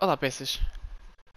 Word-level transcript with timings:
Olá, 0.00 0.16
peças. 0.16 0.60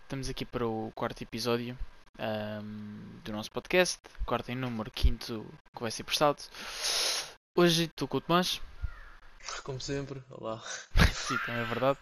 Estamos 0.03 0.29
aqui 0.29 0.45
para 0.45 0.67
o 0.67 0.91
quarto 0.93 1.23
episódio 1.23 1.75
ahm, 2.19 3.19
do 3.23 3.31
nosso 3.31 3.51
podcast, 3.51 3.99
quarto 4.23 4.49
em 4.49 4.55
número, 4.55 4.91
quinto 4.91 5.43
que 5.75 5.81
vai 5.81 5.89
ser 5.89 6.03
prestado. 6.03 6.37
Hoje 7.55 7.85
estou 7.85 8.07
com 8.07 8.17
o 8.17 8.21
Tomás, 8.21 8.61
Como 9.63 9.81
sempre, 9.81 10.21
olá. 10.29 10.61
sim, 11.11 11.39
também 11.39 11.61
é 11.61 11.65
verdade. 11.65 11.97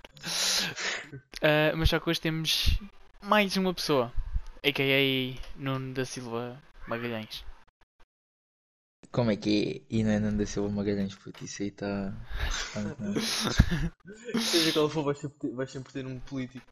Ah, 1.42 1.74
mas 1.78 1.90
só 1.90 1.98
que 1.98 2.10
hoje 2.10 2.20
temos 2.20 2.78
mais 3.22 3.56
uma 3.56 3.74
pessoa, 3.74 4.12
a.k.a. 4.58 5.42
Nuno 5.56 5.94
da 5.94 6.04
Silva 6.04 6.62
Magalhães. 6.86 7.46
Como 9.12 9.32
é 9.32 9.36
que 9.36 9.84
é? 9.90 9.96
E 9.96 10.04
não 10.04 10.12
é 10.12 10.20
Nanda 10.20 10.46
Silva 10.46 10.70
Magalhães, 10.70 11.16
puto, 11.16 11.44
isso 11.44 11.64
aí 11.64 11.70
está. 11.70 12.14
Seja 14.40 14.74
qual 14.74 14.90
for, 14.90 15.04
vais 15.04 15.18
sempre 15.20 15.40
ter, 15.40 15.52
vais 15.56 15.72
sempre 15.72 15.94
ter 15.94 16.06
um 16.06 16.20
político. 16.20 16.66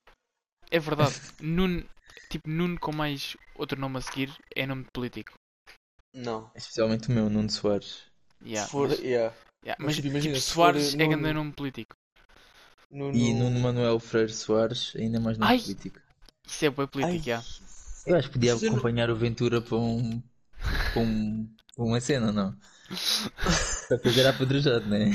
É 0.69 0.79
verdade, 0.79 1.15
Nuno, 1.41 1.83
tipo 2.29 2.49
Nuno 2.49 2.79
com 2.79 2.91
mais 2.93 3.35
outro 3.55 3.79
nome 3.79 3.97
a 3.97 4.01
seguir 4.01 4.31
é 4.55 4.65
nome 4.67 4.83
de 4.83 4.91
político. 4.91 5.33
Não. 6.13 6.51
Especialmente 6.55 7.09
o 7.09 7.11
meu, 7.11 7.29
Nuno 7.29 7.49
Soares. 7.49 8.03
Yeah, 8.43 8.65
Se 8.65 8.71
for, 8.71 8.89
mas, 8.89 8.99
yeah. 8.99 9.35
yeah, 9.65 9.77
mas, 9.79 9.85
mas, 9.85 9.95
tipo, 9.95 10.07
imagina, 10.09 10.35
tipo, 10.35 10.45
se 10.45 10.53
Soares 10.53 10.93
for 10.93 11.01
é 11.01 11.05
Nuno- 11.07 11.17
grande 11.17 11.33
nome 11.33 11.51
político. 11.53 11.95
No, 12.91 13.11
E 13.11 13.33
no- 13.33 13.49
Nuno 13.49 13.59
Manuel 13.59 13.99
Freire 13.99 14.31
Soares, 14.31 14.93
ainda 14.95 15.19
mais 15.19 15.37
nome 15.37 15.51
Ai! 15.51 15.59
político. 15.59 15.99
Isso 16.45 16.65
é 16.65 16.69
bem 16.69 16.87
político, 16.87 17.17
Ai, 17.17 17.23
yeah. 17.25 17.45
Eu 18.05 18.15
acho 18.15 18.27
que 18.29 18.33
podia 18.35 18.53
acompanhar 18.55 19.09
o 19.09 19.15
Ventura 19.15 19.61
para 19.61 19.75
um. 19.77 20.21
para 20.93 21.01
um. 21.01 21.56
Uma 21.85 21.99
cena, 21.99 22.31
não? 22.31 22.55
Para 23.87 23.99
fazer 23.99 24.27
apedrejado, 24.27 24.85
né? 24.87 25.11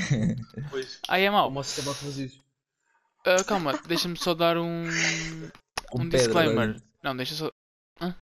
Pois. 0.69 0.99
Ah, 1.07 1.19
é 1.19 1.29
O 1.29 1.33
mau. 1.33 1.51
moço 1.51 1.71
estava 1.71 1.91
a 1.91 1.99
fazer 1.99 2.25
isso. 2.25 2.43
Ah, 3.25 3.43
calma, 3.43 3.73
deixa-me 3.87 4.17
só 4.17 4.33
dar 4.33 4.57
um, 4.57 4.85
Com 5.89 5.99
um 5.99 6.09
pedra, 6.09 6.17
disclaimer. 6.17 6.69
olha. 6.69 6.83
Não, 7.03 7.15
deixa 7.15 7.35
só. 7.35 7.49
Hã? 8.01 8.15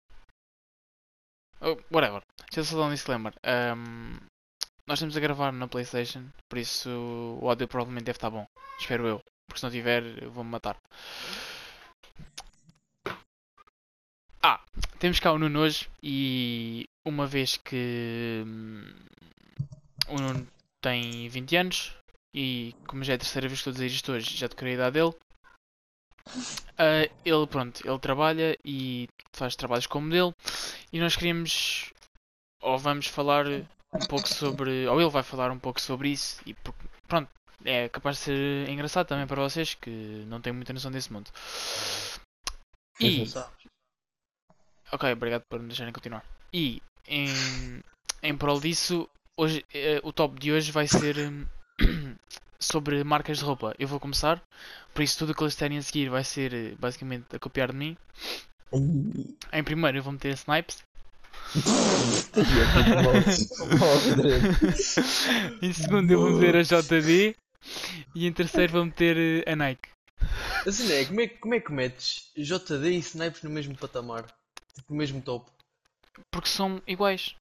Oh, 1.61 1.77
whatever. 1.91 2.21
Deixa 2.51 2.69
só 2.69 2.77
dar 2.79 2.87
um 2.87 2.93
disclaimer. 2.93 3.33
Ahm, 3.43 4.17
nós 4.87 4.97
estamos 4.99 5.15
a 5.15 5.19
gravar 5.19 5.51
na 5.51 5.67
PlayStation, 5.67 6.29
por 6.49 6.57
isso 6.57 6.89
o 7.41 7.47
áudio 7.49 7.67
provavelmente 7.67 8.05
deve 8.05 8.17
estar 8.17 8.29
bom. 8.29 8.45
Espero 8.79 9.07
eu. 9.07 9.21
Porque 9.47 9.59
se 9.59 9.63
não 9.65 9.71
tiver, 9.71 10.23
eu 10.23 10.31
vou-me 10.31 10.49
matar. 10.49 10.77
Temos 15.01 15.19
cá 15.19 15.33
o 15.33 15.39
Nuno 15.39 15.61
hoje 15.61 15.89
e 16.03 16.85
uma 17.03 17.25
vez 17.25 17.57
que 17.57 18.43
hum, 18.45 18.85
o 20.07 20.15
Nuno 20.15 20.47
tem 20.79 21.27
20 21.27 21.55
anos 21.55 21.95
e 22.35 22.75
como 22.85 23.03
já 23.03 23.13
é 23.13 23.15
a 23.15 23.17
terceira 23.17 23.47
vez 23.47 23.59
que 23.59 23.69
estou 23.69 23.71
a 23.71 23.73
dizer 23.73 23.87
isto 23.87 24.11
hoje, 24.11 24.37
já 24.37 24.45
decorei 24.45 24.73
a 24.73 24.75
idade 24.75 24.99
dele. 24.99 25.15
ah, 26.77 27.09
ele, 27.25 27.47
pronto, 27.47 27.81
ele 27.83 27.97
trabalha 27.97 28.55
e 28.63 29.09
faz 29.35 29.55
trabalhos 29.55 29.87
como 29.87 30.07
dele 30.07 30.35
e 30.93 30.99
nós 30.99 31.15
queríamos 31.15 31.91
ou 32.61 32.77
vamos 32.77 33.07
falar 33.07 33.47
um 33.47 34.05
pouco 34.07 34.27
sobre, 34.27 34.85
ou 34.85 35.01
ele 35.01 35.09
vai 35.09 35.23
falar 35.23 35.49
um 35.49 35.57
pouco 35.57 35.81
sobre 35.81 36.09
isso 36.09 36.39
e 36.45 36.55
pronto, 37.07 37.27
é 37.65 37.89
capaz 37.89 38.17
de 38.17 38.23
ser 38.25 38.69
engraçado 38.69 39.07
também 39.07 39.25
para 39.25 39.41
vocês 39.41 39.73
que 39.73 39.89
não 40.27 40.39
têm 40.39 40.53
muita 40.53 40.73
noção 40.73 40.91
desse 40.91 41.11
mundo. 41.11 41.31
E, 42.99 43.25
Ok, 44.91 45.11
obrigado 45.11 45.43
por 45.49 45.59
me 45.59 45.67
deixarem 45.67 45.93
continuar. 45.93 46.23
E 46.53 46.81
em, 47.07 47.27
em 48.21 48.37
prol 48.37 48.59
disso, 48.59 49.07
hoje, 49.37 49.65
eh, 49.73 49.99
o 50.03 50.11
top 50.11 50.39
de 50.39 50.51
hoje 50.51 50.71
vai 50.71 50.87
ser 50.87 51.17
hum, 51.17 51.45
sobre 52.59 53.03
marcas 53.03 53.39
de 53.39 53.45
roupa. 53.45 53.73
Eu 53.79 53.87
vou 53.87 53.99
começar, 53.99 54.41
por 54.93 55.01
isso 55.01 55.17
tudo 55.17 55.31
o 55.31 55.35
que 55.35 55.43
eles 55.43 55.55
terem 55.55 55.77
a 55.77 55.81
seguir 55.81 56.09
vai 56.09 56.23
ser 56.23 56.53
eh, 56.53 56.75
basicamente 56.77 57.35
a 57.35 57.39
copiar 57.39 57.71
de 57.71 57.77
mim. 57.77 57.97
Em 59.53 59.63
primeiro 59.63 59.97
eu 59.97 60.03
vou 60.03 60.13
meter 60.13 60.31
a 60.31 60.35
Snipes. 60.35 60.83
em 65.61 65.73
segundo 65.73 66.11
eu 66.11 66.19
vou 66.19 66.31
meter 66.31 66.55
a 66.55 66.63
JD. 66.63 67.35
E 68.15 68.25
em 68.27 68.33
terceiro 68.33 68.73
vou 68.73 68.85
meter 68.85 69.43
eh, 69.45 69.51
a 69.51 69.55
Nike. 69.55 69.89
Assim 70.67 70.91
é, 70.91 71.05
como 71.05 71.21
é, 71.21 71.27
que- 71.27 71.37
como 71.37 71.53
é 71.53 71.59
que 71.59 71.71
metes 71.71 72.31
JD 72.35 72.89
e 72.91 72.97
snipes 72.99 73.41
no 73.43 73.49
mesmo 73.49 73.75
patamar? 73.77 74.25
Tipo, 74.73 74.93
no 74.93 74.97
mesmo 74.97 75.21
top? 75.21 75.49
Porque 76.31 76.49
são 76.49 76.81
iguais. 76.87 77.35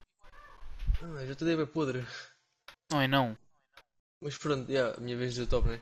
Ah, 1.01 1.25
JD 1.25 1.61
é 1.61 1.65
podre. 1.65 2.05
Não 2.91 3.01
é 3.01 3.07
não. 3.07 3.37
Mas 4.21 4.37
pronto, 4.37 4.69
yeah, 4.71 4.95
a 4.97 5.01
minha 5.01 5.17
vez 5.17 5.33
de 5.33 5.47
top, 5.47 5.67
né? 5.67 5.81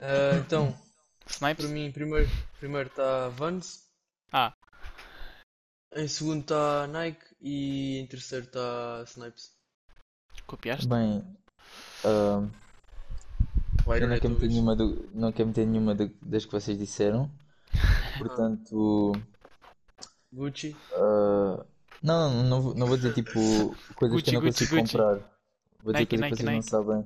Ah, 0.00 0.36
então, 0.38 0.78
Snipes? 1.26 1.64
para 1.64 1.74
mim, 1.74 1.90
primeiro 1.90 2.28
primeiro 2.58 2.88
está 2.88 3.28
Vans. 3.30 3.84
Ah. 4.32 4.54
Em 5.94 6.06
segundo 6.08 6.40
está 6.42 6.86
Nike 6.86 7.24
e 7.40 7.98
em 7.98 8.06
terceiro 8.06 8.44
está 8.44 9.02
Snipes. 9.06 9.52
Copiaste? 10.46 10.86
Bem. 10.86 11.24
Vai, 13.84 14.02
eu 14.02 14.08
não 14.08 14.18
quero 14.18 14.34
meter 14.34 14.48
nenhuma, 14.48 14.76
do- 14.76 15.10
não 15.14 15.32
quero 15.32 15.48
meter 15.48 15.66
nenhuma 15.66 15.94
do- 15.94 16.12
das 16.22 16.44
que 16.44 16.52
vocês 16.52 16.78
disseram. 16.78 17.30
Portanto. 18.18 19.12
Gucci. 20.36 20.76
ah, 20.92 21.64
não, 22.02 22.30
não, 22.30 22.42
não, 22.44 22.60
vou- 22.62 22.74
não 22.74 22.86
vou 22.86 22.96
dizer 22.96 23.12
tipo 23.14 23.74
coisas 23.96 24.22
que 24.22 24.30
Gucci, 24.30 24.34
eu 24.34 24.40
não 24.40 24.40
Gucci, 24.42 24.66
consigo 24.66 24.76
Gucci. 24.80 24.92
comprar. 24.92 25.14
Vou 25.82 25.92
dizer 25.92 26.06
Nike, 26.06 26.06
coisas 26.06 26.08
que 26.08 26.16
Nike, 26.16 26.36
vocês 26.36 26.48
não 26.48 26.52
Nike. 26.56 26.70
sabem. 26.70 27.04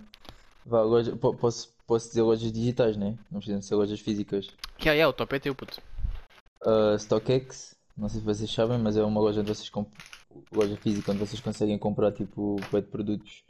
Vá, 0.66 0.82
loja, 0.82 1.16
po- 1.16 1.34
posso, 1.34 1.72
posso 1.86 2.08
dizer 2.08 2.22
lojas 2.22 2.52
digitais, 2.52 2.96
né? 2.96 3.16
Não 3.30 3.38
precisam 3.40 3.62
ser 3.62 3.74
lojas 3.76 4.00
físicas. 4.00 4.46
Que 4.76 4.88
yeah, 4.88 4.94
yeah, 4.96 5.08
o 5.08 5.12
top 5.12 5.34
é 5.36 5.38
teu, 5.38 5.54
puto. 5.54 5.80
Uh, 6.62 6.98
StockX, 6.98 7.74
não 7.96 8.08
sei 8.08 8.20
se 8.20 8.26
vocês 8.26 8.52
sabem, 8.52 8.78
mas 8.78 8.96
é 8.96 9.02
uma 9.02 9.20
loja 9.20 9.40
onde 9.40 9.48
vocês 9.54 9.68
comp... 9.70 9.88
loja 10.52 10.76
física 10.76 11.10
onde 11.12 11.20
vocês 11.20 11.40
conseguem 11.40 11.78
comprar 11.78 12.12
tipo 12.12 12.56
de 12.72 12.82
produtos 12.82 13.42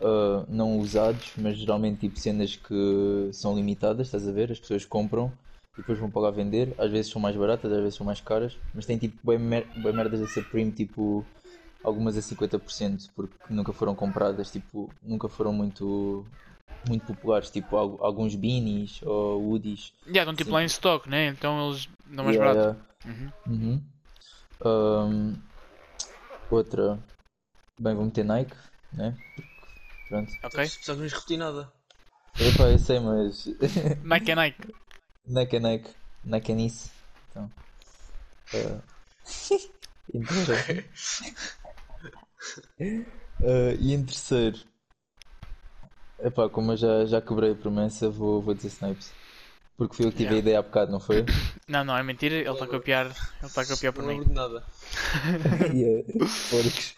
uh, 0.00 0.44
não 0.48 0.78
usados, 0.78 1.32
mas 1.36 1.56
geralmente 1.58 2.00
tipo 2.00 2.18
cenas 2.18 2.54
que 2.56 3.30
são 3.32 3.54
limitadas, 3.56 4.06
estás 4.06 4.26
a 4.28 4.32
ver? 4.32 4.52
As 4.52 4.60
pessoas 4.60 4.84
compram 4.84 5.32
depois 5.76 5.98
vão 5.98 6.10
para 6.10 6.22
lá 6.22 6.30
vender. 6.30 6.74
Às 6.78 6.90
vezes 6.90 7.10
são 7.10 7.20
mais 7.20 7.36
baratas, 7.36 7.70
às 7.72 7.78
vezes 7.80 7.94
são 7.94 8.06
mais 8.06 8.20
caras, 8.20 8.56
mas 8.74 8.86
tem 8.86 8.98
tipo 8.98 9.16
bué, 9.22 9.38
mer... 9.38 9.66
bué 9.76 9.92
merdas 9.92 10.20
a 10.20 10.26
ser 10.26 10.42
premium, 10.44 10.72
tipo 10.72 11.24
algumas 11.82 12.16
a 12.16 12.22
50%, 12.22 13.10
porque 13.14 13.34
nunca 13.48 13.72
foram 13.72 13.94
compradas, 13.94 14.50
tipo, 14.50 14.90
nunca 15.02 15.28
foram 15.28 15.52
muito 15.52 16.24
muito 16.88 17.04
populares, 17.06 17.50
tipo 17.50 17.76
al- 17.76 17.98
alguns 18.04 18.34
beanies 18.34 19.00
ou 19.02 19.42
hoodies. 19.50 19.92
Já, 20.06 20.20
estão 20.22 20.34
tipo 20.34 20.52
lá 20.52 20.62
em 20.62 20.66
stock, 20.66 21.08
né? 21.08 21.28
Então 21.28 21.68
eles 21.70 21.88
dão 22.06 22.24
mais 22.24 22.36
Yeah, 22.36 22.54
barato. 22.54 22.76
yeah. 23.04 23.20
Uhum. 23.46 23.54
Uhum. 23.54 23.80
Ahm, 24.64 25.34
outra. 26.50 26.98
Bem, 27.78 27.94
vou 27.94 28.04
meter 28.04 28.24
Nike, 28.24 28.56
né? 28.92 29.14
Porque, 29.34 29.48
pronto. 30.08 30.32
Ok? 30.44 30.66
Só 30.66 30.94
que 30.94 31.00
não 31.00 31.08
repeti 31.08 31.36
nada. 31.36 31.72
Epá, 32.38 32.64
eu 32.70 32.78
sei, 32.78 33.00
mas. 33.00 33.46
Nike 34.04 34.30
é 34.32 34.34
Nike. 34.34 34.74
Nike 35.26 35.56
é 35.56 35.60
Nike. 35.60 35.90
Nike 36.24 36.52
é 36.52 36.54
nisso. 36.54 36.90
Então. 37.30 37.50
ah, 38.54 38.80
em 40.14 40.22
terceiro. 40.22 40.84
Ah, 43.42 43.74
e 43.80 43.92
em 43.92 44.04
terceiro. 44.04 44.58
Epá, 46.20 46.48
como 46.48 46.72
eu 46.72 46.76
já, 46.76 47.04
já 47.06 47.20
quebrei 47.20 47.52
a 47.52 47.54
promessa, 47.54 48.08
vou, 48.08 48.40
vou 48.40 48.54
dizer 48.54 48.68
Snipes. 48.68 49.12
Porque 49.76 49.94
foi 49.94 50.06
eu 50.06 50.10
que 50.10 50.16
tive 50.16 50.30
Yeah. 50.30 50.36
a 50.36 50.38
ideia 50.40 50.58
há 50.58 50.62
bocado, 50.62 50.90
não 50.90 51.00
foi? 51.00 51.24
Não, 51.68 51.84
não, 51.84 51.96
é 51.96 52.02
mentira. 52.02 52.36
Ele 52.36 52.48
está 52.48 52.64
a 52.64 52.68
copiar. 52.68 53.06
Ele 53.06 53.14
está 53.46 53.62
a 53.62 53.66
copiar 53.66 53.92
por 53.92 54.02
Não 54.04 54.08
mim. 54.10 54.20
lembro 54.20 54.28
de 54.30 54.34
nada. 54.34 54.64
Yeah, 55.74 56.04
porcos. 56.48 56.94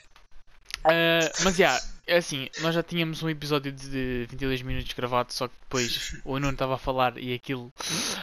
Ah, 0.85 1.33
mas 1.43 1.57
já, 1.57 1.81
é 2.09 2.17
assim, 2.17 2.49
nós 2.61 2.75
já 2.75 2.83
tínhamos 2.83 3.23
um 3.23 3.29
episódio 3.29 3.71
de 3.73 4.27
22 4.31 4.63
minutos 4.63 4.93
gravado, 4.95 5.33
só 5.33 5.47
que 5.49 5.55
depois 5.63 6.17
o 6.25 6.39
Nuno 6.39 6.53
estava 6.53 6.75
a 6.75 6.79
falar 6.79 7.17
e 7.19 7.33
aquilo 7.35 7.73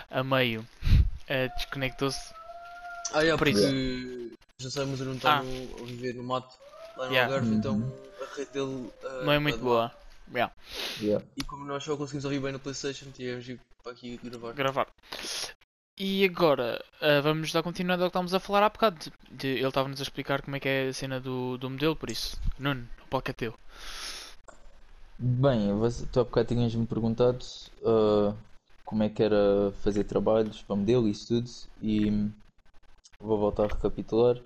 a 0.09 0.23
meio 0.23 0.67
ah, 1.29 1.47
desconectou-se. 1.57 2.33
Ah, 3.13 3.21
yeah, 3.21 3.37
Por 3.37 3.49
porque 3.51 4.31
já 4.57 4.69
sabemos 4.69 4.99
eu 4.99 5.05
não 5.05 5.13
está 5.15 5.37
Ah. 5.39 5.43
no- 5.43 5.83
a 5.83 5.85
viver 5.85 6.13
no 6.15 6.23
mato 6.23 6.55
lá 6.97 7.05
no 7.07 7.11
Yeah. 7.11 7.33
Algarve, 7.33 7.51
Uhum. 7.53 7.57
então 7.59 7.93
a 8.21 8.35
rede 8.35 8.51
dele 8.51 8.89
ah, 9.03 9.21
Não 9.23 9.31
é 9.31 9.39
muito 9.39 9.57
de 9.57 9.63
boa. 9.63 9.91
Yeah, 10.33 10.51
Yeah. 10.99 11.23
E 11.37 11.43
como 11.43 11.65
nós 11.65 11.83
só 11.83 11.95
conseguimos 11.95 12.25
ouvir 12.25 12.39
bem 12.39 12.51
no 12.51 12.59
Playstation, 12.59 13.11
tivemos 13.11 13.45
de 13.45 13.51
ir 13.53 13.59
para 13.83 13.91
aqui 13.91 14.19
gravar. 14.23 14.53
gravar. 14.53 14.87
E 15.97 16.23
agora 16.25 16.83
ah, 17.01 17.19
vamos 17.27 17.51
dar 17.51 17.63
continuidade 17.63 18.01
ao 18.03 18.07
que 18.09 18.11
estávamos 18.11 18.33
a 18.33 18.39
falar 18.39 18.63
há 18.63 18.69
bocado. 18.69 18.97
De- 18.99 19.11
de- 19.39 19.47
ele 19.59 19.67
estava-nos 19.67 19.99
a 19.99 20.03
explicar 20.03 20.41
como 20.41 20.55
é 20.55 20.59
que 20.59 20.69
é 20.69 20.87
a 20.89 20.93
cena 20.93 21.19
do, 21.19 21.57
do 21.57 21.69
modelo, 21.69 21.95
por 21.95 22.09
isso, 22.09 22.37
Nuno, 22.59 22.89
o 23.05 23.07
palco 23.07 23.29
é 23.31 23.33
teu. 23.33 23.53
Bem, 25.17 25.73
você, 25.77 26.05
tu 26.07 26.19
há 26.19 26.23
bocado 26.25 26.47
tinhas-me 26.49 26.85
perguntado 26.87 27.45
ah, 27.85 28.35
como 28.83 29.03
é 29.03 29.09
que 29.09 29.23
era 29.23 29.71
fazer 29.81 30.03
trabalhos 30.05 30.61
para 30.63 30.75
modelo 30.75 31.07
e 31.07 31.11
isso 31.11 31.27
tudo, 31.27 31.49
e 31.81 32.11
vou 33.19 33.37
voltar 33.37 33.65
a 33.65 33.67
recapitular. 33.75 34.41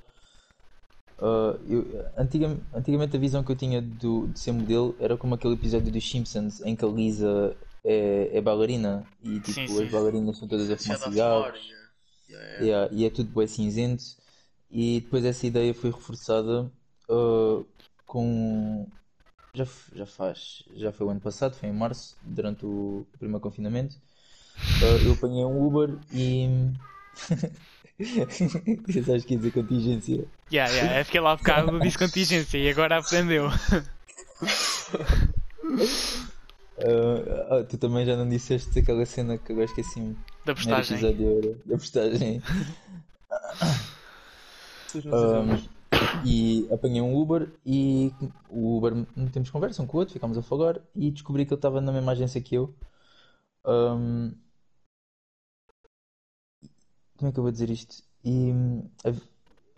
Ah, 1.17 1.57
eu- 1.67 1.85
antigam- 2.17 2.65
antigamente 2.73 3.15
a 3.17 3.19
visão 3.19 3.43
que 3.43 3.51
eu 3.51 3.55
tinha 3.55 3.81
do, 3.81 4.27
de 4.27 4.39
ser 4.39 4.51
modelo 4.53 4.95
era 4.99 5.17
como 5.17 5.35
aquele 5.35 5.53
episódio 5.55 5.91
dos 5.91 6.09
Simpsons 6.09 6.61
em 6.61 6.75
que 6.75 6.85
a 6.85 6.87
Lisa 6.87 7.57
é, 7.83 8.29
é 8.33 8.41
bailarina 8.41 9.05
e 9.23 9.39
tipo 9.39 9.51
Sim, 9.51 9.67
sim. 9.67 9.83
as 9.83 9.91
bailarinas 9.91 10.37
são 10.37 10.47
todas 10.47 10.69
a 10.69 10.77
fumar 10.77 10.97
cigarros. 10.97 11.59
yeah. 12.29 12.63
Yeah, 12.63 12.93
e 12.93 13.05
é 13.05 13.09
tudo 13.09 13.33
bem 13.33 13.47
cinzento. 13.47 14.03
E 14.71 15.01
depois 15.01 15.25
essa 15.25 15.47
ideia 15.47 15.73
foi 15.73 15.91
reforçada 15.91 16.71
uh, 17.09 17.65
com. 18.05 18.87
Já, 19.53 19.65
já 19.95 20.05
faz. 20.05 20.63
Já 20.75 20.91
foi 20.91 21.07
o 21.07 21.09
ano 21.09 21.19
passado, 21.19 21.55
foi 21.55 21.69
em 21.69 21.73
março, 21.73 22.15
durante 22.21 22.65
o 22.65 23.05
primeiro 23.17 23.41
confinamento. 23.41 23.95
Uh, 24.81 25.07
eu 25.07 25.13
apanhei 25.13 25.43
um 25.43 25.65
Uber 25.65 25.97
e. 26.13 26.47
Sabes 29.03 29.25
que 29.25 29.33
ia 29.33 29.39
dizer 29.39 29.51
contingência? 29.51 30.25
Yeah, 30.51 30.73
yeah, 30.73 30.99
é 30.99 31.03
porque 31.03 31.19
lá 31.19 31.31
há 31.31 31.35
bocado 31.35 31.79
disse 31.79 31.97
contingência 31.97 32.57
e 32.57 32.69
agora 32.69 32.99
aprendeu. 32.99 33.49
Uh, 36.79 37.53
ah, 37.53 37.63
tu 37.63 37.77
também 37.77 38.05
já 38.05 38.15
não 38.15 38.27
disseste 38.27 38.79
aquela 38.79 39.05
cena 39.05 39.37
que 39.37 39.51
agora 39.51 39.65
esqueci-me. 39.65 40.17
Da 40.45 40.55
postagem. 40.55 40.97
episódio 40.97 41.61
da 41.65 41.77
postagem. 41.77 42.41
Um, 45.05 45.69
e 46.25 46.67
apanhei 46.73 46.99
um 46.99 47.15
Uber 47.15 47.51
e 47.63 48.11
o 48.49 48.77
Uber 48.77 49.05
temos 49.31 49.51
conversa 49.51 49.83
um 49.83 49.87
com 49.87 49.97
o 49.97 49.99
outro, 49.99 50.13
ficámos 50.13 50.35
a 50.35 50.41
falar 50.41 50.81
e 50.95 51.11
descobri 51.11 51.45
que 51.45 51.53
ele 51.53 51.59
estava 51.59 51.79
na 51.79 51.91
mesma 51.91 52.13
agência 52.13 52.41
que 52.41 52.55
eu. 52.55 52.73
Um, 53.63 54.33
como 57.17 57.29
é 57.29 57.31
que 57.31 57.39
eu 57.39 57.43
vou 57.43 57.51
dizer 57.51 57.69
isto? 57.69 58.03
E 58.23 58.51
hum, 58.51 58.89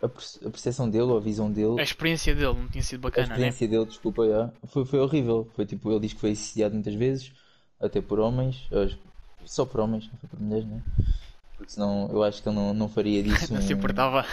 a, 0.01 0.05
a 0.05 0.09
perce- 0.09 0.39
a 0.45 0.49
percepção 0.51 0.89
dele, 0.89 1.03
ou 1.05 1.17
a 1.17 1.21
visão 1.21 1.51
dele, 1.51 1.77
A 1.77 1.81
experiência 1.83 2.33
dele 2.33 2.53
não 2.53 2.69
tinha 2.69 2.81
sido 2.81 3.01
a 3.15 3.19
bacana, 3.19 3.37
né? 3.37 3.53
experiência 3.53 3.67
dele, 3.67 3.85
desculpa, 3.85 4.27
já, 4.27 4.53
foi, 4.67 4.85
foi 4.85 4.99
horrível. 4.99 5.51
Foi 5.55 5.65
tipo, 5.65 5.91
ele 5.91 5.99
diz 6.01 6.13
que 6.13 6.19
foi 6.19 6.31
assediado 6.31 6.73
muitas 6.75 6.93
vezes, 6.95 7.33
até 7.79 8.01
por 8.01 8.19
homens, 8.19 8.67
só 9.45 9.65
por 9.65 9.81
homens, 9.81 10.09
não 10.11 10.17
foi 10.19 10.29
por 10.29 10.39
mulheres, 10.39 10.65
né? 10.67 10.83
Porque 11.57 11.73
senão 11.73 12.09
eu 12.11 12.23
acho 12.23 12.41
que 12.43 12.49
ele 12.49 12.55
não, 12.55 12.73
não 12.73 12.89
faria 12.89 13.23
disso 13.23 13.53
Não 13.53 13.61
se 13.61 13.73
importava. 13.73 14.25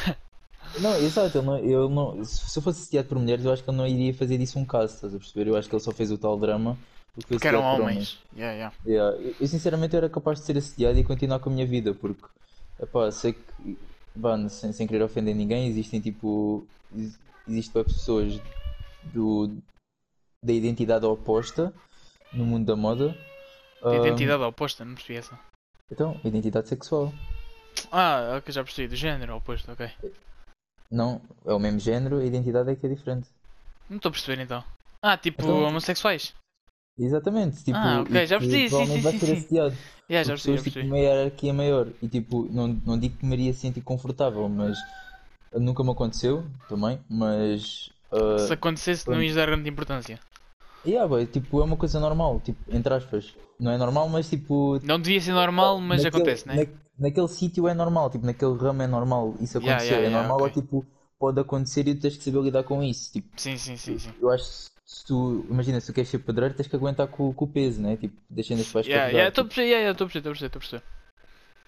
Não, 0.76 0.96
exato, 0.96 1.38
ele 1.38 1.46
não, 1.46 1.58
eu 1.58 1.88
não, 1.88 2.24
se 2.24 2.56
eu 2.58 2.62
fosse 2.62 2.80
assediado 2.82 3.08
por 3.08 3.18
mulheres, 3.18 3.44
eu 3.44 3.52
acho 3.52 3.64
que 3.64 3.70
ele 3.70 3.76
não 3.76 3.86
iria 3.86 4.14
fazer 4.14 4.38
disso 4.38 4.58
um 4.58 4.64
caso, 4.66 4.94
estás 4.94 5.14
a 5.14 5.18
perceber? 5.18 5.48
Eu 5.48 5.56
acho 5.56 5.68
que 5.68 5.74
ele 5.74 5.82
só 5.82 5.92
fez 5.92 6.10
o 6.12 6.18
tal 6.18 6.38
drama 6.38 6.78
porque 7.14 7.34
Porque 7.34 7.46
eram 7.48 7.62
por 7.62 7.80
homens. 7.80 8.18
Yeah, 8.34 8.54
yeah. 8.54 8.74
Yeah, 8.86 9.16
Eu, 9.18 9.36
eu, 9.40 9.46
sinceramente 9.48 9.96
era 9.96 10.10
capaz 10.10 10.40
de 10.40 10.46
ser 10.46 10.56
assediado 10.58 10.98
e 10.98 11.04
continuar 11.04 11.40
com 11.40 11.50
a 11.50 11.52
minha 11.52 11.66
vida, 11.66 11.94
porque 11.94 12.26
epá, 12.80 13.10
sei 13.12 13.34
que, 13.34 13.78
sem, 14.50 14.72
sem 14.72 14.86
querer 14.86 15.02
ofender 15.04 15.34
ninguém, 15.34 15.66
existem 15.68 16.00
tipo. 16.00 16.66
ex- 16.94 17.18
Existe 17.48 17.72
para 17.72 17.84
pessoas 17.84 18.38
do, 19.14 19.48
da 20.44 20.52
identidade 20.52 21.06
oposta 21.06 21.72
no 22.30 22.44
mundo 22.44 22.66
da 22.66 22.76
moda. 22.76 23.16
Ah, 23.82 23.94
Identidade 23.94 24.42
oposta, 24.42 24.84
não 24.84 24.94
percebi 24.94 25.18
essa. 25.18 25.38
então, 25.90 26.20
identidade 26.22 26.68
sexual. 26.68 27.10
Ah, 27.90 28.34
ok, 28.36 28.52
já 28.52 28.62
percebi. 28.62 28.88
Do 28.88 28.96
género 28.96 29.34
oposto, 29.36 29.72
ok. 29.72 29.90
Não, 30.90 31.22
é 31.46 31.54
o 31.54 31.58
mesmo 31.58 31.78
género, 31.80 32.18
a 32.18 32.24
identidade 32.24 32.70
é 32.70 32.76
que 32.76 32.84
é 32.84 32.88
diferente. 32.90 33.28
Não 33.88 33.96
estou 33.96 34.10
a 34.10 34.12
perceber 34.12 34.42
então. 34.42 34.62
Ah, 35.02 35.16
tipo 35.16 35.40
Então- 35.42 35.62
homossexuais. 35.62 36.34
Exatamente, 36.98 37.62
tipo, 37.64 37.86
Ah, 37.86 38.00
ok, 38.02 38.26
já 38.26 38.38
percebi, 38.38 38.64
sim, 38.70 38.86
provavelmente 38.86 39.02
sim, 39.02 39.02
vai 39.02 39.12
sim, 39.12 39.18
ser 39.18 39.30
sim. 39.30 39.46
assediado. 39.46 39.78
Yeah, 40.10 40.24
já 40.24 40.32
percebi, 40.34 40.56
já 40.56 40.62
tipo, 40.62 40.84
uma 40.84 40.98
hierarquia 40.98 41.52
maior 41.54 41.94
e 42.02 42.08
tipo, 42.08 42.48
não, 42.52 42.66
não 42.68 42.98
digo 42.98 43.18
que 43.18 43.24
me 43.26 43.34
iria 43.36 43.54
sentir 43.54 43.82
confortável, 43.82 44.48
mas 44.48 44.84
nunca 45.54 45.84
me 45.84 45.90
aconteceu 45.92 46.50
também, 46.66 47.00
mas 47.08 47.90
ah, 48.12 48.44
Se 48.44 48.54
acontecesse, 48.54 49.10
não 49.10 49.22
ias 49.22 49.34
dar 49.34 49.44
grande 49.50 49.68
importância. 49.68 50.18
yeah, 50.84 51.06
boy, 51.08 51.26
tipo, 51.26 51.60
é 51.60 51.64
uma 51.64 51.76
coisa 51.76 52.00
normal, 52.00 52.40
tipo, 52.40 52.64
entre 52.74 52.94
aspas, 52.94 53.36
não 53.58 53.70
é 53.72 53.78
normal, 53.78 54.08
mas 54.08 54.28
tipo, 54.28 54.80
Não 54.82 55.00
devia 55.00 55.20
ser 55.20 55.30
normal, 55.32 55.80
mas 55.80 56.04
naquele, 56.04 56.04
acontece, 56.04 56.48
né? 56.48 56.64
na- 56.66 56.78
naquele 56.98 57.28
sítio 57.28 57.68
é 57.68 57.74
normal, 57.74 58.10
tipo, 58.10 58.26
naquele 58.26 58.56
ramo 58.56 58.82
é 58.82 58.86
normal 58.86 59.36
isso 59.40 59.58
acontecer, 59.58 59.94
yeah, 59.94 60.02
é 60.02 60.08
yeah, 60.08 60.10
normal, 60.10 60.40
ok. 60.40 60.42
ou 60.42 60.50
tipo, 60.50 60.86
pode 61.18 61.40
acontecer 61.40 61.86
e 61.88 61.94
tu 61.94 62.02
tens 62.02 62.16
que 62.16 62.24
saber 62.24 62.42
lidar 62.42 62.64
com 62.64 62.82
isso, 62.82 63.12
tipo, 63.12 63.28
Sim, 63.38 63.56
sim, 63.58 63.76
sim, 63.78 63.98
sim. 63.98 64.14
eu 64.20 64.30
acho 64.30 64.70
se 64.88 65.04
tu, 65.04 65.44
imagina, 65.50 65.78
se 65.80 65.88
tu 65.88 65.92
queres 65.92 66.08
ser 66.08 66.18
pedreiro, 66.20 66.54
tens 66.54 66.66
que 66.66 66.74
aguentar 66.74 67.06
com, 67.08 67.30
com 67.34 67.44
o 67.44 67.48
peso, 67.48 67.80
né, 67.82 67.98
tipo, 67.98 68.16
cenas 68.42 68.66
que 68.66 68.72
vais 68.72 68.86
Yeah, 68.86 69.08
yeah, 69.08 69.28
estou 69.28 69.44
a 69.44 69.46
perceber, 69.46 69.68
yeah, 69.68 69.90
estou 69.90 70.06
a 70.06 70.08
perceber, 70.08 70.46
estou 70.46 70.48
a 70.48 70.60
perceber. 70.60 70.82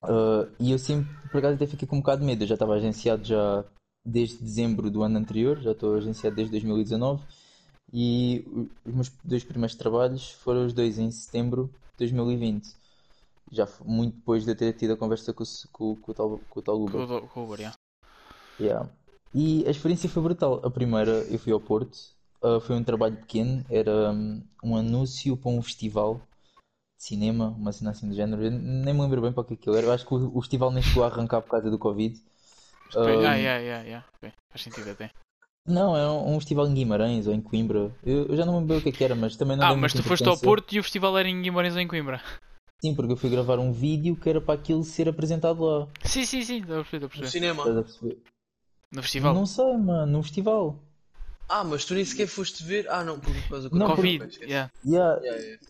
Uh, 0.03 0.51
e 0.59 0.73
eu 0.73 0.79
sempre, 0.79 1.15
por 1.31 1.37
acaso, 1.37 1.57
até 1.57 1.67
fiquei 1.67 1.87
com 1.87 1.97
um 1.97 2.01
bocado 2.01 2.23
de 2.23 2.27
medo. 2.27 2.43
Eu 2.43 2.49
já 2.49 2.55
estava 2.55 2.75
agenciado 2.75 3.23
já 3.23 3.63
desde 4.03 4.39
dezembro 4.39 4.91
do 4.91 5.03
ano 5.03 5.19
anterior, 5.19 5.61
já 5.61 5.73
estou 5.73 5.97
agenciado 5.97 6.35
desde 6.35 6.53
2019. 6.53 7.23
E 7.93 8.43
os 8.87 8.95
meus 8.95 9.13
dois 9.23 9.45
primeiros 9.45 9.75
trabalhos 9.75 10.31
foram 10.31 10.65
os 10.65 10.73
dois 10.73 10.99
em 10.99 11.11
setembro 11.11 11.71
de 11.99 12.07
2020. 12.07 12.75
Já 13.53 13.69
muito 13.85 14.17
depois 14.17 14.47
de 14.47 14.53
eu 14.53 14.57
ter 14.57 14.73
tido 14.73 14.95
a 14.95 14.97
conversa 14.97 15.35
com, 15.35 15.45
com, 15.71 15.97
com 15.97 16.11
o 16.11 16.15
tal, 16.15 16.41
com 16.49 16.61
o 16.61 16.63
tal 16.63 16.81
Uber. 16.81 17.29
com 17.29 17.41
o 17.41 17.45
Uber, 17.45 17.59
yeah. 17.59 17.77
Yeah. 18.59 18.89
E 19.35 19.67
a 19.67 19.71
experiência 19.71 20.09
foi 20.09 20.23
brutal. 20.23 20.63
A 20.65 20.71
primeira, 20.71 21.11
eu 21.29 21.39
fui 21.39 21.53
ao 21.53 21.61
Porto, 21.61 21.99
uh, 22.43 22.61
foi 22.61 22.77
um 22.77 22.85
trabalho 22.85 23.17
pequeno, 23.17 23.65
era 23.71 24.11
um, 24.13 24.43
um 24.63 24.77
anúncio 24.77 25.37
para 25.37 25.51
um 25.51 25.63
festival 25.63 26.21
de 26.99 27.05
cinema, 27.05 27.49
uma 27.59 27.73
cena 27.73 27.91
assim 27.93 28.09
do 28.09 28.15
género. 28.15 28.45
Eu 28.45 28.51
nem 28.51 28.95
me 28.95 29.01
lembro 29.03 29.23
bem 29.23 29.33
para 29.33 29.43
o 29.43 29.45
que 29.45 29.55
aquilo 29.55 29.77
era. 29.77 29.87
Eu 29.87 29.93
acho 29.93 30.07
que 30.07 30.15
o, 30.15 30.37
o 30.37 30.41
festival 30.41 30.71
nem 30.71 30.83
chegou 30.83 31.05
a 31.05 31.09
arrancar 31.09 31.43
por 31.43 31.51
causa 31.51 31.71
do 31.71 31.79
Covid. 31.79 32.21
Ah, 32.93 32.99
Um, 33.01 33.11
yeah, 33.11 33.37
yeah, 33.37 33.59
yeah, 33.63 33.85
yeah. 33.85 34.07
ok, 34.17 34.33
Faz 34.51 34.63
sentido 34.63 34.91
até. 34.91 35.11
Não, 35.67 35.97
é 35.97 36.11
um, 36.11 36.35
um 36.35 36.41
festival 36.41 36.67
em 36.67 36.75
Guimarães 36.75 37.27
ou 37.27 37.35
em 37.35 37.41
Coimbra. 37.41 37.93
Eu, 38.05 38.27
eu 38.27 38.37
já 38.37 38.45
não 38.45 38.55
me 38.55 38.61
lembro 38.61 38.75
bem 38.75 38.79
o 38.79 38.83
que 38.83 38.89
é 38.89 38.93
que 38.93 39.05
era, 39.05 39.15
mas 39.15 39.37
também 39.37 39.57
não 39.57 39.65
Ah, 39.65 39.75
mas 39.77 39.93
tu 39.93 40.03
foste 40.03 40.29
ao. 40.29 40.37
Porto 40.37 40.75
e 40.75 40.81
o 40.81 40.83
festival 40.83 41.17
era 41.19 41.29
em 41.29 41.41
Guimarães 41.43 41.75
ou 41.75 41.81
em 41.81 41.87
Coimbra. 41.89 42.21
Sim, 42.83 42.95
porque 42.95 43.13
eu 43.13 43.17
fui 43.17 43.29
gravar 43.31 43.59
um 43.59 43.73
vídeo 43.73 44.17
que 44.17 44.29
era 44.29 44.41
para 44.41 44.55
aquilo 44.59 44.83
ser 44.83 45.09
apresentado 45.09 45.63
lá. 45.63 45.87
Sim, 46.05 46.25
sim, 46.25 46.43
sim, 46.43 46.61
estou 46.61 46.81
a 46.81 46.85
perceber, 46.85 47.07
estou 47.07 47.07
a 47.07 47.11
No 47.21 47.23
perceber. 47.23 47.31
cinema. 47.31 47.63
Estás 47.63 47.77
a 47.77 47.83
perceber? 47.83 48.19
No 48.93 49.03
festival. 49.03 49.35
Não 49.35 49.47
sei, 49.47 49.77
mano, 49.77 50.13
num 50.13 50.23
festival. 50.23 50.79
Ah, 51.53 51.65
mas 51.65 51.85
tu 51.85 51.95
nem 51.95 52.05
sequer 52.05 52.29
foste 52.29 52.63
ver. 52.63 52.89
Ah, 52.89 53.03
não, 53.03 53.19
por 53.19 53.33
causa 53.49 53.69
do 53.69 53.77
Não, 53.77 53.95
Covid, 53.97 54.39
yeah. 54.45 54.71
Yeah, 54.85 55.21
Yeah, 55.21 55.43
yeah. 55.43 55.63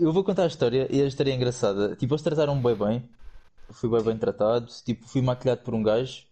Eu 0.00 0.12
vou 0.12 0.22
contar 0.22 0.44
a 0.44 0.46
história 0.46 0.86
e 0.90 1.00
a 1.02 1.06
história 1.06 1.30
é 1.30 1.34
engraçada. 1.34 1.96
Tipo, 1.96 2.12
eles 2.14 2.22
trataram-me 2.22 2.62
bem 2.62 2.74
bem. 2.76 3.08
Fui 3.72 3.88
bem 3.90 4.02
bem 4.02 4.18
tratado. 4.18 4.66
Tipo, 4.84 5.06
fui 5.08 5.22
maquilhado 5.22 5.62
por 5.62 5.74
um 5.74 5.82
gajo. 5.82 6.24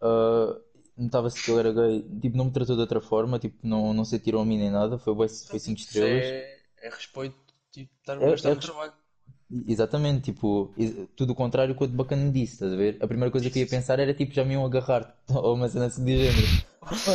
Ah, 0.00 0.58
Notava-se 0.96 1.42
que 1.42 1.50
ele 1.50 1.60
era 1.60 1.72
gay. 1.72 2.02
Tipo, 2.20 2.36
não 2.36 2.44
me 2.46 2.50
tratou 2.52 2.76
de 2.76 2.82
outra 2.82 3.00
forma. 3.00 3.38
Tipo, 3.38 3.56
não, 3.66 3.94
não 3.94 4.04
se 4.04 4.16
atirou 4.16 4.42
a 4.42 4.44
mim 4.44 4.58
nem 4.58 4.70
nada. 4.70 4.98
Foi, 4.98 5.14
bué- 5.14 5.28
foi 5.28 5.58
5 5.58 5.78
Isso 5.80 5.88
estrelas. 5.88 6.24
é, 6.24 6.58
é 6.82 6.90
respeito, 6.90 7.36
tipo, 7.72 7.90
estar 8.00 8.20
É- 8.20 8.26
a 8.26 8.30
gastar 8.30 8.50
é 8.50 8.54
trabalho. 8.56 8.92
Exatamente, 9.66 10.32
tipo, 10.32 10.72
tudo 11.16 11.32
o 11.32 11.34
contrário 11.34 11.74
que 11.74 11.82
o 11.82 11.88
bacana 11.88 12.30
disse, 12.30 12.52
estás 12.54 12.72
a 12.72 12.76
ver? 12.76 12.98
A 13.00 13.08
primeira 13.08 13.32
coisa 13.32 13.50
que 13.50 13.58
eu 13.58 13.64
ia 13.64 13.68
pensar 13.68 13.98
era 13.98 14.14
tipo, 14.14 14.32
já 14.32 14.44
me 14.44 14.52
iam 14.54 14.64
agarrar 14.64 15.12
ou 15.28 15.54
uma 15.54 15.68
cena 15.68 15.86
assim 15.86 16.04
de 16.04 16.16
género. 16.16 16.46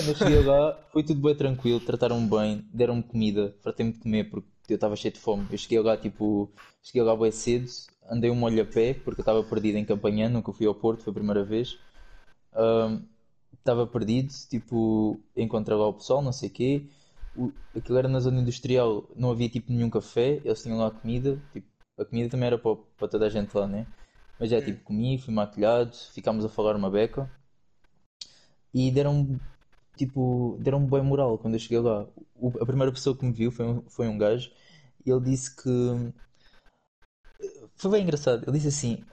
Eu 0.06 0.15
cheguei 0.15 0.44
lá, 0.44 0.77
foi 0.92 1.01
tudo 1.01 1.22
bem 1.22 1.34
tranquilo, 1.34 1.80
trataram-me 1.80 2.30
bem, 2.30 2.65
deram-me 2.74 3.04
comida, 3.04 3.56
fartei-me 3.63 3.94
de 3.94 4.00
comer 4.00 4.30
porque 4.30 4.48
eu 4.68 4.75
estava 4.75 4.98
cheio 4.98 5.13
de 5.13 5.20
fome. 5.20 5.48
Eu 5.50 5.58
cheguei 5.58 5.80
lá, 5.80 5.96
tipo, 5.96 6.51
cheguei 6.84 7.04
lá 7.04 7.15
bem 7.15 7.32
cedo, 7.32 7.70
andei 8.10 8.30
um 8.30 8.36
molho 8.36 8.62
a 8.62 8.65
pé 8.65 8.94
porque 8.94 9.22
eu 9.22 9.24
estava 9.24 9.42
perdido 9.42 9.77
em 9.77 9.86
Campanhã, 9.86 10.27
nunca 10.27 10.51
fui 10.51 10.68
ao 10.68 10.75
Porto, 10.75 11.04
foi 11.04 11.12
a 11.12 11.13
primeira 11.13 11.44
vez. 11.44 11.77
Estava 13.54 13.88
perdido, 13.88 14.34
tipo, 14.50 15.20
encontrei 15.38 15.77
lá 15.77 15.88
o 15.88 15.94
pessoal, 15.94 16.22
não 16.22 16.34
sei 16.34 16.50
o 16.50 16.51
quê. 16.51 16.86
Aquilo 17.75 17.98
era 17.98 18.10
na 18.10 18.20
zona 18.20 18.42
industrial, 18.42 19.10
não 19.15 19.32
havia 19.32 19.50
tipo 19.50 19.72
nenhum 19.72 19.89
café, 19.89 20.42
eles 20.44 20.62
tinham 20.62 20.77
lá 20.77 20.92
comida, 20.92 21.42
tipo, 21.54 21.68
a 21.98 22.06
comida 22.06 22.30
também 22.30 22.48
era 22.48 22.58
para, 22.58 22.75
para 22.98 23.08
toda 23.08 23.25
a 23.28 23.30
gente 23.30 23.56
lá, 23.56 23.68
né? 23.68 23.88
Mas 24.40 24.50
já 24.50 24.62
tipo, 24.62 24.84
comi, 24.84 25.18
fui 25.20 25.34
maquilhado, 25.34 25.96
ficámos 26.14 26.46
a 26.46 26.50
falar 26.50 26.75
uma 26.75 26.90
beca 26.92 27.30
e 28.74 28.92
deram 28.92 29.40
tipo, 29.98 30.58
deram-me 30.62 30.90
bem 30.90 31.02
moral 31.04 31.38
quando 31.38 31.56
eu 31.56 31.60
cheguei 31.60 31.80
lá. 31.80 32.08
O- 32.36 32.58
a 32.62 32.66
primeira 32.66 32.92
pessoa 32.92 33.18
que 33.18 33.25
me 33.25 33.32
viu 33.34 33.52
foi 33.52 33.66
um, 33.68 33.84
foi 33.90 34.08
um 34.08 34.18
gajo 34.18 34.52
e 35.06 35.12
ele 35.12 35.22
disse 35.22 35.56
que 35.56 35.70
foi 37.75 37.92
bem 37.92 38.04
engraçado. 38.04 38.44
Ele 38.48 38.58
disse 38.58 38.68
assim: 38.70 39.06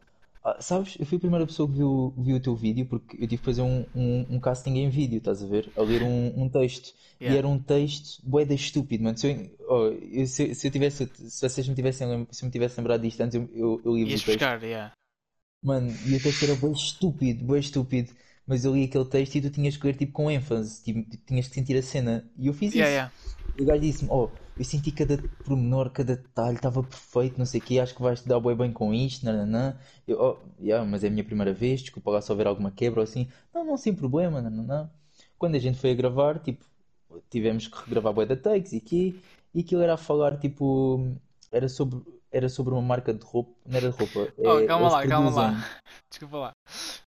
"Ah, 0.44 0.60
Sabes, 0.60 0.96
eu 0.98 1.06
fui 1.06 1.16
a 1.18 1.20
primeira 1.20 1.46
pessoa 1.46 1.68
que 1.68 1.76
viu, 1.76 2.14
viu 2.18 2.36
o 2.36 2.40
teu 2.40 2.56
vídeo 2.56 2.86
porque 2.86 3.16
eu 3.16 3.28
tive 3.28 3.38
que 3.38 3.44
fazer 3.44 3.62
um, 3.62 3.86
um, 3.94 4.26
um 4.36 4.40
casting 4.40 4.76
em 4.78 4.90
vídeo, 4.90 5.18
estás 5.18 5.42
a 5.42 5.46
ver? 5.46 5.72
A 5.76 5.82
ler 5.82 6.02
um, 6.02 6.42
um 6.44 6.48
texto. 6.48 6.94
E 7.24 7.36
Yeah. 7.36 7.36
era 7.36 7.46
um 7.48 7.58
texto 7.62 8.20
bué 8.24 8.44
da 8.44 8.54
estúpido, 8.54 9.04
mano. 9.04 9.16
Se 9.18 9.30
eu, 9.30 9.50
oh, 9.68 9.86
eu- 9.88 10.26
se, 10.26 10.54
se 10.54 10.66
eu 10.68 10.70
tivesse, 10.72 11.06
se 11.14 11.48
vocês 11.48 11.68
me 11.68 11.74
tivessem, 11.74 12.26
se 12.30 12.44
me 12.44 12.50
tivesse 12.50 12.76
lembrado 12.78 13.02
disto 13.02 13.20
antes, 13.20 13.34
eu, 13.36 13.48
eu, 13.54 13.82
eu 13.84 14.06
li 14.06 14.16
o 14.16 14.20
texto. 14.20 14.52
buscar, 14.52 14.62
yeah. 14.62 14.92
Mano, 15.62 16.00
e 16.04 16.14
o 16.16 16.20
texto 16.20 16.42
era 16.44 16.54
bué 16.56 16.72
estúpido, 16.72 17.44
bué 17.44 17.58
estúpido. 17.60 18.12
Mas 18.46 18.64
eu 18.64 18.74
li 18.74 18.84
aquele 18.84 19.04
texto 19.04 19.36
e 19.36 19.40
tu 19.42 19.50
tinhas 19.50 19.76
que 19.76 19.86
ler 19.86 19.96
tipo 19.96 20.12
com 20.12 20.30
ênfase, 20.30 20.82
tipo, 20.82 21.08
tinhas 21.26 21.46
que 21.48 21.54
sentir 21.54 21.76
a 21.76 21.82
cena. 21.82 22.28
E 22.36 22.48
eu 22.48 22.52
fiz 22.54 22.74
Yeah, 22.74 22.88
isso. 22.88 22.92
yeah. 22.92 23.10
E 23.56 23.62
o 23.62 23.66
gajo 23.66 23.80
disse-me, 23.80 24.10
oh, 24.10 24.41
eu 24.56 24.64
senti 24.64 24.92
cada 24.92 25.16
pormenor, 25.44 25.90
cada 25.90 26.16
detalhe, 26.16 26.56
estava 26.56 26.82
perfeito, 26.82 27.38
não 27.38 27.46
sei 27.46 27.60
o 27.60 27.62
quê, 27.62 27.78
acho 27.78 27.94
que 27.94 28.02
vais 28.02 28.20
te 28.20 28.28
dar 28.28 28.38
bué 28.38 28.54
bem 28.54 28.72
com 28.72 28.92
isto, 28.92 29.24
nananã. 29.24 29.78
Eu, 30.06 30.20
oh, 30.20 30.62
yeah, 30.62 30.84
mas 30.88 31.02
é 31.02 31.08
a 31.08 31.10
minha 31.10 31.24
primeira 31.24 31.52
vez, 31.52 31.80
desculpa 31.80 32.10
lá 32.10 32.20
se 32.20 32.30
houver 32.30 32.46
alguma 32.46 32.70
quebra 32.70 33.00
ou 33.00 33.04
assim. 33.04 33.28
Não, 33.52 33.64
não, 33.64 33.76
sem 33.76 33.94
problema, 33.94 34.42
nananã. 34.42 34.90
Quando 35.38 35.54
a 35.54 35.58
gente 35.58 35.78
foi 35.78 35.92
a 35.92 35.94
gravar, 35.94 36.38
tipo, 36.38 36.64
tivemos 37.30 37.66
que 37.66 37.78
regravar 37.78 38.12
bué 38.12 38.26
da 38.26 38.36
takes 38.36 38.72
e 38.72 38.76
aqui, 38.76 39.20
e 39.54 39.60
aquilo 39.60 39.82
era 39.82 39.94
a 39.94 39.98
falar, 39.98 40.38
tipo, 40.38 41.16
era 41.50 41.68
sobre, 41.68 42.00
era 42.30 42.48
sobre 42.48 42.74
uma 42.74 42.82
marca 42.82 43.12
de 43.12 43.24
roupa, 43.24 43.52
não 43.66 43.76
era 43.76 43.90
de 43.90 43.96
roupa. 43.96 44.32
Oh, 44.38 44.58
é- 44.58 44.66
calma 44.66 44.84
eles 44.84 44.92
lá, 44.92 45.06
calma 45.06 45.30
lá. 45.30 45.82
Desculpa 46.10 46.36
lá. 46.36 46.52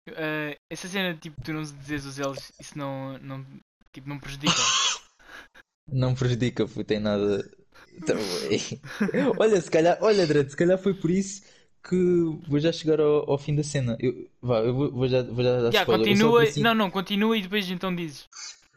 Eh, 0.08 0.56
essa 0.72 0.88
cena, 0.88 1.16
tipo, 1.16 1.42
tu 1.42 1.54
não 1.54 1.62
dizes 1.64 2.06
os 2.06 2.18
L's, 2.18 2.52
isso 2.60 2.78
não, 2.78 3.18
não, 3.20 3.46
tipo, 3.92 4.08
não 4.10 4.20
prejudica. 4.20 4.54
Não 5.88 6.16
prejudica, 6.16 6.66
puto, 6.66 6.84
tem 6.84 7.00
nada. 7.00 7.50
Então, 7.96 8.16
é. 8.18 9.38
Olha, 9.38 9.62
se 9.62 9.70
calhar, 9.70 9.98
olha, 10.02 10.26
Dredd, 10.26 10.50
se 10.50 10.58
calhar 10.58 10.78
foi 10.78 10.94
por 10.94 11.12
isso 11.12 11.44
que 11.84 11.96
vou 12.48 12.60
já 12.60 12.72
chegar 12.72 13.00
ao, 13.00 13.30
ao 13.30 13.38
fim 13.38 13.56
da 13.56 13.64
cena. 13.64 13.98
Eu, 14.00 14.28
vá, 14.42 14.60
eu 14.60 14.74
vou, 14.74 14.92
vou 14.92 15.08
já, 15.08 15.22
vou 15.24 15.44
já 15.44 15.62
dar 15.62 15.72
Já, 15.72 15.82
spoiler. 15.82 16.08
Continua. 16.08 16.40
apareci- 16.42 16.62
Não, 16.62 16.74
não, 16.74 16.90
continua 16.90 17.38
e 17.38 17.42
depois 17.42 17.70
então 17.70 17.94
dizes. 17.96 18.28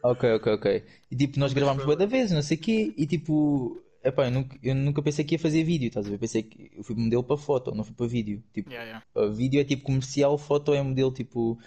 Ok, 0.03 0.23
ok, 0.33 0.53
ok. 0.53 0.83
E 1.09 1.15
tipo, 1.15 1.39
nós 1.39 1.53
gravámos 1.53 1.83
bué 1.85 1.95
da 1.95 2.05
vez, 2.05 2.31
não 2.31 2.41
sei 2.41 2.57
o 2.57 2.59
quê, 2.59 2.93
e 2.95 3.07
tipo, 3.07 3.81
epá, 4.03 4.25
eu 4.27 4.31
nunca, 4.31 4.57
eu 4.61 4.75
nunca 4.75 5.01
pensei 5.01 5.25
que 5.25 5.35
ia 5.35 5.39
fazer 5.39 5.63
vídeo, 5.63 5.87
estás 5.87 6.05
a 6.05 6.09
ver? 6.09 6.15
Eu 6.15 6.19
pensei 6.19 6.43
que 6.43 6.71
eu 6.75 6.83
fui 6.83 6.95
modelo 6.95 7.23
para 7.23 7.37
foto, 7.37 7.73
não 7.73 7.83
fui 7.83 7.95
para 7.95 8.07
vídeo. 8.07 8.43
Tipo, 8.53 8.69
Yeah, 8.69 9.01
yeah. 9.15 9.33
Vídeo 9.33 9.59
é 9.59 9.63
tipo 9.63 9.83
comercial, 9.83 10.37
foto 10.37 10.73
é 10.73 10.81
modelo 10.83 11.11
tipo. 11.11 11.57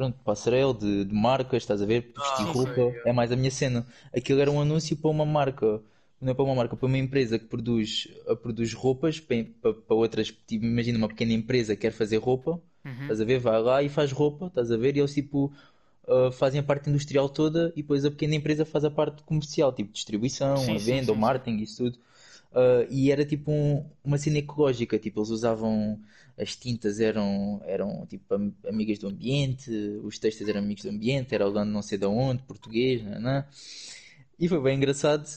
Pronto, 0.00 0.18
passarela 0.24 0.72
de, 0.72 1.04
de 1.04 1.14
marcas, 1.14 1.62
estás 1.62 1.82
a 1.82 1.86
ver? 1.86 2.14
Vestir 2.16 2.46
Ah, 2.46 2.54
roupa 2.54 2.80
sei, 2.82 3.00
é 3.04 3.12
mais 3.12 3.30
a 3.30 3.36
minha 3.36 3.50
cena. 3.50 3.86
Aquilo 4.16 4.40
era 4.40 4.50
um 4.50 4.58
anúncio 4.58 4.96
para 4.96 5.10
uma 5.10 5.26
marca, 5.26 5.82
não 6.18 6.30
é 6.32 6.34
para 6.34 6.42
uma 6.44 6.54
marca, 6.54 6.74
para 6.74 6.86
uma 6.86 6.96
empresa 6.96 7.38
que 7.38 7.44
produz, 7.44 8.08
produz 8.42 8.72
roupas 8.72 9.20
para, 9.20 9.44
para, 9.62 9.94
outras. 9.94 10.28
Tipo, 10.46 10.64
imagina 10.64 10.96
uma 10.96 11.08
pequena 11.08 11.34
empresa 11.34 11.74
que 11.76 11.82
quer 11.82 11.92
fazer 11.92 12.16
roupa, 12.16 12.62
Uhum. 12.84 13.00
estás 13.02 13.20
a 13.20 13.24
ver? 13.26 13.40
Vai 13.40 13.60
lá 13.60 13.82
e 13.82 13.90
faz 13.90 14.10
roupa, 14.10 14.46
estás 14.46 14.70
a 14.72 14.76
ver? 14.78 14.96
E 14.96 15.00
eles 15.00 15.12
tipo 15.12 15.52
uh, 16.08 16.32
fazem 16.32 16.60
a 16.60 16.62
parte 16.62 16.88
industrial 16.88 17.28
toda 17.28 17.70
e 17.76 17.82
depois 17.82 18.04
a 18.04 18.10
pequena 18.10 18.34
empresa 18.36 18.64
faz 18.64 18.84
a 18.84 18.90
parte 18.90 19.22
comercial, 19.22 19.70
tipo 19.72 19.92
distribuição, 19.92 20.72
Sim, 20.72 20.76
a 20.76 20.78
venda, 20.78 21.12
sim, 21.12 21.12
o 21.12 21.16
sim. 21.16 21.16
marketing, 21.16 21.58
isso 21.62 21.84
tudo. 21.84 21.98
Uh, 22.52 22.86
e 22.90 23.10
era 23.12 23.24
tipo 23.24 23.50
um- 23.52 23.88
uma 24.04 24.18
cena 24.18 24.38
ecológica, 24.38 24.98
tipo, 24.98 25.20
eles 25.20 25.30
usavam 25.30 26.00
as 26.40 26.56
tintas 26.56 27.00
eram, 27.00 27.60
eram 27.64 28.06
tipo 28.06 28.34
am- 28.34 28.54
amigas 28.66 28.98
do 28.98 29.08
ambiente, 29.08 29.70
os 30.04 30.18
textos 30.18 30.48
eram 30.48 30.60
amigos 30.60 30.84
do 30.84 30.90
ambiente, 30.90 31.34
era 31.34 31.46
Holanda 31.46 31.70
não 31.70 31.82
sei 31.82 31.98
de 31.98 32.06
onde, 32.06 32.42
português, 32.44 33.02
nanã. 33.04 33.44
E 34.38 34.48
foi 34.48 34.60
bem 34.60 34.76
engraçado 34.76 35.28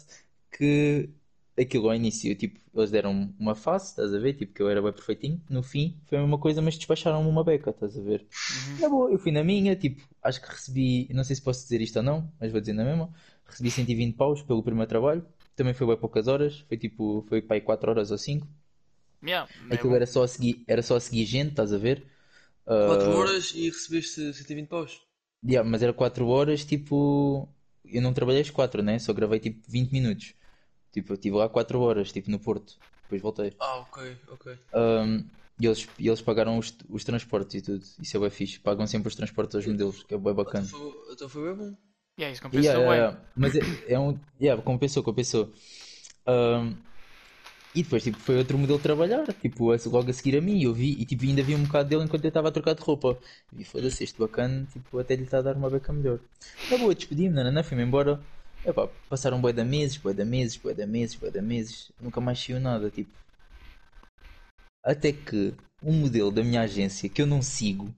que 0.51 1.09
aquilo 1.59 1.89
ao 1.89 1.95
início, 1.95 2.33
tipo, 2.35 2.59
eles 2.73 2.89
deram 2.91 3.33
uma 3.39 3.55
face, 3.55 3.89
estás 3.91 4.13
a 4.13 4.19
ver? 4.19 4.33
Tipo, 4.33 4.53
que 4.53 4.61
eu 4.61 4.69
era 4.69 4.81
bem 4.81 4.91
perfeitinho. 4.93 5.41
No 5.49 5.61
fim, 5.61 5.97
foi 6.07 6.17
a 6.17 6.21
mesma 6.21 6.39
coisa, 6.39 6.61
mas 6.61 6.75
despacharam-me 6.77 7.29
uma 7.29 7.43
beca, 7.43 7.69
estás 7.69 7.97
a 7.97 8.01
ver? 8.01 8.25
Uhum. 8.49 8.81
Na 8.81 8.89
boa, 8.89 9.11
eu 9.11 9.19
fui 9.19 9.31
na 9.31 9.43
minha, 9.43 9.75
tipo, 9.75 10.01
acho 10.21 10.41
que 10.41 10.47
recebi, 10.49 11.07
não 11.13 11.23
sei 11.23 11.35
se 11.35 11.41
posso 11.41 11.63
dizer 11.63 11.81
isto 11.81 11.97
ou 11.97 12.03
não, 12.03 12.31
mas 12.39 12.51
vou 12.51 12.59
dizer 12.61 12.73
na 12.73 12.83
mesma. 12.83 13.13
Recebi 13.45 13.69
120 13.69 14.15
paus 14.15 14.41
pelo 14.41 14.63
primeiro 14.63 14.89
trabalho. 14.89 15.25
Também 15.55 15.73
foi 15.73 15.85
bem 15.85 15.97
poucas 15.97 16.27
horas, 16.27 16.59
foi 16.67 16.77
tipo, 16.77 17.23
foi 17.29 17.41
para 17.41 17.57
aí 17.57 17.61
4 17.61 17.91
horas 17.91 18.09
ou 18.11 18.17
5. 18.17 18.47
Yeah, 19.23 19.47
é 19.71 19.83
Aquilo 19.83 19.83
bom. 19.83 19.95
era 19.95 20.05
só 20.05 20.23
a 20.23 20.27
seguir, 20.27 20.63
era 20.67 20.81
só 20.81 20.95
a 20.95 20.99
seguir 20.99 21.25
gente, 21.25 21.49
estás 21.51 21.73
a 21.73 21.77
ver? 21.77 22.07
4 22.85 23.11
Ah, 23.17 23.17
horas 23.17 23.51
e 23.55 23.69
recebeste 23.69 24.33
120 24.33 24.69
paus. 24.69 25.01
yeah, 25.45 25.63
mas 25.69 25.81
era 25.83 25.93
4 25.93 26.27
horas, 26.27 26.65
tipo, 26.65 27.47
eu 27.85 28.01
não 28.01 28.13
trabalhei 28.13 28.41
as 28.41 28.49
4, 28.49 28.81
né? 28.83 28.99
Só 28.99 29.13
gravei 29.13 29.39
tipo 29.39 29.61
20 29.69 29.91
minutos. 29.91 30.33
Tipo, 30.91 31.13
eu 31.13 31.15
estive 31.15 31.35
lá 31.37 31.49
4 31.49 31.79
horas, 31.81 32.11
tipo, 32.11 32.29
no 32.31 32.39
Porto. 32.39 32.79
Depois 33.03 33.21
voltei. 33.21 33.57
Ah, 33.59 33.79
ok, 33.79 33.97
ok. 34.27 34.45
Ahm, 34.73 35.29
e 35.59 35.65
eles, 35.67 35.89
e 35.99 36.07
eles 36.07 36.21
pagaram 36.21 36.57
os, 36.57 36.75
os 36.89 37.03
transportes 37.03 37.55
e 37.55 37.61
tudo. 37.61 37.83
Isso 37.99 38.17
é 38.17 38.19
bem 38.19 38.29
fixe. 38.29 38.59
Pagam 38.59 38.87
sempre 38.87 39.07
os 39.09 39.15
transportes 39.15 39.55
aos 39.55 39.67
modelos, 39.67 40.03
que 40.03 40.13
é 40.13 40.17
bem 40.17 40.33
bacana. 40.33 40.67
Então 40.67 40.79
foi, 40.79 41.13
então 41.13 41.29
foi 41.29 41.43
bem 41.43 41.55
bom. 41.55 41.77
Yeah, 42.19 42.31
isso 42.31 42.41
compensou 42.41 42.71
Yeah, 42.71 42.79
yeah, 42.79 42.95
bem. 42.95 43.07
yeah. 43.11 43.27
Mas 43.35 43.55
é, 43.55 43.61
é 43.87 43.99
um. 43.99 44.19
Yeah, 44.39 44.61
compensou, 44.61 45.03
compensou. 45.03 45.51
Ahm, 46.27 46.77
e 47.75 47.81
depois, 47.81 48.03
tipo, 48.03 48.19
foi 48.19 48.37
outro 48.37 48.57
modelo 48.57 48.77
trabalhar, 48.77 49.25
tipo, 49.33 49.71
logo 49.89 50.09
a 50.09 50.13
seguir 50.13 50.37
a 50.37 50.41
mim, 50.41 50.61
eu 50.61 50.73
vi, 50.73 50.91
e 50.91 51.05
tipo, 51.05 51.23
ainda 51.23 51.41
vi 51.41 51.55
um 51.55 51.63
bocado 51.63 51.89
dele 51.89 52.03
enquanto 52.03 52.23
eu 52.23 52.27
estava 52.27 52.49
a 52.49 52.51
trocar 52.51 52.75
de 52.75 52.81
roupa. 52.81 53.17
E 53.57 53.63
foda-se, 53.63 54.03
este 54.03 54.19
bacana, 54.19 54.67
tipo, 54.71 54.99
até 54.99 55.15
lhe 55.15 55.23
está 55.23 55.39
a 55.39 55.41
dar 55.41 55.55
uma 55.55 55.69
beca 55.69 55.91
melhor. 55.91 56.19
Na 56.69 56.77
boa, 56.77 56.93
despedi-me, 56.93 57.43
não, 57.51 57.63
fui-me 57.63 57.83
embora. 57.83 58.19
Epá, 58.65 58.87
passaram 59.09 59.41
bué 59.41 59.51
de 59.51 59.63
meses, 59.63 59.97
bué 59.97 60.13
de 60.13 60.23
meses, 60.23 60.55
bué 60.55 60.73
de 60.73 60.85
meses, 60.85 61.15
bué 61.15 61.31
de 61.31 61.41
meses, 61.41 61.91
nunca 61.99 62.21
mais 62.21 62.39
saiu 62.39 62.59
nada, 62.59 62.89
tipo. 62.91 63.09
Até 64.83 65.11
que 65.11 65.53
um 65.81 65.93
modelo 65.93 66.31
da 66.31 66.43
minha 66.43 66.61
agência, 66.61 67.09
que 67.09 67.21
eu 67.21 67.25
não 67.25 67.41
sigo, 67.41 67.93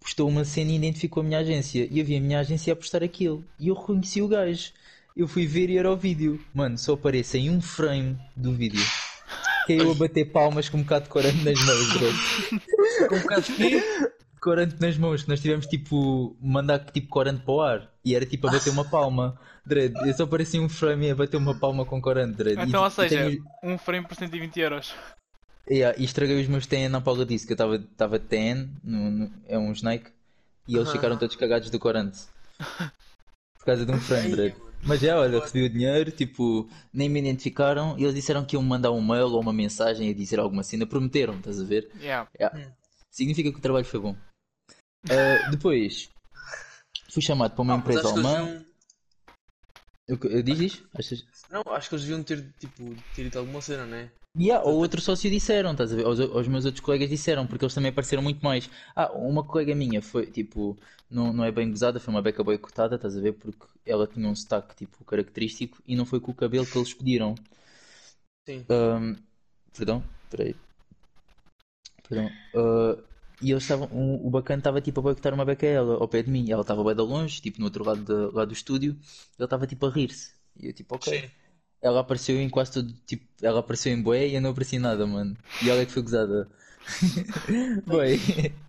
postou 0.00 0.28
uma 0.28 0.44
cena 0.44 0.70
e 0.70 0.76
identificou 0.76 1.20
a 1.22 1.24
minha 1.24 1.38
agência. 1.38 1.86
E 1.90 1.98
eu 1.98 2.04
vi 2.04 2.16
a 2.16 2.20
minha 2.20 2.40
agência 2.40 2.72
a 2.72 2.76
postar 2.76 3.02
aquilo. 3.02 3.44
E 3.58 3.68
eu 3.68 3.74
reconheci 3.74 4.20
o 4.22 4.28
gajo. 4.28 4.72
Eu 5.16 5.28
fui 5.28 5.46
ver 5.46 5.70
e 5.70 5.78
era 5.78 5.90
o 5.90 5.96
vídeo. 5.96 6.40
Mano, 6.52 6.76
só 6.76 6.94
aparece 6.94 7.38
em 7.38 7.50
um 7.50 7.60
frame 7.60 8.18
do 8.34 8.52
vídeo. 8.52 8.80
Que 9.66 9.74
é 9.74 9.80
eu 9.80 9.90
a 9.90 9.94
bater 9.94 10.26
palmas 10.32 10.68
com 10.68 10.78
um 10.78 10.82
bocado 10.82 11.04
de 11.04 11.10
corante 11.10 11.36
nas 11.44 11.58
mãos, 11.64 11.92
bro. 11.92 13.08
Com 13.08 13.16
um 13.16 13.20
bocado 13.20 13.42
de 13.42 13.52
quê? 13.54 13.82
Corante 14.40 14.76
nas 14.80 14.98
mãos, 14.98 15.22
que 15.22 15.28
nós 15.28 15.40
tivemos 15.40 15.66
tipo, 15.66 16.36
mandar 16.40 16.80
tipo 16.80 17.08
corante 17.08 17.42
para 17.44 17.54
o 17.54 17.60
ar. 17.62 17.90
E 18.04 18.14
era 18.14 18.26
tipo 18.26 18.48
a 18.48 18.50
bater 18.50 18.70
uma 18.70 18.84
palma. 18.84 19.38
Dread, 19.64 19.94
eu 20.06 20.12
só 20.14 20.24
apareci 20.24 20.58
em 20.58 20.60
um 20.60 20.68
frame 20.68 21.06
e 21.06 21.10
a 21.12 21.14
bater 21.14 21.36
uma 21.38 21.58
palma 21.58 21.86
com 21.86 22.00
corante, 22.02 22.36
Dread. 22.36 22.60
E, 22.60 22.68
Então, 22.68 22.82
ou 22.82 22.90
tipo, 22.90 23.02
eu 23.02 23.08
seja, 23.08 23.24
tenho- 23.30 23.44
um 23.62 23.78
frame 23.78 24.06
por 24.06 24.14
120 24.16 24.60
euros. 24.60 24.94
Yeah, 25.70 25.98
e 25.98 26.04
estraguei 26.04 26.38
os 26.42 26.46
meus 26.48 26.66
TN 26.66 26.90
na 26.90 27.00
Paula 27.00 27.24
disse 27.24 27.46
que 27.46 27.52
eu 27.52 27.54
estava 27.54 27.76
estava 27.76 28.18
TN, 28.18 28.68
no, 28.82 29.10
no- 29.10 29.32
é 29.46 29.56
uns 29.58 29.80
Nike, 29.80 30.10
e 30.68 30.74
eles 30.76 30.88
Aham. 30.88 30.96
ficaram 30.96 31.16
todos 31.16 31.36
cagados 31.36 31.70
do 31.70 31.78
corante. 31.78 32.18
Por 32.58 33.64
causa 33.64 33.86
de 33.86 33.92
um 33.92 33.98
frame, 33.98 34.24
Ai, 34.26 34.30
Dread. 34.32 34.56
Mas 34.86 35.00
já, 35.00 35.18
olha, 35.18 35.40
recebi 35.40 35.64
o 35.64 35.70
dinheiro, 35.70 36.10
tipo, 36.10 36.68
nem 36.92 37.08
me 37.08 37.18
identificaram, 37.18 37.98
e 37.98 38.02
eles 38.02 38.14
disseram 38.14 38.44
que 38.44 38.54
iam 38.54 38.62
me 38.62 38.68
mandar 38.68 38.90
um 38.92 39.00
mail 39.00 39.28
ou 39.28 39.40
uma 39.40 39.52
mensagem 39.52 40.10
a 40.10 40.14
dizer 40.14 40.38
alguma 40.38 40.62
cena, 40.62 40.86
prometeram, 40.86 41.36
estás 41.36 41.60
a 41.60 41.64
ver? 41.64 41.90
Yeah. 41.98 42.28
Yeah. 42.38 42.74
Significa 43.10 43.50
que 43.50 43.58
o 43.58 43.62
trabalho 43.62 43.86
foi 43.86 44.00
bom. 44.00 44.16
Ah, 45.08 45.50
depois, 45.50 46.10
fui 47.10 47.22
chamado 47.22 47.54
para 47.54 47.62
uma 47.62 47.74
Ah, 47.74 47.78
empresa 47.78 48.08
alemã. 48.08 48.64
Eu, 50.06 50.18
eu, 50.24 50.42
diz 50.42 50.58
isto? 50.60 50.88
Achas? 50.94 51.24
Não, 51.50 51.62
acho 51.68 51.88
que 51.88 51.94
eles 51.94 52.04
deviam 52.04 52.22
ter, 52.22 52.44
tipo, 52.58 52.94
ter 53.14 53.24
dito 53.24 53.38
alguma 53.38 53.60
cena, 53.60 53.86
né? 53.86 54.10
Yeah, 54.36 54.66
ou 54.66 54.78
outro 54.78 55.00
sócio 55.00 55.30
disseram, 55.30 55.72
estás 55.72 55.92
a 55.92 55.96
ver? 55.96 56.06
Os, 56.06 56.18
os 56.18 56.48
meus 56.48 56.64
outros 56.64 56.84
colegas 56.84 57.08
disseram, 57.08 57.46
porque 57.46 57.64
eles 57.64 57.72
também 57.74 57.90
apareceram 57.90 58.22
muito 58.22 58.42
mais. 58.44 58.68
Ah, 58.94 59.12
uma 59.12 59.44
colega 59.44 59.74
minha 59.76 60.02
foi, 60.02 60.26
tipo, 60.26 60.76
não, 61.08 61.32
não 61.32 61.44
é 61.44 61.52
bem 61.52 61.70
gozada, 61.70 62.00
foi 62.00 62.12
uma 62.12 62.20
beca 62.20 62.42
boicotada, 62.42 62.96
estás 62.96 63.16
a 63.16 63.20
ver? 63.20 63.32
Porque 63.34 63.64
ela 63.86 64.06
tinha 64.08 64.28
um 64.28 64.34
sotaque, 64.34 64.74
tipo, 64.74 65.04
característico 65.04 65.78
e 65.86 65.94
não 65.94 66.04
foi 66.04 66.18
com 66.20 66.32
o 66.32 66.34
cabelo 66.34 66.66
que 66.66 66.76
eles 66.76 66.92
pediram. 66.92 67.34
Sim. 68.46 68.66
Ahm, 68.68 69.14
perdão, 69.72 70.02
peraí. 70.30 70.54
Perdão. 72.08 72.30
Ah, 72.54 72.96
e 73.40 73.50
eles 73.50 73.64
estavam, 73.64 73.88
o, 73.92 74.26
o 74.26 74.30
bacana 74.30 74.60
estava 74.60 74.80
tipo 74.80 75.00
a 75.00 75.02
boicotar 75.02 75.34
uma 75.34 75.44
beca 75.44 75.66
a 75.66 75.70
ela, 75.70 75.94
ao 75.96 76.08
pé 76.08 76.22
de 76.22 76.30
mim. 76.30 76.50
Ela 76.50 76.62
estava 76.62 76.82
bem 76.84 76.94
de 76.94 77.02
longe, 77.02 77.40
tipo, 77.40 77.58
no 77.58 77.66
outro 77.66 77.84
lado, 77.84 78.02
da- 78.04 78.30
lá 78.36 78.44
do 78.44 78.52
estúdio. 78.52 78.92
Ele 79.38 79.44
estava 79.46 79.66
tipo 79.66 79.86
a 79.86 79.90
rir-se. 79.90 80.32
E 80.60 80.66
eu 80.68 80.72
tipo, 80.72 80.94
ok. 80.94 81.20
Sim. 81.20 81.30
Ela 81.82 82.00
apareceu 82.00 82.40
em 82.40 82.48
quase 82.48 82.72
tudo, 82.72 82.92
tipo, 83.06 83.26
ela 83.42 83.60
apareceu 83.60 83.92
em 83.92 84.00
bué 84.02 84.26
e 84.28 84.34
eu 84.36 84.40
não 84.40 84.50
apareci 84.50 84.78
nada, 84.78 85.06
mano. 85.06 85.36
E 85.62 85.68
ela 85.68 85.82
é 85.82 85.86
que 85.86 85.92
foi 85.92 86.02
gozada. 86.02 86.48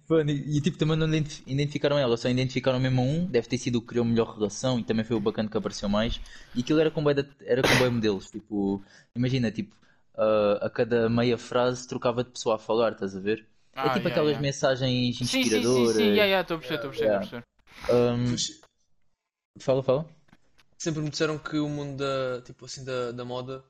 Mano, 0.07 0.29
e, 0.31 0.61
tipo, 0.61 0.77
também 0.77 0.95
não 0.97 1.07
identif- 1.07 1.41
identificaram 1.47 1.97
ela, 1.97 2.15
só 2.17 2.29
identificaram 2.29 2.79
mesmo 2.79 3.01
um, 3.01 3.25
deve 3.25 3.47
ter 3.47 3.57
sido 3.57 3.77
o 3.77 3.81
que 3.81 3.87
criou 3.87 4.05
melhor 4.05 4.35
relação 4.35 4.79
e 4.79 4.83
também 4.83 5.03
foi 5.03 5.15
o 5.15 5.19
bacana 5.19 5.49
que 5.49 5.57
apareceu 5.57 5.89
mais. 5.89 6.19
E 6.53 6.61
aquilo 6.61 6.79
era 6.79 6.91
com 6.91 7.03
de- 7.13 7.25
era 7.45 7.61
com 7.63 7.91
modelos, 7.91 8.29
tipo, 8.29 8.83
imagina, 9.15 9.51
tipo, 9.51 9.75
ah, 10.15 10.59
a 10.61 10.69
cada 10.69 11.09
meia 11.09 11.37
frase 11.37 11.87
trocava 11.87 12.23
de 12.23 12.29
pessoa 12.31 12.55
a 12.55 12.59
falar, 12.59 12.91
estás 12.93 13.15
a 13.15 13.19
ver? 13.19 13.47
É 13.81 13.89
Ah, 13.89 13.89
tipo 13.89 14.07
yeah, 14.07 14.07
aquelas 14.07 14.37
yeah. 14.37 14.47
mensagens 14.47 15.21
Sim, 15.21 15.45
sim, 15.45 15.65
sim, 15.65 15.87
inspiradoras. 15.87 15.97
sim, 15.97 16.05
yeah, 16.13 16.25
yeah, 16.25 16.41
estou 16.41 16.55
a 16.57 16.59
perceber, 16.59 16.75
estou 16.77 16.89
a 16.89 16.91
perceber, 16.91 17.07
estou 17.07 17.17
a 17.17 17.21
perceber. 17.21 17.47
Fala, 19.59 19.83
fala. 19.83 20.05
sempre 20.77 21.01
me 21.01 21.09
disseram 21.09 21.37
que 21.37 21.57
o 21.57 21.67
mundo 21.69 21.97
da, 21.97 22.41
tipo 22.41 22.65
assim, 22.65 22.83
da, 22.83 23.11
da 23.11 23.25
moda, 23.25 23.63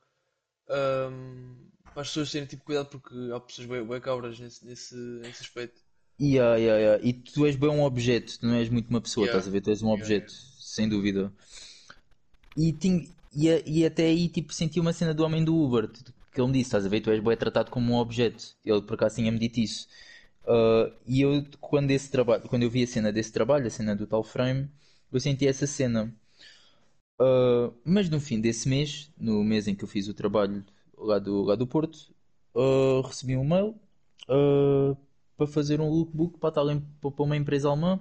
ahm, 0.70 1.70
para 1.94 2.04
as 2.04 2.10
pessoas 2.10 2.32
terem, 2.32 2.48
tipo, 2.48 2.66
cuidado 2.66 2.90
porque 2.90 3.16
há 3.34 3.40
pessoas 3.42 3.68
bem, 3.68 3.86
bem 3.88 4.02
cabras 4.02 4.40
nesse, 4.40 4.66
nesse, 4.66 4.96
nesse 4.96 5.44
aspecto. 5.44 5.82
Yeah, 6.20 6.56
yeah, 6.58 6.78
yeah. 6.80 6.98
E 7.04 7.12
tu 7.14 7.46
és 7.46 7.56
bem 7.58 7.70
um 7.70 7.84
objeto, 7.84 8.40
tu 8.40 8.46
não 8.48 8.56
és 8.56 8.70
muito 8.70 8.90
uma 8.90 9.02
pessoa, 9.02 9.26
Yeah. 9.26 9.26
estás 9.26 9.48
a 9.48 9.52
ver? 9.52 9.62
Tu 9.62 9.70
és 9.72 9.82
um 9.82 9.90
Yeah, 9.94 10.10
objeto, 10.10 10.32
sem 10.60 10.88
dúvida. 10.88 11.32
E, 12.56 12.74
tinha, 12.74 13.04
e, 13.34 13.48
e 13.82 13.86
até 13.86 14.04
aí 14.08 14.30
tipo, 14.30 14.54
senti 14.54 14.80
uma 14.80 14.94
cena 14.94 15.14
do 15.14 15.24
homem 15.24 15.44
do 15.44 15.56
Uber, 15.56 15.90
que 16.36 16.42
ele 16.42 16.48
me 16.50 16.54
disse, 16.54 16.68
estás 16.70 16.86
a 16.86 16.90
ver? 16.90 17.02
Tu 17.02 17.12
és 17.12 17.22
bem 17.22 17.38
tratado 17.38 17.72
como 17.72 17.94
um 17.94 17.98
objeto. 17.98 18.56
Ele 18.66 18.82
por 18.82 18.96
acaso 18.96 19.16
tinha-me 19.18 19.40
dito 19.40 19.60
isso. 19.60 19.88
Ah, 20.48 20.92
e 21.08 21.22
eu, 21.22 21.46
quando, 21.62 21.92
esse 21.92 22.10
trabalho, 22.12 22.44
quando 22.50 22.64
eu 22.64 22.70
vi 22.70 22.84
a 22.84 22.88
cena 22.88 23.12
desse 23.14 23.32
trabalho, 23.32 23.68
a 23.68 23.70
cena 23.70 23.96
do 23.96 24.08
tal 24.08 24.24
frame, 24.24 24.70
eu 25.12 25.20
senti 25.20 25.48
essa 25.48 25.68
cena. 25.68 26.14
Ah, 27.20 27.72
mas 27.84 28.10
no 28.10 28.20
fim 28.20 28.40
desse 28.42 28.68
mês, 28.68 29.12
no 29.18 29.44
mês 29.44 29.68
em 29.68 29.76
que 29.76 29.84
eu 29.84 29.88
fiz 29.88 30.08
o 30.08 30.14
trabalho 30.14 30.64
lá 30.98 31.20
do, 31.20 31.44
lá 31.44 31.56
do 31.56 31.68
Porto, 31.68 32.14
ah, 32.56 33.02
recebi 33.08 33.36
um 33.38 33.46
mail 33.46 33.76
para 35.38 35.48
fazer 35.48 35.80
um 35.82 35.90
lookbook 35.90 36.38
para, 36.40 36.52
tal, 36.52 36.66
para 37.00 37.24
uma 37.24 37.38
empresa 37.38 37.70
alemã. 37.70 38.00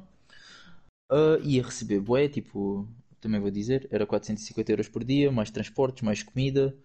Ah, 1.08 1.38
ia 1.42 1.62
receber 1.62 2.00
bué, 2.00 2.28
tipo, 2.28 2.88
também 3.20 3.40
vou 3.40 3.50
dizer, 3.50 3.88
era 3.90 4.06
450 4.06 4.72
euros 4.72 4.88
por 4.88 5.04
dia, 5.04 5.30
mais 5.32 5.50
transportes, 5.50 6.02
mais 6.02 6.22
comida. 6.22 6.76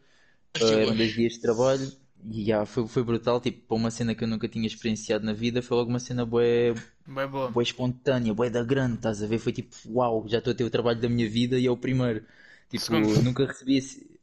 Eram 0.55 0.95
dois 0.95 1.13
dias 1.13 1.33
de 1.33 1.41
trabalho 1.41 1.91
e 2.23 2.43
yeah, 2.49 2.65
foi, 2.65 2.87
foi 2.87 3.03
brutal, 3.03 3.39
tipo, 3.39 3.65
para 3.67 3.75
uma 3.77 3.91
cena 3.91 4.13
que 4.15 4.23
eu 4.23 4.27
nunca 4.27 4.47
tinha 4.47 4.67
experienciado 4.67 5.25
na 5.25 5.33
vida, 5.33 5.61
foi 5.61 5.77
logo 5.77 5.89
uma 5.89 5.99
cena 5.99 6.25
bué, 6.25 6.73
Bem 7.05 7.27
boa. 7.29 7.53
bué 7.53 7.63
espontânea, 7.63 8.33
bué 8.33 8.49
da 8.49 8.63
grande, 8.63 8.95
estás 8.97 9.23
a 9.23 9.27
ver? 9.27 9.39
Foi 9.39 9.53
tipo, 9.53 9.75
uau, 9.91 10.27
já 10.27 10.39
estou 10.39 10.53
a 10.53 10.55
ter 10.55 10.63
o 10.65 10.69
trabalho 10.71 11.01
da 11.01 11.09
minha 11.09 11.29
vida 11.29 11.59
e 11.59 11.65
é 11.67 11.71
o 11.71 11.77
primeiro. 11.77 12.25
Tipo, 12.69 12.83
Segundo. 12.83 13.19
nunca 13.19 13.45
recebi 13.45 13.77
esse. 13.77 14.19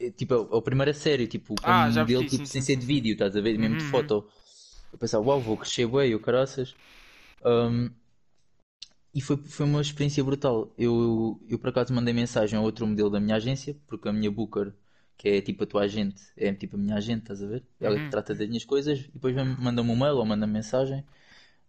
é, 0.00 0.10
Tipo, 0.12 0.34
é 0.34 0.38
o 0.38 0.42
é 0.54 0.56
o 0.56 0.62
primeiro 0.62 0.90
a 0.92 0.94
sério, 0.94 1.26
tipo, 1.28 1.58
como 1.60 1.80
Ah, 1.80 1.90
já 1.90 2.04
modelo, 2.04 2.04
percebi, 2.04 2.28
tipo, 2.28 2.46
sim, 2.46 2.46
sem 2.48 2.60
sim, 2.60 2.62
ser 2.62 2.76
sim, 2.76 2.76
de 2.76 2.86
vídeo, 2.86 3.12
estás 3.14 3.36
a 3.36 3.40
ver? 3.42 3.58
Mesmo 3.58 3.76
de 3.76 3.84
Uhum, 3.84 3.84
foto. 3.84 4.28
Eu 4.92 4.98
pensava, 4.98 5.24
uau, 5.24 5.42
vou 5.42 5.56
crescer 5.58 5.86
bué, 5.86 6.08
eu 6.08 6.20
caraças. 6.20 6.76
Um, 7.44 7.90
e 9.14 9.20
foi, 9.20 9.36
foi 9.36 9.66
uma 9.66 9.80
experiência 9.80 10.22
brutal. 10.22 10.72
Eu, 10.78 11.40
eu 11.48 11.58
por 11.58 11.68
acaso 11.70 11.92
mandei 11.92 12.14
mensagem 12.14 12.58
a 12.58 12.62
outro 12.62 12.86
modelo 12.86 13.10
da 13.10 13.20
minha 13.20 13.36
agência, 13.36 13.76
porque 13.86 14.08
a 14.08 14.12
minha 14.12 14.30
Booker, 14.30 14.72
que 15.20 15.28
é 15.28 15.42
tipo 15.42 15.64
a 15.64 15.66
tua 15.66 15.82
agente, 15.84 16.22
é 16.36 16.52
tipo 16.54 16.76
a 16.76 16.78
minha 16.80 16.96
agente, 16.96 17.22
estás 17.22 17.42
a 17.42 17.46
ver? 17.46 17.64
Ela 17.80 18.00
que 18.00 18.06
Uhum. 18.06 18.10
trata 18.10 18.34
das 18.34 18.48
minhas 18.48 18.64
coisas, 18.64 19.00
e 19.00 19.12
depois 19.12 19.34
manda-me 19.36 19.90
um 19.92 19.96
mail 19.96 20.16
ou 20.16 20.24
manda-me 20.26 20.52
mensagem 20.54 21.04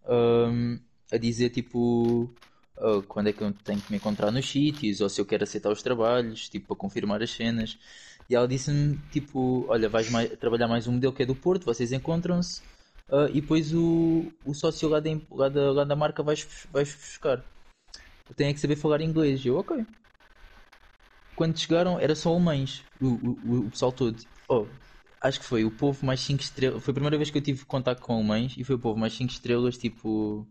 um, 0.08 0.78
a 1.12 1.16
dizer 1.18 1.50
tipo 1.50 2.34
uh, 2.78 3.02
quando 3.04 3.28
é 3.28 3.32
que 3.32 3.42
eu 3.42 3.52
tenho 3.52 3.82
que 3.82 3.90
me 3.90 3.96
encontrar 3.98 4.30
nos 4.30 4.48
sítios, 4.48 5.00
ou 5.00 5.08
se 5.08 5.20
eu 5.20 5.26
quero 5.26 5.44
aceitar 5.44 5.70
os 5.70 5.82
trabalhos, 5.82 6.48
tipo 6.48 6.68
para 6.68 6.76
confirmar 6.76 7.22
as 7.22 7.30
cenas. 7.30 7.78
E 8.28 8.34
ela 8.34 8.48
disse-me 8.48 8.98
tipo, 9.10 9.66
olha, 9.68 9.88
vais 9.88 10.08
mais- 10.08 10.30
trabalhar 10.38 10.68
mais 10.68 10.86
um 10.86 10.92
modelo 10.92 11.12
que 11.12 11.22
é 11.22 11.26
do 11.26 11.36
Porto, 11.36 11.64
vocês 11.66 11.92
encontram-se. 11.92 12.62
Uh, 13.08 13.28
e 13.30 13.40
depois 13.42 13.74
o, 13.74 14.32
o 14.44 14.54
sócio 14.54 14.88
lá 14.88 15.00
da, 15.00 15.10
lá 15.30 15.48
da, 15.48 15.72
lá 15.72 15.84
da 15.84 15.96
marca 15.96 16.22
vais, 16.22 16.46
vais 16.70 16.94
buscar. 16.94 17.44
Tem 18.36 18.48
é 18.48 18.54
que 18.54 18.60
saber 18.60 18.76
falar 18.76 19.00
inglês. 19.02 19.44
Eu, 19.46 19.56
ok. 19.58 19.86
Quando 21.34 21.58
chegaram, 21.58 21.98
era 21.98 22.14
só 22.14 22.30
alemães, 22.30 22.86
o, 23.00 23.06
o, 23.64 23.66
o 23.66 23.70
pessoal 23.70 23.92
todo. 23.92 24.22
Oh, 24.48 24.76
acho 25.20 25.40
que 25.40 25.46
foi 25.46 25.64
o 25.64 25.70
povo 25.70 26.04
mais 26.04 26.20
5 26.20 26.42
estrelas. 26.42 26.82
Foi 26.84 26.92
a 26.92 26.94
primeira 26.94 27.16
vez 27.16 27.30
que 27.30 27.38
eu 27.38 27.42
tive 27.42 27.64
contato 27.64 28.00
com 28.02 28.14
alemães 28.14 28.54
e 28.56 28.64
foi 28.64 28.76
o 28.76 28.78
povo 28.78 28.98
mais 28.98 29.14
5 29.14 29.32
estrelas, 29.32 29.78
tipo, 29.78 30.48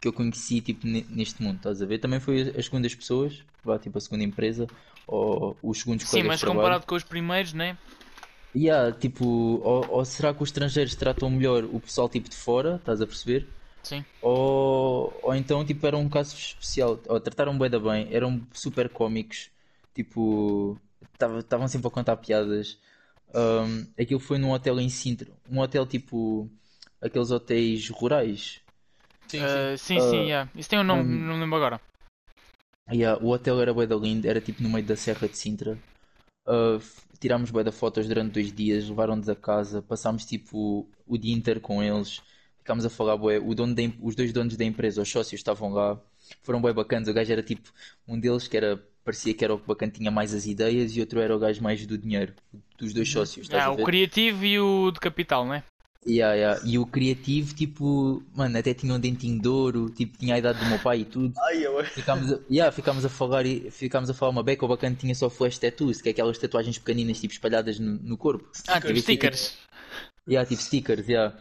que 0.00 0.08
eu 0.08 0.12
conheci, 0.14 0.60
tipo, 0.62 0.86
ne- 0.86 1.06
neste 1.10 1.42
mundo, 1.42 1.56
estás 1.58 1.82
a 1.82 1.86
ver? 1.86 1.98
Também 2.00 2.20
foi 2.20 2.42
as 2.56 2.66
segundas 2.66 2.94
pessoas, 2.94 3.46
vá, 3.64 3.78
tipo, 3.78 3.98
a 3.98 4.00
segunda 4.02 4.24
empresa, 4.24 4.70
ou 5.06 5.58
os 5.62 5.80
segundos 5.80 6.04
Sim, 6.04 6.22
colegas 6.22 6.32
mas 6.32 6.36
de 6.36 6.40
trabalho. 6.40 6.80
comparado 6.80 6.86
com 6.86 6.94
os 6.94 7.04
primeiros, 7.04 7.52
né? 7.52 7.78
Yeah, 8.54 8.90
tipo, 8.98 9.24
ou, 9.24 9.88
ou 9.98 10.04
será 10.04 10.32
que 10.32 10.42
os 10.42 10.48
estrangeiros 10.48 10.96
tratam 10.96 11.28
melhor 11.30 11.64
o 11.64 11.78
pessoal, 11.80 12.08
tipo, 12.08 12.28
de 12.28 12.36
fora, 12.36 12.76
estás 12.76 13.00
a 13.02 13.06
perceber? 13.06 13.54
Sim. 13.82 14.04
Ou, 14.20 15.20
ou 15.24 15.34
então, 15.34 15.64
tipo, 15.64 15.86
era 15.86 15.96
um 15.98 16.08
caso 16.08 16.36
especial. 16.36 17.02
Ou 17.08 17.20
trataram 17.20 17.58
bué 17.58 17.68
da 17.68 17.80
bem, 17.80 18.12
eram 18.14 18.46
super 18.54 18.88
cómicos. 18.90 19.50
Tipo, 19.96 20.80
estavam 21.40 21.68
sempre 21.68 21.88
a 21.88 21.92
contar 21.92 22.18
piadas. 22.18 22.80
Um, 23.34 23.92
aquilo 24.00 24.20
foi 24.20 24.38
num 24.38 24.52
hotel 24.52 24.80
em 24.80 24.90
Sintra. 24.90 25.36
Um 25.50 25.60
hotel 25.60 25.86
tipo, 25.86 26.50
aqueles 27.02 27.32
hotéis 27.32 27.90
rurais. 27.90 28.62
Sim, 29.28 29.46
sim. 29.48 29.66
Uh, 29.66 29.76
sim, 29.78 30.00
sim, 30.00 30.26
Uh, 30.26 30.28
yeah. 30.28 30.50
Isso 30.54 30.68
tem 30.70 30.78
um 30.78 30.84
nome, 30.84 31.02
um- 31.02 31.26
não 31.26 31.38
lembro 31.40 31.56
agora. 31.56 31.80
Yeah, 32.92 33.16
o 33.22 33.30
hotel 33.30 33.60
era 33.60 33.74
bué 33.74 33.86
da 33.86 33.96
lindo, 33.96 34.28
era 34.28 34.40
tipo 34.40 34.62
no 34.62 34.68
meio 34.68 34.86
da 34.86 34.96
Serra 34.96 35.28
de 35.28 35.36
Sintra. 35.36 35.82
Uh, 36.46 36.80
tirámos 37.20 37.50
bué 37.50 37.64
da 37.64 37.72
fotos 37.72 38.08
durante 38.08 38.32
dois 38.34 38.52
dias, 38.52 38.88
levaram-nos 38.88 39.28
a 39.28 39.36
casa, 39.36 39.82
passámos 39.82 40.26
tipo 40.26 40.88
o 41.06 41.18
dia 41.18 41.34
inteiro 41.34 41.60
com 41.60 41.82
eles. 41.82 42.22
Ficámos 42.58 42.84
a 42.86 42.90
falar 42.90 43.16
bué. 43.16 43.38
O 43.40 43.54
dono 43.54 43.74
os 44.02 44.16
dois 44.16 44.32
donos 44.32 44.56
da 44.56 44.64
empresa, 44.64 45.02
os 45.02 45.10
sócios, 45.10 45.40
estavam 45.40 45.70
lá. 45.72 46.00
Foram 46.42 46.60
bué 46.62 46.72
bacanas. 46.72 47.08
O 47.08 47.14
gajo 47.14 47.32
era 47.32 47.42
tipo 47.42 47.72
um 48.08 48.18
deles 48.20 48.48
que 48.48 48.56
era 48.56 48.84
parecia 49.06 49.32
que 49.32 49.44
era 49.44 49.54
o 49.54 49.58
que 49.58 49.68
bacana 49.68 49.92
tinha 49.92 50.10
mais 50.10 50.34
as 50.34 50.46
ideias 50.46 50.94
e 50.96 51.00
outro 51.00 51.20
era 51.20 51.34
o 51.34 51.38
gajo 51.38 51.62
mais 51.62 51.86
do 51.86 51.96
dinheiro, 51.96 52.34
dos 52.76 52.92
dois 52.92 53.08
sócios, 53.08 53.46
estás 53.46 53.62
Ah, 53.62 53.68
a 53.68 53.70
o 53.70 53.84
criativo 53.84 54.44
e 54.44 54.58
o 54.58 54.90
de 54.90 54.98
capital, 54.98 55.46
né? 55.46 55.62
Yeah, 56.04 56.34
yeah. 56.34 56.60
E 56.64 56.78
o 56.78 56.86
criativo, 56.86 57.52
tipo, 57.52 58.22
mano, 58.34 58.56
até 58.56 58.72
tinha 58.72 58.94
um 58.94 59.00
dentinho 59.00 59.40
de 59.40 59.48
ouro, 59.48 59.90
tipo, 59.90 60.16
tinha 60.16 60.34
a 60.34 60.38
idade 60.38 60.58
do 60.60 60.66
meu 60.66 60.78
pai 60.78 61.00
e 61.00 61.04
tudo. 61.04 61.34
Ai, 61.48 61.66
eu... 61.66 61.84
Ficámos 61.84 62.32
a, 62.32 62.38
yeah, 62.50 62.70
ficámos 62.70 63.04
a 63.04 63.08
falar 63.08 63.46
e 63.46 63.70
ficámos 63.70 64.10
a 64.10 64.14
falar 64.14 64.30
uma 64.30 64.42
beca, 64.42 64.64
o 64.64 64.68
bacana 64.68 64.94
tinha 64.94 65.14
só 65.14 65.28
flash 65.30 65.58
tattoos, 65.58 66.00
que 66.00 66.08
é 66.08 66.12
aquelas 66.12 66.38
tatuagens 66.38 66.78
pequeninas, 66.78 67.20
tipo, 67.20 67.32
espalhadas 67.32 67.78
no, 67.78 67.94
no 67.94 68.16
corpo. 68.16 68.48
Ah, 68.68 68.80
tipo 68.80 68.96
Stickers. 68.98 69.02
stickers. 69.02 69.56
Yeah, 70.28 70.48
tipo 70.48 70.62
stickers, 70.62 71.08
yeah. 71.08 71.36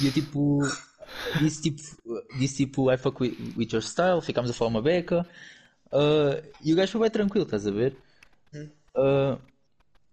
E 0.00 0.06
eu 0.06 0.12
tipo 0.12 0.60
disse 1.40 1.62
tipo, 1.62 1.82
disse 2.38 2.56
tipo 2.56 2.92
I 2.92 2.96
fuck 2.96 3.20
with, 3.20 3.36
with 3.56 3.68
your 3.72 3.82
style, 3.82 4.20
ficámos 4.20 4.50
a 4.50 4.54
falar 4.54 4.70
uma 4.70 4.82
beca. 4.82 5.26
Ah, 5.92 6.42
e 6.60 6.72
o 6.72 6.76
gajo 6.76 6.92
foi 6.92 7.00
bem 7.02 7.10
tranquilo, 7.10 7.44
estás 7.44 7.66
a 7.66 7.70
ver? 7.70 8.02
Ah, 8.94 9.38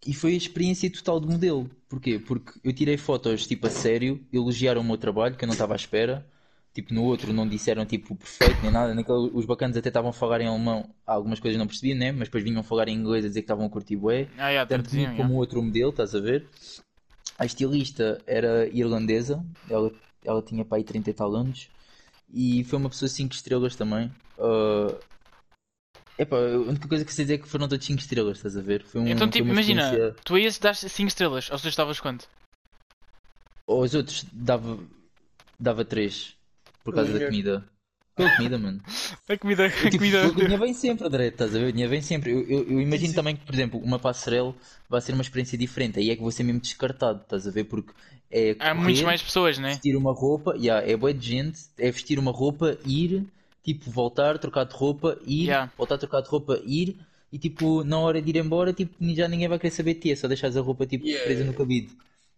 e 0.06 0.14
foi 0.14 0.34
a 0.34 0.38
experiência 0.38 0.92
total 0.92 1.20
do 1.20 1.30
modelo. 1.30 1.70
Porquê? 1.90 2.20
Porque 2.20 2.60
eu 2.64 2.74
tirei 2.74 2.98
fotos 2.98 3.48
tipo 3.48 3.68
a 3.68 3.70
sério, 3.70 4.26
elogiaram 4.34 4.82
o 4.82 4.84
meu 4.84 4.98
trabalho, 4.98 5.38
que 5.38 5.44
eu 5.44 5.48
não 5.48 5.54
estava 5.54 5.74
à 5.74 5.76
espera. 5.76 6.30
Tipo, 6.74 6.94
no 6.94 7.04
outro 7.04 7.32
não 7.32 7.48
disseram 7.48 7.86
tipo 7.86 8.16
perfeito 8.16 8.62
nem 8.62 8.72
nada. 8.72 8.96
Naquele, 8.96 9.30
os 9.34 9.46
bacanas 9.46 9.78
até 9.78 9.90
estavam 9.90 10.10
a 10.10 10.14
falar 10.14 10.42
em 10.42 10.48
alemão, 10.48 10.94
algumas 11.06 11.40
coisas 11.40 11.58
não 11.58 11.68
percebiam, 11.68 11.98
né? 11.98 12.12
Mas 12.12 12.28
depois 12.28 12.44
vinham 12.44 12.64
falar 12.64 12.88
em 12.88 12.96
inglês 12.98 13.24
a 13.26 13.28
dizer 13.28 13.42
que 13.42 13.46
estavam 13.46 13.66
a 13.66 13.70
curtir 13.70 13.96
bué 13.96 14.30
Ah, 14.38 14.50
yeah, 14.50 14.68
tanto 14.68 14.90
yeah. 14.92 15.16
como 15.16 15.36
o 15.36 15.38
outro 15.38 15.62
modelo, 15.62 15.92
estás 15.92 16.16
a 16.16 16.20
ver? 16.20 16.50
A 17.38 17.46
estilista 17.46 18.24
era 18.28 18.68
irlandesa, 18.70 19.46
ela, 19.70 19.92
ela 20.24 20.42
tinha 20.42 20.64
para 20.66 20.78
aí 20.78 20.84
30 20.84 21.10
e 21.10 21.14
tal 21.14 21.34
anos 21.36 21.70
e 22.30 22.64
foi 22.66 22.80
uma 22.80 22.90
pessoa 22.90 23.10
5 23.10 23.34
estrelas 23.34 23.76
também. 23.76 24.12
Ah, 24.38 25.00
epá, 26.24 26.38
a 26.38 26.58
única 26.60 26.88
coisa 26.88 27.06
que 27.06 27.14
sei 27.14 27.26
dizer 27.26 27.36
é 27.36 27.38
que 27.40 27.48
foram 27.48 27.68
todos 27.68 27.86
5 27.86 28.02
estrelas, 28.02 28.38
estás 28.38 28.58
a 28.58 28.62
ver? 28.62 28.84
Foi 28.84 29.02
um, 29.02 29.08
Então, 29.12 29.30
tipo, 29.30 29.52
imagina, 29.52 29.86
experiência- 29.88 30.16
tu 30.26 30.38
ias 30.38 30.58
dar 30.60 30.76
5 30.76 31.08
estrelas, 31.10 31.50
ou 31.52 31.58
seja, 31.58 31.70
estavas 31.70 32.00
quanto? 32.02 32.28
Aos 33.68 33.94
outros 33.94 34.26
dava, 34.32 34.80
dava 35.60 35.86
3 35.86 36.36
por 36.84 36.94
causa 36.94 37.14
da 37.14 37.20
dinheiro. 37.20 37.22
comida. 37.22 37.70
Pela 38.16 38.30
comida, 38.32 38.58
mano. 38.60 38.84
A 39.30 39.38
comida, 39.38 39.66
a 39.68 39.92
Tipo, 39.92 39.98
comida. 39.98 40.32
o 40.40 40.44
dinheiro 40.44 40.64
vem 40.64 40.74
sempre, 40.74 41.06
André, 41.08 41.28
estás 41.28 41.56
a 41.56 41.60
ver? 41.60 41.68
O 41.68 41.72
dinheiro 41.72 41.90
vem 41.92 42.02
sempre. 42.02 42.32
Eu, 42.32 42.42
eu, 42.50 42.64
eu 42.72 42.82
imagino 42.82 43.14
sim. 43.14 43.16
também 43.16 43.36
que, 43.36 43.46
por 43.46 43.54
exemplo, 43.54 43.80
uma 43.80 44.00
passarela 44.00 44.56
vai 44.90 45.02
ser 45.02 45.14
uma 45.14 45.22
experiência 45.24 45.58
diferente. 45.58 46.00
Aí 46.00 46.10
é 46.10 46.16
que 46.16 46.22
vou 46.22 46.32
ser 46.32 46.44
mesmo 46.44 46.62
descartado, 46.62 47.22
estás 47.24 47.48
a 47.48 47.52
ver? 47.52 47.66
Porque 47.66 47.94
é 48.30 48.56
Há 48.60 48.74
muitas 48.74 49.04
correr, 49.04 49.04
mais 49.04 49.22
pessoas, 49.22 49.58
né? 49.60 49.80
vestir 49.80 49.96
uma 49.96 50.14
roupa, 50.14 50.56
yeah, 50.58 50.88
é 50.90 50.96
boa 50.98 51.14
de 51.14 51.26
gente, 51.28 51.60
é 51.78 51.92
vestir 51.92 52.20
uma 52.20 52.32
roupa, 52.32 52.78
ir, 52.86 53.26
tipo, 53.64 53.90
voltar, 53.92 54.38
trocar 54.38 54.66
de 54.66 54.74
roupa, 54.76 55.18
ir, 55.26 55.46
Yeah. 55.48 55.72
voltar 55.78 55.96
a 55.96 55.98
trocar 55.98 56.22
de 56.22 56.30
roupa, 56.30 56.60
ir, 56.66 56.98
e 57.32 57.40
tipo, 57.40 57.84
na 57.84 57.98
hora 58.00 58.22
de 58.22 58.30
ir 58.30 58.36
embora, 58.38 58.74
tipo, 58.74 58.94
já 59.16 59.28
ninguém 59.28 59.48
vai 59.48 59.58
querer 59.58 59.72
saber 59.72 59.96
de 59.96 60.00
ti, 60.02 60.12
é 60.12 60.16
só 60.16 60.28
deixares 60.28 60.56
a 60.58 60.62
roupa 60.62 60.86
tipo 60.86 61.06
Yeah. 61.06 61.24
presa 61.26 61.44
no 61.46 61.54
cabide. 61.54 61.92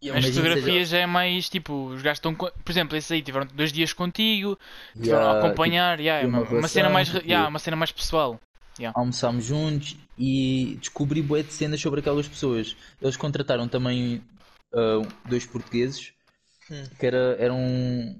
É 0.03 0.09
As 0.11 0.25
fotografias 0.25 0.89
já 0.89 0.99
é 0.99 1.05
mais 1.05 1.49
tipo, 1.49 1.87
os 1.87 2.01
gajos 2.01 2.17
estão. 2.19 2.35
Por 2.35 2.53
exemplo, 2.69 2.95
esses 2.95 3.11
aí 3.11 3.21
tiveram 3.21 3.47
dois 3.47 3.71
dias 3.73 3.91
contigo, 3.93 4.57
tiveram 4.93 5.17
Yeah, 5.19 5.37
a 5.39 5.39
acompanhar, 5.39 5.99
yeah, 5.99 6.23
é 6.23 6.27
uma 6.27 6.41
uma, 6.41 6.59
uma 6.59 6.67
cena 6.67 6.89
mais, 6.89 7.09
tipo- 7.09 7.25
yeah, 7.25 7.47
uma 7.47 7.59
cena 7.59 7.75
mais 7.75 7.91
pessoal. 7.91 8.39
tipo, 8.75 8.91
almoçámos 8.93 9.45
juntos 9.45 9.95
e 10.17 10.77
descobri 10.79 11.21
bué 11.21 11.43
de 11.43 11.53
cenas 11.53 11.81
sobre 11.81 11.99
aquelas 12.01 12.27
pessoas. 12.27 12.75
Eles 13.01 13.17
contrataram 13.17 13.67
também 13.67 14.21
ah, 14.73 15.01
dois 15.27 15.45
portugueses, 15.45 16.13
Hum. 16.69 16.83
que 16.99 17.05
era, 17.05 17.35
era 17.39 17.53
um 17.53 18.15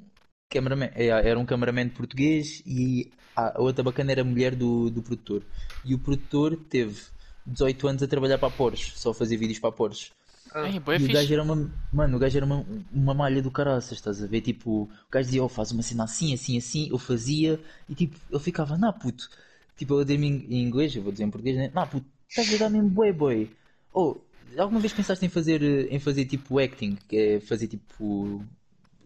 cameraman, 0.56 0.90
é, 0.96 1.08
era 1.08 1.38
um 1.38 1.46
cameraman 1.46 1.90
português 1.90 2.64
e 2.66 3.12
a 3.36 3.62
outra 3.62 3.84
bacana 3.84 4.12
era 4.12 4.22
a 4.22 4.26
mulher 4.26 4.56
do, 4.56 4.90
do 4.90 5.02
produtor. 5.02 5.44
E 5.84 5.94
o 5.94 6.00
produtor 6.00 6.58
teve 6.70 7.02
18 7.46 7.88
anos 7.88 8.04
a 8.04 8.08
trabalhar 8.08 8.38
para 8.38 8.48
a 8.48 8.52
Porsche, 8.52 8.94
só 8.96 9.12
a 9.12 9.14
fazer 9.14 9.38
vídeos 9.38 9.60
para 9.60 9.70
a 9.70 9.74
Porsche. 9.74 10.12
Boa 10.54 10.98
e 10.98 11.04
o 11.04 11.12
gajo 11.12 11.34
era 11.34 11.44
uma, 11.44 11.70
mano, 11.92 12.16
o 12.16 12.20
gajo 12.20 12.38
era 12.38 12.46
uma, 12.46 12.66
uma 12.94 13.14
malha 13.14 13.42
do 13.42 13.52
caraças, 13.52 13.98
estás 13.98 14.24
a 14.24 14.28
ver? 14.28 14.40
Tipo, 14.40 14.84
o 14.84 14.90
gajo 15.12 15.26
dizia, 15.26 15.44
oh, 15.44 15.50
faz 15.50 15.72
uma 15.72 15.84
cena 15.84 16.06
assim, 16.06 16.34
assim, 16.34 16.58
assim, 16.58 16.88
eu 16.90 16.98
fazia, 16.98 17.60
e 17.90 17.96
tipo, 17.96 18.18
ele 18.32 18.40
ficava, 18.40 18.78
não, 18.78 18.94
puto, 18.94 19.30
tipo, 19.76 20.00
eu 20.00 20.06
dei-me 20.06 20.28
em 20.28 20.64
inglês, 20.64 20.96
eu 20.96 21.04
vou 21.04 21.12
dizer 21.12 21.26
em 21.26 21.30
português, 21.30 21.58
né? 21.58 21.72
Não, 21.76 21.86
puto, 21.86 22.06
estás 22.30 22.54
a 22.54 22.58
dar 22.58 22.70
mesmo 22.70 22.90
boy, 22.90 23.12
boy. 23.12 23.52
Oh, 23.94 24.16
alguma 24.58 24.80
vez 24.80 24.94
pensaste 24.94 25.26
em 25.26 25.30
fazer, 25.30 25.62
eh, 25.62 25.94
em 25.94 26.00
fazer 26.00 26.24
tipo 26.26 26.58
acting, 26.58 26.98
que 27.08 27.18
é 27.18 27.40
fazer 27.42 27.68
tipo, 27.68 28.42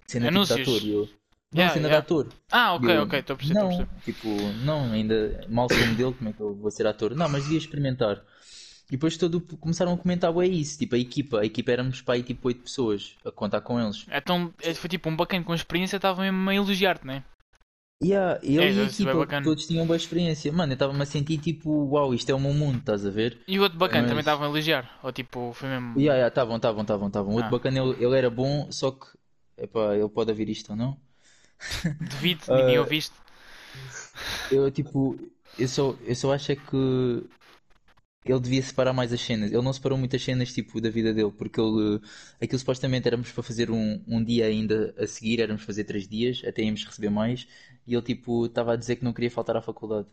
cena 0.06 0.28
tipo 0.28 0.46
de 0.46 0.54
Anúncios. 0.54 0.60
ator? 0.60 0.88
Eu, 0.88 1.10
não, 1.52 1.62
Yeah, 1.62 1.74
cena 1.74 1.88
yeah. 1.88 2.06
ator. 2.06 2.28
Ah, 2.52 2.74
ok, 2.76 2.98
eu, 2.98 3.04
ok, 3.04 3.20
estou 3.20 3.34
a 3.34 3.38
perceber, 3.38 3.60
Não, 3.60 3.88
tipo, 4.04 4.28
não, 4.64 4.92
ainda 4.92 5.46
mal 5.50 5.68
sou 5.70 5.86
modelo, 5.88 6.14
como 6.14 6.30
é 6.30 6.34
que 6.34 6.40
eu 6.42 6.56
vou 6.56 6.72
ser 6.72 6.86
ator? 6.88 7.16
Não, 7.16 7.28
mas 7.30 7.44
devia 7.44 7.58
experimentar. 7.58 8.24
E 8.88 8.92
depois 8.94 9.18
todo, 9.18 9.40
começaram 9.42 9.94
a 9.94 9.98
comentar 9.98 10.36
é 10.36 10.48
isso, 10.48 10.78
tipo 10.78 10.96
a 10.96 11.00
equipa, 11.00 11.40
a 11.42 11.46
equipa 11.46 11.72
éramos 11.72 12.02
para 12.02 12.16
aí 12.16 12.24
tipo 12.24 12.48
8 12.48 12.62
pessoas 12.64 13.16
a 13.24 13.32
contar 13.32 13.62
com 13.62 13.80
eles. 13.80 14.06
Então, 14.12 14.52
é, 14.62 14.74
foi 14.74 14.90
tipo 14.90 15.10
um 15.10 15.16
bacana 15.16 15.44
com 15.44 15.54
experiência, 15.54 15.98
estava 15.98 16.22
mesmo 16.22 16.50
a 16.50 16.56
elogiar-te, 16.56 17.06
né? 17.06 17.24
Yeah, 18.02 18.40
ele 18.42 18.58
É, 18.60 18.72
e 18.72 18.80
a 18.80 18.84
é 18.84 18.86
equipa, 18.86 19.28
todos 19.44 19.68
tinham 19.68 19.86
boa 19.86 19.98
experiência. 19.98 20.52
Mano, 20.54 20.72
eu 20.72 20.76
estava-me 20.76 21.02
a 21.02 21.06
sentir 21.06 21.38
tipo, 21.38 21.70
uau, 21.90 22.14
isto 22.14 22.30
é 22.30 22.34
o 22.34 22.40
meu 22.40 22.54
mundo, 22.54 22.78
estás 22.80 23.06
a 23.06 23.10
ver? 23.10 23.38
E 23.48 23.60
o 23.60 23.62
outro 23.64 23.78
bacana 23.78 24.04
Mas- 24.04 24.10
também 24.12 24.22
estavam 24.22 24.46
a 24.48 24.50
elogiar? 24.50 24.98
Ou 25.04 25.12
tipo, 25.12 25.52
foi 25.54 25.68
mesmo. 25.68 26.00
Yeah, 26.00 26.14
yeah, 26.16 26.28
estavam, 26.30 26.56
estavam, 26.56 26.82
estavam, 26.82 27.08
estavam. 27.08 27.32
O 27.34 27.36
outro 27.36 27.48
Ah. 27.48 27.52
bacana, 27.52 27.78
ele, 27.80 28.04
ele 28.04 28.18
era 28.18 28.30
bom, 28.30 28.72
só 28.72 28.92
que, 28.92 29.06
epá, 29.58 29.96
ele 29.96 30.08
pode 30.10 30.32
ouvir 30.32 30.48
isto 30.50 30.70
ou 30.72 30.78
não. 30.78 30.98
Devido, 32.02 32.44
ninguém 32.52 32.78
Ah, 32.78 32.80
ouviste. 32.80 33.16
Eu 34.50 34.70
tipo, 34.72 35.18
eu 35.58 35.68
só, 35.68 35.92
eu 36.02 36.16
só 36.16 36.34
acho 36.34 36.52
é 36.52 36.56
que 36.56 36.76
ele 38.24 38.40
devia 38.40 38.62
separar 38.62 38.94
mais 38.94 39.12
as 39.14 39.20
cenas. 39.22 39.52
Ele 39.52 39.62
não 39.62 39.74
separou 39.74 39.98
muitas 39.98 40.24
cenas 40.24 40.54
tipo 40.54 40.80
da 40.82 40.90
vida 40.90 41.14
dele, 41.14 41.32
porque 41.32 41.60
ele, 41.60 42.00
aquilo 42.42 42.60
supostamente 42.60 43.08
éramos 43.08 43.32
para 43.32 43.44
fazer 43.44 43.70
um, 43.72 44.02
um 44.08 44.24
dia 44.24 44.46
ainda 44.46 44.94
a 44.98 45.08
seguir, 45.08 45.40
éramos 45.42 45.64
fazer 45.64 45.84
três 45.86 46.08
dias, 46.08 46.42
até 46.46 46.62
íamos 46.64 46.86
receber 46.86 47.10
mais, 47.10 47.48
e 47.88 47.94
ele 47.94 48.02
tipo 48.04 48.46
estava 48.46 48.74
a 48.74 48.76
dizer 48.76 48.98
que 48.98 49.04
não 49.04 49.14
queria 49.14 49.32
faltar 49.32 49.58
à 49.58 49.62
faculdade. 49.62 50.08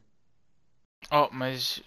Oh, 1.11 1.29
mas. 1.33 1.83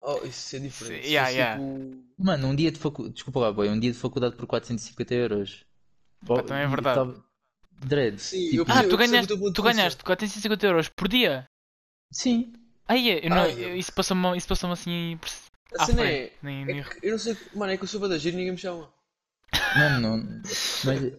Oh, 0.00 0.24
isso 0.24 0.56
é 0.56 0.58
diferente. 0.60 1.06
Sim, 1.06 1.10
yeah, 1.12 1.28
fosse, 1.28 1.34
yeah. 1.34 1.54
tipo, 1.54 2.04
Mano, 2.18 2.48
um 2.48 2.56
dia 2.56 2.70
de 2.72 2.78
faculdade, 2.78 3.14
desculpa 3.14 3.40
lá, 3.40 3.52
boy, 3.52 3.68
um 3.68 3.78
dia 3.78 3.92
de 3.92 3.98
faculdade 3.98 4.36
por 4.36 4.46
450 4.46 5.14
euros. 5.14 5.64
Pá, 6.26 6.42
também 6.42 6.62
é 6.62 6.66
verdade. 6.66 6.94
tava- 6.94 7.24
Dread. 7.80 8.18
Sim, 8.20 8.50
tipo, 8.50 8.56
eu 8.56 8.64
Ah, 8.68 8.82
tu 8.82 8.90
eu 8.90 8.96
percebo 8.98 9.26
ganhaste, 9.26 9.52
tu 9.54 9.62
ganhaste 9.62 10.04
450 10.04 10.66
euros 10.66 10.88
por 10.88 11.08
dia? 11.08 11.46
Sim. 12.10 12.52
Aí 12.86 13.10
é, 13.10 13.26
eu 13.26 13.30
não, 13.30 13.42
Ah, 13.42 13.48
eu- 13.50 13.76
isso 13.76 13.92
passou-me 13.92 14.36
isso 14.36 14.48
passou 14.48 14.70
assim 14.72 15.18
A 15.78 15.82
à 15.82 15.86
cena 15.86 16.02
é. 16.02 16.32
Nem, 16.42 16.62
é 16.62 16.64
nem- 16.64 16.82
que 16.82 17.06
eu 17.06 17.12
não 17.12 17.18
sei. 17.18 17.36
Mano, 17.54 17.72
é 17.72 17.76
que 17.76 17.84
eu 17.84 17.88
sou 17.88 18.00
bada 18.00 18.18
giro 18.18 18.34
e 18.36 18.38
ninguém 18.38 18.52
me 18.52 18.58
chama. 18.58 18.88
Mano, 19.76 20.00
não. 20.00 20.42
Mas. 20.84 21.12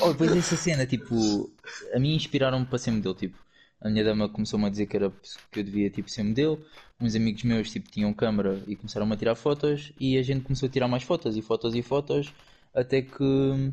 Oh, 0.00 0.12
depois 0.12 0.34
essa 0.36 0.56
cena, 0.56 0.86
tipo. 0.86 1.50
A 1.94 1.98
mim 1.98 2.14
inspiraram-me 2.14 2.64
para 2.66 2.78
ser 2.78 2.90
modelo, 2.90 3.14
tipo. 3.14 3.38
A 3.82 3.88
minha 3.88 4.04
dama 4.04 4.28
começou-me 4.28 4.66
a 4.66 4.70
dizer 4.70 4.86
que, 4.86 4.96
era, 4.96 5.10
que 5.50 5.60
eu 5.60 5.64
devia, 5.64 5.90
tipo, 5.90 6.10
ser 6.10 6.22
modelo. 6.22 6.64
Uns 7.00 7.14
amigos 7.14 7.42
meus, 7.44 7.70
tipo, 7.70 7.90
tinham 7.90 8.12
câmara 8.12 8.62
e 8.66 8.76
começaram 8.76 9.10
a 9.10 9.16
tirar 9.16 9.34
fotos. 9.34 9.92
E 9.98 10.18
a 10.18 10.22
gente 10.22 10.42
começou 10.44 10.68
a 10.68 10.72
tirar 10.72 10.88
mais 10.88 11.02
fotos 11.02 11.36
e 11.36 11.42
fotos 11.42 11.74
e 11.74 11.82
fotos. 11.82 12.32
Até 12.74 13.02
que. 13.02 13.72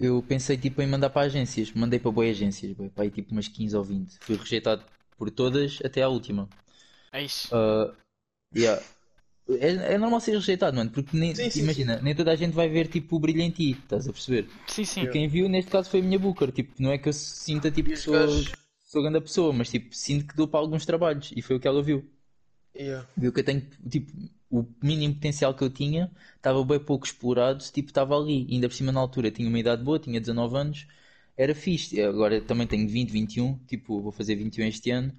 Eu 0.00 0.22
pensei, 0.22 0.56
tipo, 0.56 0.80
em 0.80 0.86
mandar 0.86 1.10
para 1.10 1.26
agências. 1.26 1.72
Mandei 1.72 1.98
para 1.98 2.10
boas 2.10 2.30
agências, 2.30 2.72
boy, 2.72 2.88
para 2.88 3.04
aí, 3.04 3.10
tipo, 3.10 3.32
umas 3.32 3.48
15 3.48 3.76
ou 3.76 3.82
20. 3.84 4.18
Fui 4.20 4.36
rejeitado 4.36 4.84
por 5.16 5.30
todas 5.30 5.78
até 5.84 6.02
à 6.02 6.08
última. 6.08 6.48
É 7.12 7.22
isso. 7.22 7.54
Uh, 7.54 7.94
yeah. 8.54 8.82
É, 9.48 9.94
é 9.94 9.98
normal 9.98 10.20
ser 10.20 10.32
rejeitado, 10.32 10.76
mano, 10.76 10.90
porque 10.90 11.16
nem, 11.16 11.34
Sim, 11.34 11.50
sim, 11.50 11.62
imagina, 11.62 12.00
nem 12.02 12.14
toda 12.14 12.30
a 12.32 12.36
gente 12.36 12.52
vai 12.52 12.68
ver 12.68 12.86
tipo 12.86 13.16
o 13.16 13.20
brilho 13.20 13.40
em 13.40 13.50
ti, 13.50 13.70
estás 13.72 14.06
a 14.06 14.12
perceber? 14.12 14.46
Sim, 14.68 14.84
sim. 14.84 15.02
E 15.04 15.06
quem 15.08 15.26
viu 15.26 15.48
neste 15.48 15.70
caso 15.70 15.88
foi 15.88 16.00
a 16.00 16.02
minha 16.02 16.18
Booker, 16.18 16.52
tipo, 16.52 16.74
não 16.82 16.90
é 16.92 16.98
que 16.98 17.08
eu 17.08 17.12
sinta 17.14 17.70
tipo 17.70 17.96
sou, 17.96 18.12
gajos. 18.12 18.54
sou 18.78 19.02
grande 19.02 19.20
pessoa, 19.22 19.52
mas 19.52 19.70
tipo, 19.70 19.94
sinto 19.94 20.26
que 20.26 20.36
dou 20.36 20.46
para 20.46 20.60
alguns 20.60 20.84
trabalhos 20.84 21.32
e 21.34 21.40
foi 21.40 21.56
o 21.56 21.60
que 21.60 21.66
ela 21.66 21.82
viu. 21.82 22.04
Yeah. 22.78 23.06
Viu 23.16 23.32
que 23.32 23.40
eu 23.40 23.44
tenho, 23.44 23.62
tipo, 23.90 24.12
o 24.50 24.64
mínimo 24.82 25.14
potencial 25.14 25.52
que 25.52 25.62
eu 25.62 25.70
tinha 25.70 26.10
estava 26.36 26.64
bem 26.64 26.78
pouco 26.78 27.04
explorado, 27.04 27.62
tipo, 27.72 27.88
estava 27.88 28.16
ali, 28.16 28.46
e 28.48 28.54
ainda 28.54 28.68
por 28.68 28.74
cima 28.74 28.92
na 28.92 29.00
altura 29.00 29.30
tinha 29.30 29.48
uma 29.48 29.58
idade 29.58 29.82
boa, 29.82 29.98
tinha 29.98 30.20
19 30.20 30.56
anos, 30.56 30.86
era 31.36 31.54
fixe. 31.54 32.00
Agora 32.00 32.40
também 32.40 32.66
tenho 32.66 32.88
20, 32.88 33.10
21, 33.10 33.58
tipo, 33.66 34.00
vou 34.00 34.12
fazer 34.12 34.36
21 34.36 34.66
este 34.66 34.90
ano. 34.90 35.12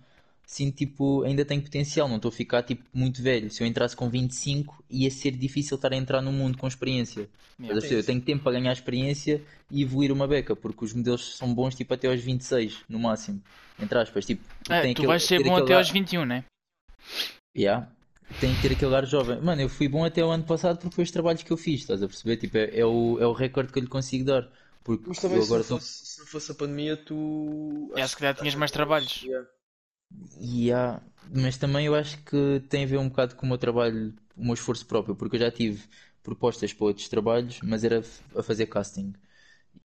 Sinto, 0.46 0.78
tipo, 0.78 1.22
ainda 1.24 1.46
tenho 1.46 1.62
potencial, 1.62 2.08
não 2.10 2.16
estou 2.16 2.30
a 2.30 2.32
ficar, 2.32 2.64
tipo, 2.64 2.84
muito 2.92 3.22
velho. 3.22 3.52
Se 3.52 3.62
eu 3.62 3.68
entrasse 3.68 3.96
com 3.96 4.10
25, 4.10 4.84
ia 4.90 5.12
ser 5.12 5.32
difícil 5.32 5.76
estar 5.76 5.94
a 5.94 5.96
entrar 5.96 6.22
no 6.24 6.32
mundo 6.32 6.58
com 6.58 6.68
experiência. 6.68 7.22
Estás 7.22 7.30
a 7.60 7.64
Yeah. 7.64 7.80
perceber? 7.82 8.00
Eu 8.02 8.06
tenho 8.06 8.22
tempo 8.22 8.44
para 8.44 8.54
ganhar 8.54 8.74
experiência 8.74 9.44
e 9.70 9.84
evoluir 9.84 10.12
uma 10.12 10.28
beca, 10.28 10.56
porque 10.56 10.86
os 10.86 10.94
modelos 10.94 11.36
são 11.38 11.54
bons, 11.54 11.76
tipo, 11.76 11.94
até 11.94 12.08
aos 12.08 12.22
26, 12.22 12.78
no 12.90 12.98
máximo. 12.98 13.40
Entre 13.80 14.00
aspas, 14.00 14.26
tipo, 14.26 14.42
É, 14.70 14.82
tem 14.82 14.94
tu 14.94 15.00
aquele- 15.02 15.08
vais 15.08 15.24
ser 15.24 15.38
bom 15.44 15.52
aquele 15.52 15.64
até 15.66 15.74
aos 15.76 15.92
21, 15.92 16.26
né? 16.26 16.44
Yeah. 17.56 17.88
Tem 18.40 18.56
que 18.56 18.62
ter 18.62 18.72
aquele 18.74 18.96
ar 18.96 19.06
jovem. 19.06 19.42
Mano, 19.42 19.62
eu 19.62 19.70
fui 19.70 19.88
bom 19.88 20.06
até 20.06 20.24
o 20.24 20.30
ano 20.30 20.44
passado 20.46 20.80
porque 20.80 20.96
foi 20.96 21.04
os 21.04 21.12
trabalhos 21.12 21.44
que 21.44 21.52
eu 21.52 21.58
fiz, 21.58 21.82
estás 21.82 22.02
a 22.04 22.08
perceber? 22.08 22.38
Tipo, 22.38 22.58
é, 22.58 22.80
é 22.80 22.86
o, 22.86 23.18
é 23.20 23.26
o 23.26 23.34
recorde 23.34 23.72
que 23.72 23.80
eu 23.80 23.84
lhe 23.84 23.90
consigo 23.90 24.26
dar. 24.26 24.50
Porque 24.84 25.10
Mas 25.10 25.20
também 25.20 25.40
eu 25.40 25.44
se, 25.44 25.54
não 25.54 25.58
agora 25.58 25.62
estou. 25.64 25.80
fosse, 25.80 26.06
se 26.06 26.20
não 26.20 26.28
fosse 26.28 26.52
a 26.52 26.56
pandemia, 26.56 26.96
tu. 26.96 27.92
É, 27.96 28.02
acho 28.02 28.14
se 28.14 28.18
calhar 28.18 28.36
tinhas 28.36 28.56
mais 28.56 28.72
trabalhos. 28.72 29.22
Yeah. 29.24 29.48
Yeah. 30.42 31.02
Mas 31.34 31.58
também 31.58 31.86
eu 31.86 31.96
acho 31.96 32.18
que 32.24 32.62
tem 32.70 32.84
a 32.84 32.88
ver 32.88 32.98
um 32.98 33.10
bocado 33.10 33.36
com 33.36 33.46
o 33.46 33.50
meu 33.50 33.58
trabalho, 33.58 34.16
o 34.36 34.44
meu 34.44 34.54
esforço 34.54 34.86
próprio, 34.86 35.16
porque 35.16 35.36
eu 35.36 35.40
já 35.42 35.52
tive 35.52 35.84
propostas 36.24 36.74
para 36.74 36.86
outros 36.88 37.08
trabalhos, 37.10 37.60
mas 37.62 37.84
era 37.84 38.00
a 38.36 38.44
fazer 38.44 38.66
casting. 38.68 39.14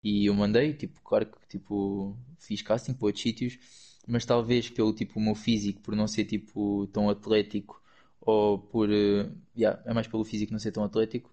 E 0.02 0.26
eu 0.26 0.34
mandei, 0.34 0.74
tipo, 0.74 1.00
claro 1.02 1.26
que 1.26 1.48
tipo, 1.48 2.16
fiz 2.38 2.62
casting 2.62 2.94
para 2.94 3.06
outros 3.06 3.22
sítios, 3.22 3.58
mas 4.06 4.24
talvez 4.26 4.68
pelo 4.70 4.92
tipo 4.94 5.18
o 5.18 5.22
meu 5.22 5.34
físico, 5.34 5.80
por 5.80 5.94
não 5.96 6.06
ser 6.08 6.24
tipo 6.24 6.86
tão 6.88 7.08
atlético, 7.10 7.82
ou 8.20 8.58
por. 8.58 8.90
eh, 8.90 9.30
yeah, 9.56 9.82
é 9.86 9.92
mais 9.94 10.06
pelo 10.08 10.24
físico 10.24 10.52
não 10.52 10.58
ser 10.60 10.72
tão 10.72 10.84
atlético, 10.84 11.30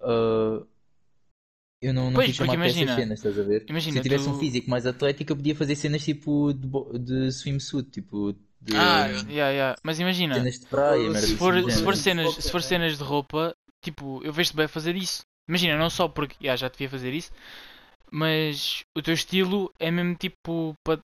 ah, 0.00 0.66
eu 1.80 1.92
não, 1.92 2.10
não 2.10 2.16
Pois, 2.18 2.36
chamado 2.36 2.60
para 2.60 2.70
essas 2.70 2.78
imagina- 2.80 2.94
cenas, 2.94 3.18
estás 3.18 3.38
a 3.38 3.42
ver? 3.42 3.66
imagina, 3.68 3.94
Se 3.94 3.98
eu 3.98 4.02
tivesse 4.02 4.24
tu- 4.24 4.30
um 4.30 4.34
físico 4.34 4.70
mais 4.70 4.86
atlético, 4.86 5.32
eu 5.32 5.36
podia 5.36 5.54
fazer 5.54 5.76
cenas 5.76 6.02
tipo 6.04 6.52
de, 6.52 6.68
de 6.98 7.32
swimsuit, 7.32 7.90
tipo 7.90 8.32
de 8.60 8.72
Ah, 8.76 9.08
yeah, 9.28 9.50
yeah. 9.50 9.76
Mas 9.84 10.00
imagina, 10.00 10.34
cenas 10.34 10.58
de 10.60 10.66
praia, 10.66 11.04
Se 11.04 11.10
merda 11.10 11.26
se 11.28 11.34
assim 11.34 11.38
for, 11.38 11.70
se 11.70 11.82
for 11.82 11.96
cenas, 11.96 12.34
se 12.34 12.50
for 12.50 12.62
né? 12.62 12.66
cenas 12.68 12.98
de 12.98 13.04
roupa, 13.04 13.54
tipo, 13.82 14.20
eu 14.24 14.32
vejo-te 14.32 14.56
bem 14.56 14.68
fazer 14.68 14.96
isso. 14.96 15.22
Imagina, 15.48 15.76
não 15.76 15.90
só 15.90 16.08
porque 16.08 16.36
yeah, 16.40 16.56
já 16.56 16.68
devia 16.68 16.88
fazer 16.88 17.12
isso, 17.12 17.30
mas 18.10 18.82
o 18.96 19.02
teu 19.02 19.14
estilo 19.14 19.72
é 19.78 19.90
mesmo 19.90 20.14
tipo 20.16 20.74
para 20.84 21.00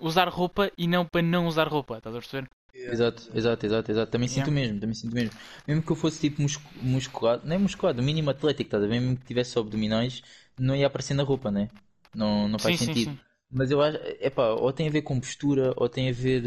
usar 0.00 0.28
roupa 0.28 0.70
e 0.78 0.86
não 0.86 1.06
para 1.06 1.22
não 1.22 1.46
usar 1.46 1.68
roupa, 1.68 1.98
estás 1.98 2.14
a 2.14 2.18
perceber? 2.18 2.50
Yeah. 2.74 2.96
Exato, 2.96 3.22
exato, 3.32 3.64
exato, 3.66 3.90
exato. 3.92 4.12
Também 4.12 4.28
sinto 4.28 4.48
Yeah. 4.48 4.48
o 4.48 4.52
mesmo, 4.52 4.78
também 4.78 4.94
sinto 4.94 5.14
mesmo. 5.14 5.32
Mesmo 5.66 5.82
que 5.82 5.90
eu 5.92 5.96
fosse 5.96 6.20
tipo 6.20 6.42
muscu- 6.42 6.70
musculado, 6.82 7.46
nem 7.46 7.58
musculado, 7.58 8.00
o 8.00 8.04
mínimo 8.04 8.28
atlético, 8.30 8.68
estás 8.68 8.82
a 8.84 8.86
ver? 8.86 9.00
Mesmo 9.00 9.16
que 9.18 9.24
tivesse 9.24 9.58
abdominais, 9.58 10.22
não 10.58 10.76
ia 10.76 10.86
aparecer 10.86 11.14
na 11.14 11.22
roupa, 11.22 11.50
né? 11.50 11.70
Não, 12.12 12.46
não 12.46 12.58
faz 12.58 12.76
sim, 12.76 12.76
sim, 12.76 12.94
sentido. 12.94 13.14
sim. 13.14 13.18
Mas 13.50 13.70
eu 13.70 13.80
acho, 13.80 13.96
epá, 14.20 14.50
ou 14.50 14.72
tem 14.72 14.88
a 14.88 14.90
ver 14.90 15.02
com 15.02 15.18
postura, 15.18 15.72
ou 15.76 15.88
tem 15.88 16.10
a 16.10 16.12
ver. 16.12 16.42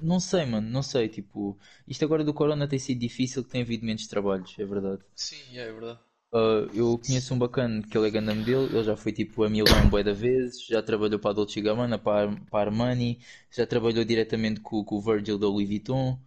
Não 0.00 0.20
sei, 0.20 0.46
mano, 0.46 0.68
não 0.70 0.82
sei. 0.82 1.08
Tipo, 1.08 1.58
isto 1.86 2.04
agora 2.04 2.24
do 2.24 2.32
Corona 2.34 2.66
tem 2.68 2.78
sido 2.78 2.98
difícil, 3.00 3.44
que 3.44 3.50
tem 3.50 3.62
havido 3.62 3.84
menos 3.84 4.06
trabalhos, 4.06 4.54
é 4.58 4.64
verdade. 4.64 5.02
Sim, 5.14 5.40
yeah, 5.54 5.70
é 5.70 5.72
verdade. 5.72 6.00
Uh, 6.34 6.64
eu 6.72 6.98
conheço 6.98 7.34
um 7.34 7.38
bacana 7.38 7.82
que 7.82 7.96
ele 7.96 8.08
é 8.08 8.10
grande 8.10 8.32
modelo, 8.34 8.64
ele 8.74 8.82
já 8.84 8.96
foi 8.96 9.12
tipo 9.12 9.44
a 9.44 9.50
Milão 9.50 9.86
bué 9.90 10.02
da 10.02 10.14
vezes, 10.14 10.64
já 10.66 10.82
trabalhou 10.82 11.18
para 11.18 11.30
a 11.30 11.34
Dolce 11.34 11.60
Gabbana, 11.60 11.98
para, 11.98 12.30
a- 12.30 12.36
para 12.50 12.58
a 12.60 12.62
Armani, 12.72 13.20
já 13.50 13.66
trabalhou 13.66 14.02
diretamente 14.02 14.60
com, 14.60 14.82
com 14.82 14.96
o 14.96 15.00
Virgil 15.02 15.38
da 15.38 15.46
Louis 15.46 15.68
Vuitton 15.68 16.18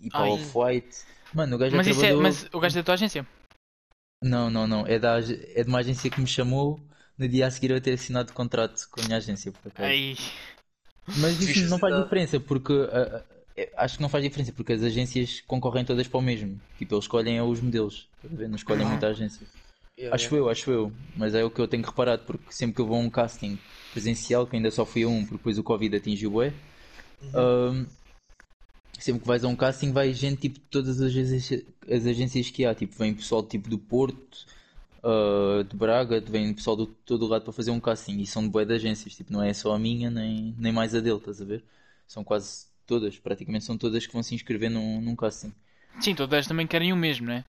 e 0.00 0.10
para 0.10 0.20
a 0.24 0.24
Ai. 0.24 0.32
Off-White. 0.34 1.04
Mano, 1.34 1.56
o 1.56 1.58
gajo 1.58 1.72
já 1.72 1.78
Mas 1.78 1.86
isso 1.86 2.04
é, 2.04 2.12
trabalhou... 2.12 2.22
mas 2.22 2.46
o 2.52 2.60
gajo 2.60 2.74
da 2.76 2.82
tua 2.82 2.94
agência? 2.94 3.26
Não, 4.22 4.48
não, 4.50 4.66
não, 4.66 4.86
é, 4.86 4.98
da, 4.98 5.16
ag- 5.16 5.44
é 5.54 5.62
de 5.62 5.68
uma 5.68 5.80
agência 5.80 6.10
que 6.10 6.20
me 6.20 6.26
chamou 6.26 6.80
no 7.18 7.28
dia 7.28 7.46
a 7.46 7.50
seguir 7.50 7.70
eu 7.70 7.80
ter 7.82 7.92
assinado 7.94 8.32
contrato 8.32 8.88
com 8.90 9.00
a 9.00 9.04
minha 9.04 9.16
agência, 9.18 9.52
por 9.52 9.68
acaso. 9.68 9.90
Ai, 9.90 10.16
Mas 11.14 11.40
isso 11.40 11.52
Fixe 11.52 11.64
não 11.66 11.78
faz 11.78 11.94
cidade. 11.94 12.04
diferença, 12.04 12.38
porque 12.40 12.72
ah, 12.72 13.24
ah, 13.28 13.34
é- 13.34 13.39
acho 13.76 13.96
que 13.96 14.02
não 14.02 14.08
faz 14.08 14.22
diferença, 14.24 14.52
porque 14.52 14.72
as 14.72 14.82
agências 14.82 15.40
concorrem 15.42 15.84
todas 15.84 16.08
para 16.08 16.18
o 16.18 16.22
mesmo. 16.22 16.60
Tipo, 16.76 16.94
eles 16.94 17.04
escolhem 17.04 17.38
é 17.38 17.42
os 17.42 17.60
modelos, 17.60 18.08
não 18.22 18.56
escolhem 18.56 18.86
muita 18.86 19.08
agência. 19.08 19.46
Yeah, 19.96 20.10
Acho 20.10 20.28
yeah. 20.28 20.36
eu, 20.36 20.48
acho 20.48 20.70
eu. 20.70 20.92
Mas 21.16 21.34
é 21.34 21.44
o 21.44 21.50
que 21.50 21.60
eu 21.60 21.68
tenho 21.68 21.84
reparado, 21.84 22.24
porque 22.26 22.52
sempre 22.52 22.76
que 22.76 22.80
eu 22.82 22.86
vou 22.86 22.96
a 22.98 23.00
um 23.00 23.10
casting 23.10 23.58
presencial, 23.90 24.46
que 24.46 24.56
ainda 24.56 24.70
só 24.70 24.84
fui 24.86 25.04
a 25.04 25.08
um, 25.08 25.22
porque 25.24 25.38
depois 25.38 25.58
o 25.58 25.64
Covid 25.64 25.96
atingiu 25.96 26.34
o 26.34 26.40
Uhum. 27.20 27.50
ahm, 27.64 27.86
sempre 28.98 29.20
que 29.22 29.26
vais 29.26 29.44
a 29.44 29.48
um 29.48 29.56
casting, 29.56 29.92
vai 29.92 30.12
gente 30.12 30.40
tipo 30.42 30.58
de 30.60 30.66
todas 30.66 31.00
as 31.00 31.06
agências, 31.08 31.64
as 31.88 32.06
agências 32.06 32.50
que 32.50 32.64
há. 32.64 32.74
Tipo, 32.74 32.96
vem 32.96 33.14
pessoal 33.14 33.42
tipo 33.46 33.68
do 33.68 33.78
Porto, 33.78 34.46
ah, 35.02 35.64
de 35.64 35.76
Braga, 35.76 36.20
vem 36.22 36.54
pessoal 36.54 36.76
do 36.76 36.86
todo 36.88 37.24
o 37.26 37.28
lado 37.28 37.44
para 37.44 37.52
fazer 37.54 37.70
um 37.72 37.80
casting. 37.80 38.18
E 38.20 38.26
são 38.26 38.42
de 38.44 38.50
bué 38.50 38.64
de 38.64 38.74
agências, 38.74 39.16
tipo, 39.16 39.32
não 39.32 39.42
é 39.42 39.54
só 39.54 39.74
a 39.74 39.80
minha, 39.80 40.10
nem, 40.10 40.54
nem 40.58 40.72
mais 40.72 40.94
a 40.94 41.00
dele, 41.00 41.18
estás 41.18 41.42
a 41.42 41.46
ver? 41.46 41.64
São 42.08 42.24
quase 42.24 42.68
todas, 42.90 43.18
praticamente 43.18 43.64
são 43.64 43.78
todas 43.78 44.06
que 44.06 44.12
vão 44.12 44.22
se 44.22 44.34
inscrever 44.34 44.70
num, 44.70 45.00
num 45.00 45.14
casting. 45.16 45.52
sim, 46.00 46.14
todas 46.14 46.46
também 46.46 46.66
querem 46.66 46.92
o 46.92 46.96
mesmo, 46.96 47.26
não 47.26 47.34
é? 47.34 47.44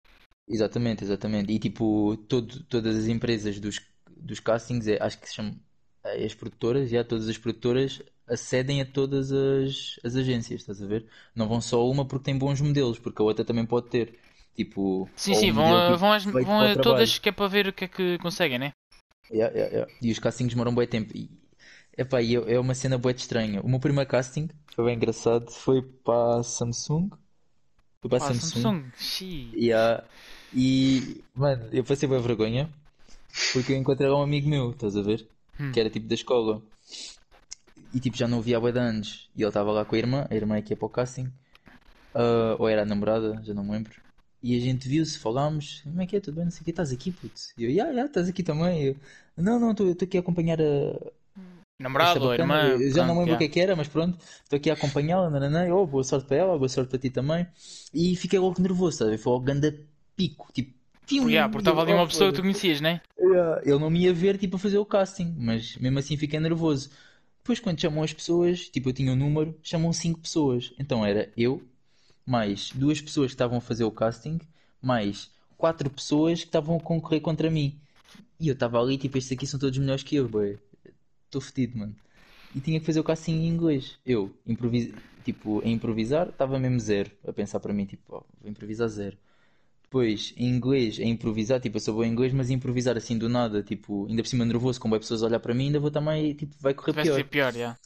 Exatamente, 0.49 1.03
exatamente. 1.05 1.53
E 1.53 1.59
tipo, 1.59 2.17
todo, 2.29 2.63
todas 2.65 2.97
as 2.97 3.07
empresas 3.09 3.59
dos, 3.59 3.81
dos 4.17 4.39
castings, 4.41 4.87
é, 4.87 5.03
acho 5.03 5.19
que 5.21 5.29
se 5.29 5.35
chamam 5.35 5.59
é, 6.05 6.25
as 6.25 6.35
produtoras, 6.35 6.89
já 6.91 7.03
todas 7.05 7.29
as 7.29 7.37
produtoras 7.39 8.01
acedem 8.27 8.81
a 8.81 8.87
todas 8.87 9.33
as, 9.33 9.99
as 10.05 10.15
agências, 10.17 10.61
estás 10.61 10.83
a 10.83 10.87
ver? 10.87 11.09
Não 11.35 11.49
vão 11.49 11.61
só 11.61 11.81
a 11.81 11.89
uma 11.89 12.07
porque 12.07 12.25
tem 12.25 12.39
bons 12.39 12.61
modelos, 12.61 12.99
porque 12.99 13.21
a 13.23 13.25
outra 13.25 13.45
também 13.45 13.67
pode 13.67 13.89
ter. 13.91 14.19
Tipo, 14.55 15.09
Sim, 15.17 15.35
sim, 15.35 15.51
um 15.51 15.53
vão, 15.53 15.75
a, 15.75 15.95
tipo, 15.95 15.97
vão, 15.97 16.19
feito 16.33 16.47
vão 16.47 16.61
a 16.61 16.77
todas 16.77 17.19
que 17.19 17.29
é 17.29 17.33
para 17.33 17.49
ver 17.49 17.67
o 17.69 17.73
que 17.73 17.85
é 17.85 17.89
que 17.89 18.19
conseguem, 18.19 18.59
né? 18.59 18.73
Yeah, 19.31 19.51
yeah, 19.55 19.71
yeah. 19.73 19.87
E 20.01 20.11
os 20.13 20.19
castings 20.19 20.53
demoram 20.53 20.75
bem 20.75 20.87
tempo. 20.87 21.13
E, 21.17 21.31
epá, 21.97 22.23
e 22.23 22.37
é 22.37 22.55
é 22.55 22.61
uma 22.61 22.75
cena 22.75 22.99
de 22.99 23.11
estranha. 23.21 23.61
O 23.63 23.69
meu 23.69 23.81
primeiro 23.81 24.09
casting 24.09 24.49
foi 24.77 24.85
bem 24.85 24.97
engraçado, 24.97 25.51
foi 25.51 25.81
para 25.81 26.41
a 26.41 26.43
Samsung. 26.43 27.09
Foi 28.03 28.11
para 28.11 28.23
a 28.23 28.29
Ah, 28.29 28.35
Samsung. 28.35 28.91
Samsung. 28.93 29.51
Yeah. 29.55 30.05
E, 30.55 31.25
mano, 31.35 31.67
eu 31.73 31.83
passei 31.83 32.07
bem 32.07 32.21
vergonha 32.21 32.71
porque 33.55 33.73
eu 33.73 33.77
encontrei 33.77 34.11
um 34.11 34.21
amigo 34.21 34.49
meu, 34.49 34.71
estás 34.71 34.95
a 34.95 35.01
ver? 35.01 35.27
Hum. 35.59 35.73
Que 35.73 35.81
era 35.81 35.89
tipo 35.89 36.07
da 36.07 36.15
escola. 36.15 36.63
E 37.95 37.99
tipo, 37.99 38.19
já 38.19 38.29
não 38.29 38.39
o 38.39 38.43
via 38.43 38.59
há 38.59 38.71
de 38.71 38.79
anos. 38.79 39.31
E 39.35 39.41
ele 39.41 39.49
estava 39.49 39.73
lá 39.73 39.83
com 39.83 39.95
a 39.95 39.99
irmã, 39.99 40.27
a 40.31 40.35
irmã 40.35 40.57
é 40.57 40.63
que 40.63 40.75
ia 40.75 40.77
para 40.77 40.87
o 40.87 40.91
casting. 40.91 41.33
Ah, 42.15 42.57
ou 42.59 42.69
era 42.69 42.83
a 42.83 42.87
namorada, 42.87 43.41
já 43.43 43.55
não 43.55 43.65
me 43.65 43.73
lembro. 43.73 43.95
E 44.43 44.55
a 44.57 44.61
gente 44.61 44.87
viu-se, 44.87 45.19
falámos, 45.19 45.81
como 45.85 46.03
é 46.03 46.07
que 46.07 46.17
é, 46.17 46.21
tudo 46.21 46.35
bem, 46.37 46.45
não 46.45 46.51
sei 46.51 46.61
o 46.61 46.65
que, 46.65 46.71
estás 46.71 46.93
aqui, 46.93 47.11
puto? 47.11 47.41
E 47.57 47.65
eu, 47.65 47.75
já, 47.75 47.93
já, 47.95 48.05
estás 48.05 48.29
aqui 48.29 48.43
também. 48.43 48.83
Eu, 48.85 48.97
não, 49.37 49.59
não, 49.59 49.71
estou 49.71 49.91
aqui 49.91 50.19
a 50.19 50.21
acompanhar 50.21 50.61
a, 50.61 51.13
Namorado 51.79 52.25
ou 52.25 52.35
irmã. 52.35 52.69
eu 52.69 52.91
já 52.91 53.05
não 53.05 53.15
pronto, 53.15 53.19
lembro 53.19 53.23
o 53.23 53.27
yeah. 53.27 53.39
que 53.39 53.45
é 53.45 53.49
que 53.49 53.61
era, 53.61 53.77
mas 53.77 53.87
pronto, 53.87 54.19
estou 54.43 54.57
aqui 54.57 54.71
a 54.71 54.73
acompanhá-la, 54.73 55.29
nananã, 55.29 55.75
oh, 55.75 55.87
boa 55.87 56.03
sorte 56.03 56.27
para 56.27 56.39
ela, 56.39 56.57
boa 56.57 56.69
sorte 56.69 56.89
para 56.89 56.99
ti 56.99 57.11
também. 57.11 57.47
E 57.93 58.17
fiquei 58.17 58.39
logo 58.39 58.61
nervoso, 58.61 59.07
ver? 59.07 59.19
Foi 59.19 59.33
logo 59.33 59.45
ganda 59.45 59.79
pico, 60.17 60.49
tipo, 60.53 60.73
pium, 61.07 61.29
Yeah, 61.29 61.51
porque 61.51 61.69
estava 61.69 61.83
ali 61.83 61.93
uma 61.93 62.07
pessoa 62.07 62.31
que 62.31 62.37
tu 62.37 62.43
conhecias, 62.43 62.81
né? 62.81 63.03
Yeah, 63.19 63.61
Ele 63.63 63.79
não 63.79 63.91
me 63.91 64.01
ia 64.01 64.13
ver, 64.13 64.39
tipo, 64.39 64.57
a 64.57 64.59
fazer 64.59 64.79
o 64.79 64.87
casting, 64.87 65.35
mas 65.39 65.77
mesmo 65.77 65.99
assim 65.99 66.17
fiquei 66.17 66.41
nervoso. 66.41 66.91
Depois, 67.39 67.61
quando 67.61 67.81
chamam 67.81 68.03
as 68.03 68.13
pessoas, 68.13 68.69
tipo, 68.69 68.89
eu 68.89 68.93
tinha 68.93 69.13
um 69.13 69.17
número, 69.17 69.57
chamam 69.63 69.93
cinco 69.93 70.19
pessoas. 70.19 70.73
Então 70.79 71.07
era 71.07 71.31
eu, 71.37 71.63
mais 72.27 72.71
duas 72.75 73.01
pessoas 73.01 73.29
que 73.29 73.35
estavam 73.35 73.59
a 73.59 73.61
fazer 73.61 73.85
o 73.85 73.91
casting, 73.91 74.41
mais 74.83 75.31
quatro 75.57 75.89
pessoas 75.89 76.41
que 76.41 76.47
estavam 76.47 76.77
a 76.77 76.81
concorrer 76.81 77.21
contra 77.21 77.51
mim. 77.51 77.79
E 78.41 78.49
eu 78.49 78.55
estava 78.55 78.81
ali, 78.81 78.99
tipo, 78.99 79.17
estes 79.17 79.37
aqui 79.37 79.47
são 79.47 79.61
todos 79.61 79.79
melhores 79.79 80.03
que 80.03 80.17
eu, 80.17 80.29
boy. 80.29 80.59
Estou 81.27 81.41
fedido, 81.41 81.79
mano. 81.79 81.95
E 82.55 82.61
tinha 82.61 82.81
que 82.81 82.87
fazer 82.87 83.01
o 83.01 83.05
casting 83.05 83.33
em 83.33 83.49
inglês. 83.49 83.99
Eu, 84.07 84.35
improvis... 84.47 84.93
tipo, 85.25 85.61
a 85.65 85.69
improvisar, 85.69 86.29
estava 86.29 86.59
mesmo 86.59 86.81
zero. 86.81 87.11
A 87.27 87.33
pensar 87.33 87.61
para 87.61 87.73
mim, 87.73 87.85
tipo, 87.85 88.15
ó, 88.15 88.23
vou 88.41 88.51
improvisar 88.51 88.89
zero. 88.89 89.17
Depois, 89.83 90.35
em 90.37 90.49
inglês, 90.49 90.99
a 90.99 91.05
improvisar, 91.05 91.61
tipo, 91.61 91.77
eu 91.77 91.81
sou 91.81 91.95
bom 91.95 92.05
em 92.05 92.11
inglês, 92.11 92.33
mas 92.33 92.51
improvisar 92.51 92.97
assim 92.97 93.17
do 93.17 93.29
nada, 93.29 93.63
tipo, 93.63 94.07
ainda 94.09 94.23
por 94.23 94.29
cima 94.29 94.45
nervoso, 94.45 94.81
com 94.81 94.91
bem 94.91 94.99
pessoas 94.99 95.23
a 95.23 95.27
olhar 95.27 95.39
para 95.39 95.55
mim, 95.55 95.67
ainda 95.67 95.79
vou 95.79 95.91
também, 95.91 96.35
tipo, 96.35 96.55
vai 96.61 96.75
correr 96.75 96.93
Vai 96.93 97.05
pior. 97.05 97.15
ser 97.15 97.25
pior, 97.25 97.55
yeah. 97.55 97.79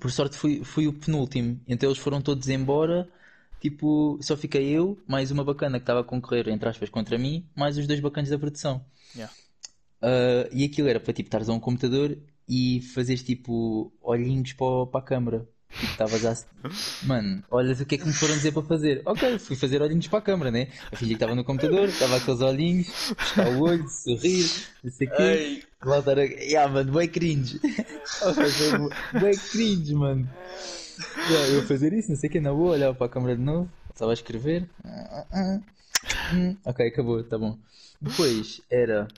Por 0.00 0.10
sorte 0.10 0.36
fui, 0.36 0.64
fui 0.64 0.86
o 0.88 0.92
penúltimo, 0.92 1.60
então 1.66 1.88
eles 1.88 1.98
foram 1.98 2.20
todos 2.20 2.48
embora, 2.48 3.08
tipo, 3.60 4.18
só 4.20 4.36
fiquei 4.36 4.68
eu, 4.70 4.98
mais 5.06 5.30
uma 5.30 5.44
bacana 5.44 5.78
que 5.78 5.84
estava 5.84 6.00
a 6.00 6.04
concorrer, 6.04 6.48
entre 6.48 6.68
aspas, 6.68 6.88
contra 6.88 7.16
mim, 7.18 7.46
mais 7.54 7.78
os 7.78 7.86
dois 7.86 8.00
bacanas 8.00 8.30
da 8.30 8.38
produção. 8.38 8.84
Yeah. 9.14 9.32
Ah, 10.02 10.48
e 10.52 10.64
aquilo 10.64 10.88
era 10.88 11.00
para, 11.00 11.12
tipo, 11.12 11.26
estares 11.28 11.48
a 11.48 11.52
um 11.52 11.60
computador 11.60 12.16
e 12.48 12.80
fazeres, 12.94 13.22
tipo, 13.22 13.92
olhinhos 14.02 14.52
para, 14.54 14.86
para 14.86 15.00
a 15.00 15.04
câmara. 15.04 15.48
Tipo, 15.72 15.92
estavas 15.92 16.26
a... 16.26 16.36
Mano, 17.06 17.44
olha 17.50 17.72
o 17.72 17.86
que 17.86 17.94
é 17.94 17.98
que 17.98 18.04
me 18.06 18.12
foram 18.12 18.34
dizer 18.34 18.52
para 18.52 18.62
fazer. 18.62 19.02
Ok, 19.06 19.38
fui 19.38 19.54
fazer 19.56 19.80
olhinhos 19.80 20.08
para 20.08 20.18
a 20.18 20.22
câmara, 20.22 20.50
né? 20.50 20.68
A 20.90 20.96
filha 20.96 21.10
que 21.10 21.14
estava 21.14 21.34
no 21.34 21.44
computador, 21.44 21.88
estava 21.88 22.16
aqueles 22.16 22.40
olhinhos, 22.40 22.86
pescar 23.14 23.48
o 23.48 23.60
olho, 23.60 23.88
sorrir, 23.88 24.50
não 24.82 24.90
sei 24.90 25.06
o 25.06 25.10
quê. 25.12 25.22
Ei, 25.22 25.62
Voltar 25.82 26.18
a. 26.18 26.22
Yeah, 26.22 26.70
mano, 26.70 26.92
bem 26.92 27.08
cringe. 27.08 27.58
bem 29.20 29.36
cringe, 29.36 29.94
mano. 29.94 30.28
Yeah, 31.30 31.54
eu 31.54 31.62
fazer 31.62 31.92
isso, 31.92 32.10
não 32.10 32.16
sei 32.16 32.28
o 32.28 32.32
que, 32.32 32.40
na 32.40 32.52
boa, 32.52 32.72
olhava 32.72 32.94
para 32.94 33.06
a 33.06 33.10
câmera 33.10 33.36
de 33.36 33.42
novo, 33.42 33.70
estava 33.90 34.10
a 34.10 34.14
escrever. 34.14 34.68
Ah, 34.84 34.90
ah, 35.10 35.26
ah. 35.32 35.60
Hum, 36.34 36.56
Ok, 36.64 36.86
acabou, 36.86 37.22
tá 37.24 37.38
bom. 37.38 37.56
Depois 38.00 38.60
era. 38.70 39.08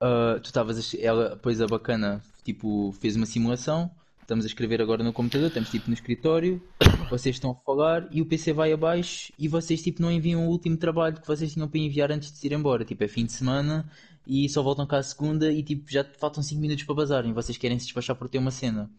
Ah, 0.00 0.38
tu 0.42 0.46
estavas. 0.46 0.94
Ela, 0.94 1.30
depois 1.30 1.60
a 1.60 1.66
bacana, 1.66 2.22
tipo, 2.44 2.92
fez 3.00 3.16
uma 3.16 3.26
simulação. 3.26 3.90
Estamos 4.20 4.44
a 4.44 4.48
escrever 4.48 4.82
agora 4.82 5.02
no 5.02 5.10
computador, 5.12 5.48
estamos 5.48 5.70
tipo 5.70 5.88
no 5.88 5.94
escritório. 5.94 6.62
Vocês 7.08 7.36
estão 7.36 7.52
a 7.52 7.54
falar 7.54 8.06
e 8.10 8.20
o 8.20 8.26
PC 8.26 8.52
vai 8.52 8.70
abaixo 8.70 9.32
e 9.38 9.48
vocês 9.48 9.80
tipo 9.82 10.02
não 10.02 10.12
enviam 10.12 10.46
o 10.46 10.50
último 10.50 10.76
trabalho 10.76 11.18
que 11.18 11.26
vocês 11.26 11.54
tinham 11.54 11.66
para 11.66 11.80
enviar 11.80 12.12
antes 12.12 12.38
de 12.38 12.46
ir 12.46 12.52
embora. 12.52 12.84
Tipo, 12.84 13.04
é 13.04 13.08
fim 13.08 13.24
de 13.24 13.32
semana 13.32 13.90
e 14.26 14.46
só 14.50 14.62
voltam 14.62 14.86
cá 14.86 14.98
a 14.98 15.02
segunda 15.02 15.50
e 15.50 15.62
tipo 15.62 15.90
já 15.90 16.04
faltam 16.04 16.42
5 16.42 16.60
minutos 16.60 16.84
para 16.84 16.94
bazarem. 16.94 17.32
Vocês 17.32 17.56
querem 17.56 17.78
se 17.78 17.86
despachar 17.86 18.14
por 18.16 18.28
ter 18.28 18.36
uma 18.36 18.50
cena. 18.50 18.90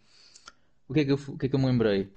O 0.87 0.93
que 0.95 1.01
é 1.01 1.05
que 1.05 1.11
eu, 1.11 1.19
o 1.27 1.37
que 1.37 1.45
é 1.45 1.49
que 1.49 1.55
eu 1.55 1.59
me 1.59 1.67
lembrei? 1.67 2.09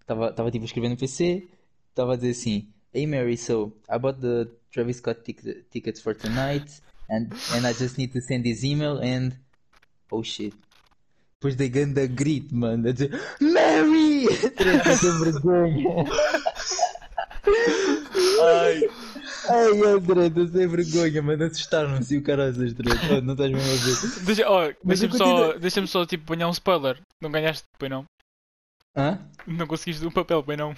Estava 0.00 0.30
estava 0.30 0.50
tipo 0.50 0.64
a 0.64 0.66
escrever 0.66 0.88
no 0.88 0.96
PC, 0.96 1.46
estava 1.90 2.14
a 2.14 2.16
dizer 2.16 2.30
assim: 2.30 2.66
Hey 2.94 3.06
Mary, 3.06 3.36
so 3.36 3.74
I 3.94 3.98
bought 3.98 4.18
the 4.22 4.48
Travis 4.72 4.96
Scott 4.96 5.20
tic- 5.20 5.66
tickets 5.70 6.00
for 6.00 6.14
tonight 6.14 6.80
and, 7.12 7.28
and 7.54 7.66
I 7.66 7.72
just 7.74 7.98
need 7.98 8.12
to 8.14 8.20
send 8.20 8.44
this 8.44 8.64
email 8.64 8.98
and. 8.98 9.36
Oh 10.10 10.22
shit. 10.24 10.54
Depois 11.40 11.56
da 11.56 11.66
ganda 11.66 12.06
grito, 12.06 12.54
mano, 12.54 12.88
a 12.88 12.92
dizer 12.92 13.10
Mary! 13.40 14.26
Treta 14.56 14.96
sem 14.96 15.18
vergonha. 15.20 16.04
ai, 18.42 18.88
Ai, 19.48 19.92
André, 19.92 20.26
estou 20.26 20.46
sem 20.46 20.68
vergonha, 20.68 21.22
mano. 21.22 21.44
Assustaram-se 21.44 22.14
e 22.14 22.18
o 22.18 22.22
caralho 22.22 22.52
das 22.52 22.72
treta. 22.74 23.14
Oh, 23.14 23.20
Não 23.20 23.32
estás 23.34 23.50
mesmo 23.50 23.72
a 23.72 23.76
ver. 23.76 24.24
Deixa, 24.24 24.48
oh, 24.50 24.72
deixa-me 24.84 25.18
só, 25.18 25.24
continuo- 25.24 25.58
deixa 25.58 25.86
só 25.86 26.06
tipo 26.06 26.22
apanhar 26.32 26.48
um 26.48 26.52
spoiler. 26.52 27.00
Não 27.20 27.30
ganhaste, 27.30 27.64
pois 27.78 27.90
não? 27.90 28.04
Hã? 28.96 29.18
Não 29.46 29.66
conseguiste 29.66 30.06
um 30.06 30.10
papel, 30.12 30.42
pois 30.44 30.56
não? 30.58 30.74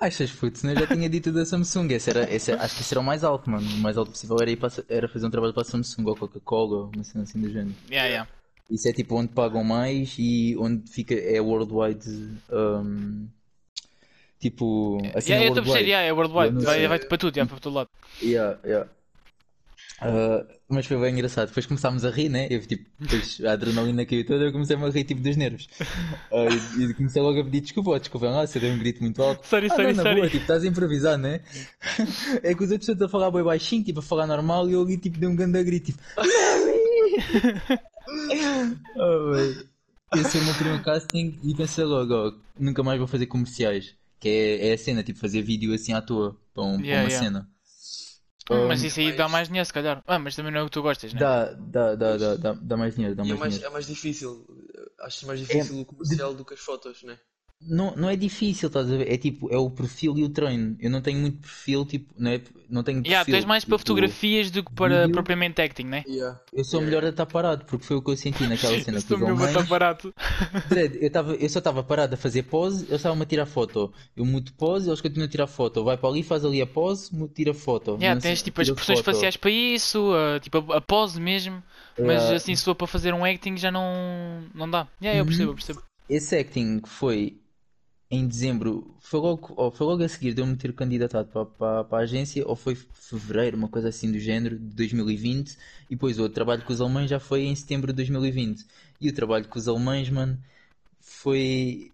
Achas, 0.00 0.32
puto, 0.32 0.66
eu 0.66 0.76
já 0.76 0.86
tinha 0.88 1.08
dito 1.08 1.30
da 1.30 1.46
Samsung. 1.46 1.92
Esse 1.92 2.10
era, 2.10 2.34
esse, 2.34 2.52
acho 2.52 2.74
que 2.74 2.82
esse 2.82 2.92
era 2.92 3.00
o 3.00 3.04
mais 3.04 3.22
alto, 3.22 3.48
mano. 3.48 3.66
O 3.66 3.78
mais 3.78 3.96
alto 3.96 4.10
possível 4.10 4.36
era, 4.40 4.50
ir 4.50 4.56
para, 4.56 4.72
era 4.88 5.08
fazer 5.08 5.26
um 5.26 5.30
trabalho 5.30 5.52
para 5.52 5.62
a 5.62 5.64
Samsung 5.64 6.04
ou 6.06 6.16
Coca-Cola, 6.16 6.76
ou 6.78 6.90
uma 6.94 7.04
cena 7.04 7.22
assim 7.24 7.40
do 7.40 7.48
género. 7.48 7.74
Yeah, 7.88 8.08
yeah. 8.08 8.30
Isso 8.70 8.88
é 8.88 8.92
tipo 8.92 9.14
onde 9.14 9.28
pagam 9.28 9.62
mais 9.62 10.16
e 10.18 10.56
onde 10.58 10.90
fica 10.90 11.14
é 11.14 11.40
worldwide. 11.40 12.08
um, 12.50 13.28
tipo, 14.40 14.98
assim 15.14 15.32
yeah, 15.32 15.46
é 15.46 15.48
a 15.48 15.52
perceber, 15.52 15.68
worldwide. 15.68 15.90
yeah, 15.90 16.08
é 16.08 16.12
worldwide. 16.12 16.64
Vai, 16.64 16.88
vai 16.88 16.98
para 16.98 17.18
tudo, 17.18 17.36
yeah, 17.36 17.48
para 17.48 17.60
todo 17.60 17.74
lado. 17.74 17.90
Yeah, 18.20 18.58
yeah. 18.64 18.90
Ah, 20.06 20.46
mas 20.68 20.86
foi 20.86 20.98
bem 21.00 21.12
engraçado. 21.14 21.48
Depois 21.48 21.66
começámos 21.66 22.04
a 22.04 22.10
rir, 22.10 22.28
né? 22.28 22.46
Eu, 22.50 22.60
tipo, 22.66 22.84
depois 23.00 23.40
a 23.44 23.52
adrenalina 23.52 24.04
caiu 24.04 24.24
toda, 24.26 24.44
eu 24.44 24.52
comecei 24.52 24.76
a 24.76 24.88
rir 24.90 25.04
tipo 25.04 25.20
dos 25.22 25.36
nervos. 25.36 25.66
Ah, 26.30 26.44
e, 26.78 26.82
e 26.84 26.94
comecei 26.94 27.22
logo 27.22 27.40
a 27.40 27.44
pedir 27.44 27.60
desculpa, 27.62 27.90
oh, 27.90 27.98
desculpa 27.98 28.28
lá, 28.28 28.46
se 28.46 28.58
eu 28.58 28.62
dei 28.62 28.70
um 28.70 28.78
grito 28.78 29.02
muito 29.02 29.22
alto. 29.22 29.46
Sorry, 29.46 29.66
Ah, 29.66 29.76
sorry, 29.76 29.94
não, 29.94 30.02
sorry. 30.02 30.16
boa, 30.16 30.26
tipo, 30.28 30.42
estás 30.42 30.62
a 30.62 30.66
improvisar, 30.66 31.16
né? 31.18 31.40
É 32.42 32.54
que 32.54 32.62
os 32.64 32.70
outros 32.70 32.88
estão 32.88 33.06
a 33.06 33.10
falar 33.10 33.30
bem 33.30 33.42
baixinho, 33.42 33.82
tipo, 33.84 34.00
a 34.00 34.02
falar 34.02 34.26
normal, 34.26 34.68
e 34.68 34.72
eu 34.74 34.82
ali, 34.82 34.98
tipo, 34.98 35.18
dei 35.18 35.28
um 35.28 35.36
grande 35.36 35.62
grito, 35.64 35.92
tipo, 35.92 36.02
oh. 38.96 39.64
Esse 40.18 40.32
foi 40.32 40.40
o 40.40 40.44
meu 40.44 40.54
primeiro 40.54 40.82
casting 40.82 41.38
e 41.42 41.54
pensei 41.54 41.84
logo, 41.84 42.14
ó, 42.14 42.32
nunca 42.58 42.82
mais 42.82 42.98
vou 42.98 43.06
fazer 43.08 43.26
comerciais. 43.26 43.94
Que 44.20 44.28
é, 44.28 44.68
é 44.68 44.72
a 44.74 44.78
cena, 44.78 45.02
tipo, 45.02 45.18
fazer 45.18 45.42
vídeo 45.42 45.74
assim 45.74 45.92
à 45.92 46.00
toa, 46.00 46.36
para, 46.54 46.62
um- 46.64 46.76
para 46.76 46.84
Yeah, 46.86 47.02
uma 47.02 47.08
yeah. 47.10 47.26
cena. 47.26 47.48
Hum, 48.50 48.66
mas 48.68 48.82
isso 48.82 49.00
aí 49.00 49.12
dá 49.12 49.28
mais 49.28 49.48
dinheiro, 49.48 49.66
se 49.66 49.72
calhar. 49.72 50.02
Ah, 50.06 50.18
mas 50.18 50.36
também 50.36 50.52
não 50.52 50.60
é 50.60 50.62
o 50.62 50.66
que 50.66 50.72
tu 50.72 50.82
gostas, 50.82 51.12
né? 51.14 51.20
Dá, 51.20 51.52
dá, 51.54 51.94
dá, 51.94 52.16
dá, 52.16 52.36
dá, 52.36 52.52
dá 52.52 52.76
mais 52.76 52.94
dinheiro, 52.94 53.14
dá 53.16 53.24
e 53.24 53.30
é 53.30 53.34
mais 53.34 53.40
mais, 53.40 53.54
dinheiro. 53.54 53.68
é 53.68 53.70
mais 53.70 53.86
difícil. 53.86 54.46
Acho 55.00 55.26
mais 55.26 55.40
difícil 55.40 55.80
o 55.80 55.84
comercial 55.84 56.34
do 56.34 56.44
que 56.44 56.54
as 56.54 56.60
fotos, 56.60 57.02
né? 57.02 57.18
Não, 57.60 57.96
não 57.96 58.08
é 58.10 58.16
difícil, 58.16 58.68
estás 58.68 58.90
a 58.90 58.96
ver? 58.96 59.10
É 59.10 59.16
tipo, 59.16 59.52
é 59.52 59.56
o 59.56 59.70
perfil 59.70 60.18
e 60.18 60.24
o 60.24 60.28
treino. 60.28 60.76
Eu 60.80 60.90
não 60.90 61.00
tenho 61.00 61.18
muito 61.18 61.38
perfil, 61.40 61.86
tipo, 61.86 62.12
não, 62.18 62.30
é, 62.30 62.42
não 62.68 62.82
tenho 62.82 63.02
Yeah, 63.06 63.28
tu 63.28 63.34
és 63.36 63.44
perfil, 63.44 63.48
mais 63.48 63.64
para 63.64 63.76
tipo, 63.76 63.78
fotografias 63.78 64.50
do 64.50 64.62
que 64.64 64.72
para 64.72 65.08
vídeo. 65.08 65.08
propriamente 65.08 65.60
acting, 65.60 65.84
né? 65.84 66.04
Yeah. 66.06 66.40
Eu 66.52 66.64
sou 66.64 66.80
Yeah. 66.80 66.86
melhor 66.86 67.04
a 67.04 67.08
estar 67.10 67.26
parado, 67.26 67.64
porque 67.64 67.84
foi 67.86 67.96
o 67.96 68.02
que 68.02 68.10
eu 68.10 68.16
senti 68.16 68.46
naquela 68.46 68.78
cena 68.78 68.98
os 68.98 69.04
mesmo 69.04 69.42
a 69.42 69.46
estar. 69.46 69.66
Dredd, 70.66 70.96
eu, 71.00 71.10
tava, 71.10 71.34
eu 71.34 71.48
só 71.48 71.58
estava 71.58 71.82
parado 71.82 72.14
a 72.14 72.18
fazer 72.18 72.44
pose, 72.44 72.84
eles 72.86 72.92
estavam 72.96 73.22
a 73.22 73.26
tirar 73.26 73.46
foto. 73.46 73.92
Eu 74.16 74.24
mudo 74.24 74.52
pose, 74.54 74.88
eles 74.88 75.00
continuam 75.00 75.26
a 75.26 75.30
tirar 75.30 75.46
foto. 75.46 75.84
Vai 75.84 75.96
para 75.98 76.08
ali, 76.08 76.22
faz 76.22 76.44
ali 76.44 76.62
a 76.62 76.66
pose, 76.66 77.14
mudo, 77.14 77.32
tira 77.34 77.52
foto. 77.54 77.96
Yeah, 77.98 78.14
Não 78.14 78.20
tens 78.20 78.42
tipo 78.42 78.60
as 78.60 78.68
expressões 78.68 78.98
foto. 78.98 79.04
faciais 79.04 79.36
para 79.36 79.50
isso, 79.50 80.12
ah, 80.14 80.40
tipo 80.40 80.72
a, 80.72 80.78
a 80.78 80.80
pose 80.80 81.20
mesmo. 81.20 81.62
Mas 82.02 82.22
Yeah. 82.22 82.36
assim, 82.36 82.54
se 82.56 82.64
for 82.64 82.74
para 82.74 82.86
fazer 82.86 83.14
um 83.14 83.24
acting 83.24 83.56
já 83.56 83.70
não, 83.70 84.42
não 84.54 84.68
dá. 84.68 84.86
Yeah, 85.00 85.20
eu 85.20 85.24
percebo, 85.26 85.50
eu 85.52 85.54
percebo. 85.54 85.82
Esse 86.08 86.36
acting 86.38 86.82
foi 86.86 87.38
em 88.10 88.26
dezembro, 88.26 88.94
foi 89.00 89.20
logo, 89.20 89.70
foi 89.72 89.86
logo 89.86 90.02
a 90.02 90.08
seguir 90.08 90.34
de 90.34 90.40
eu 90.40 90.46
me 90.46 90.56
ter 90.56 90.72
candidatado 90.74 91.28
para, 91.28 91.46
para, 91.46 91.84
para 91.84 91.98
a 91.98 92.02
agência, 92.02 92.46
ou 92.46 92.54
foi 92.54 92.74
fevereiro, 92.74 93.56
uma 93.56 93.68
coisa 93.68 93.88
assim 93.88 94.12
do 94.12 94.18
género, 94.18 94.58
de 94.58 94.74
2020, 94.74 95.56
e 95.90 95.94
depois 95.94 96.18
o 96.18 96.28
trabalho 96.28 96.62
com 96.64 96.72
os 96.72 96.80
alemães 96.80 97.10
já 97.10 97.18
foi 97.18 97.44
em 97.44 97.54
setembro 97.54 97.92
de 97.92 97.96
2020. 97.96 98.66
E 99.00 99.08
o 99.08 99.12
trabalho 99.14 99.48
com 99.48 99.58
os 99.58 99.68
alemães, 99.68 100.08
mano, 100.10 100.38
foi. 101.00 101.92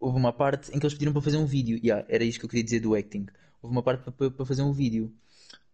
Houve 0.00 0.18
uma 0.18 0.32
parte 0.32 0.70
em 0.74 0.78
que 0.80 0.86
eles 0.86 0.94
pediram 0.94 1.12
para 1.12 1.22
fazer 1.22 1.36
um 1.36 1.46
vídeo. 1.46 1.78
Yeah, 1.82 2.04
era 2.08 2.24
isto 2.24 2.40
que 2.40 2.46
eu 2.46 2.50
queria 2.50 2.64
dizer 2.64 2.80
do 2.80 2.94
acting. 2.94 3.26
Houve 3.62 3.74
uma 3.76 3.82
parte 3.82 4.10
para, 4.10 4.30
para 4.30 4.46
fazer 4.46 4.62
um 4.62 4.72
vídeo. 4.72 5.12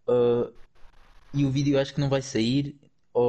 Ah, 0.09 0.51
e 1.35 1.45
o 1.45 1.51
vídeo 1.51 1.79
acho 1.79 1.95
que 1.95 2.01
não 2.01 2.09
vai 2.09 2.23
sair, 2.23 2.77
ou, 3.13 3.25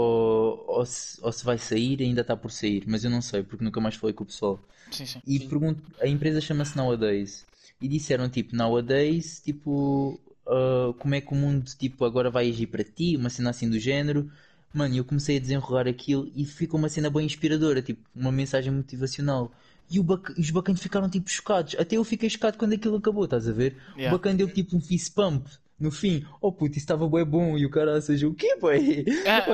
ou, 0.80 0.86
se, 0.86 1.20
ou 1.24 1.32
se 1.32 1.44
vai 1.46 1.58
sair, 1.58 2.02
ainda 2.02 2.22
está 2.22 2.36
por 2.38 2.52
sair, 2.52 2.84
mas 2.88 3.04
eu 3.04 3.10
não 3.12 3.22
sei, 3.22 3.44
porque 3.44 3.64
nunca 3.64 3.80
mais 3.82 3.96
falei 3.96 4.14
com 4.14 4.24
o 4.24 4.28
pessoal. 4.28 4.60
Sim, 4.92 5.06
sim. 5.06 5.22
E 5.26 5.40
Sim. 5.40 5.48
pergunto, 5.50 5.84
a 6.02 6.08
empresa 6.08 6.42
chama-se 6.42 6.76
Nowadays. 6.78 7.48
E 7.82 7.88
disseram 7.88 8.30
tipo, 8.30 8.56
Nowadays, 8.56 9.42
tipo, 9.42 10.20
ah, 10.48 10.94
como 11.00 11.16
é 11.16 11.22
que 11.22 11.32
o 11.34 11.36
mundo 11.36 11.66
tipo, 11.78 12.04
agora 12.06 12.30
vai 12.30 12.50
agir 12.50 12.68
para 12.68 12.84
ti, 12.84 13.16
uma 13.18 13.30
cena 13.30 13.50
assim 13.52 13.70
do 13.70 13.80
género. 13.80 14.32
Mano, 14.74 14.96
eu 14.96 15.04
comecei 15.06 15.38
a 15.38 15.40
desenrolar 15.40 15.88
aquilo 15.88 16.32
e 16.36 16.46
ficou 16.46 16.80
uma 16.80 16.90
cena 16.90 17.10
bem 17.10 17.26
inspiradora, 17.26 17.82
tipo, 17.82 18.02
uma 18.16 18.32
mensagem 18.32 18.72
motivacional. 18.72 19.52
E 19.90 20.00
o 20.00 20.04
bac- 20.04 20.30
os 20.38 20.52
bacanos 20.52 20.82
ficaram 20.82 21.10
tipo 21.10 21.30
chocados. 21.30 21.76
Até 21.80 21.98
eu 21.98 22.04
fiquei 22.04 22.30
chocado 22.30 22.58
quando 22.58 22.74
aquilo 22.74 22.98
acabou, 22.98 23.24
estás 23.26 23.48
a 23.48 23.52
ver? 23.52 23.78
O 23.96 24.00
Yeah. 24.00 24.10
bacana 24.10 24.38
deu 24.38 24.48
tipo 24.52 24.76
um 24.76 24.82
fist 24.82 25.14
pump 25.16 25.48
no 25.80 25.92
fim. 25.92 26.26
Oh 26.42 26.52
puto, 26.52 26.72
isso 26.72 26.80
estava 26.80 27.08
bem 27.08 27.26
bom. 27.26 27.58
E 27.58 27.66
o 27.66 27.70
cara 27.70 28.02
seja 28.02 28.28
o 28.28 28.34
quê, 28.34 28.56
boy? 28.58 29.06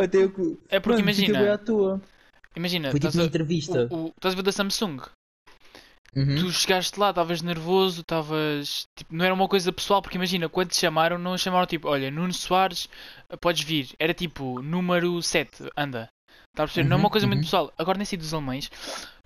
Até 0.03 0.17
eu... 0.23 0.59
é 0.69 0.79
porque 0.79 1.01
Mano, 1.01 1.09
imagina- 1.11 1.39
bué 1.39 1.51
à 1.51 1.57
toa. 1.57 2.01
Imagina, 2.55 2.89
Foi 2.91 2.99
tipo 2.99 3.07
estás 3.09 3.15
uma 3.15 3.23
a, 3.23 3.27
entrevista. 3.27 3.87
o, 3.91 4.05
o, 4.05 4.07
estás 4.09 4.33
a 4.33 4.37
ver 4.37 4.43
da 4.43 4.51
Samsung. 4.51 5.01
Uhum. 6.15 6.35
Tu 6.37 6.51
chegaste 6.53 6.97
lá, 6.97 7.09
estavas 7.09 7.41
nervoso, 7.41 7.99
estavas. 8.01 8.87
Tipo, 8.95 9.13
não 9.13 9.25
era 9.25 9.33
uma 9.33 9.49
coisa 9.49 9.73
pessoal, 9.73 10.01
porque 10.01 10.17
imagina, 10.17 10.47
quando 10.47 10.69
te 10.69 10.77
chamaram, 10.77 11.17
não 11.17 11.37
chamaram 11.37 11.65
tipo, 11.67 11.89
olha, 11.89 12.09
Nuno 12.09 12.33
Soares, 12.33 12.87
podes 13.41 13.63
vir. 13.65 13.89
Era 13.99 14.13
tipo, 14.13 14.61
número 14.61 15.21
7, 15.21 15.69
anda. 15.75 16.07
Está 16.53 16.63
a 16.63 16.67
perceber? 16.67 16.87
Não 16.87 16.95
é 16.95 16.99
uma 16.99 17.05
Uhum, 17.07 17.11
coisa 17.11 17.27
muito 17.27 17.39
uhum. 17.39 17.43
pessoal. 17.43 17.73
Agora, 17.77 17.97
nesse 17.97 18.15
dos 18.15 18.33
alemães, 18.33 18.71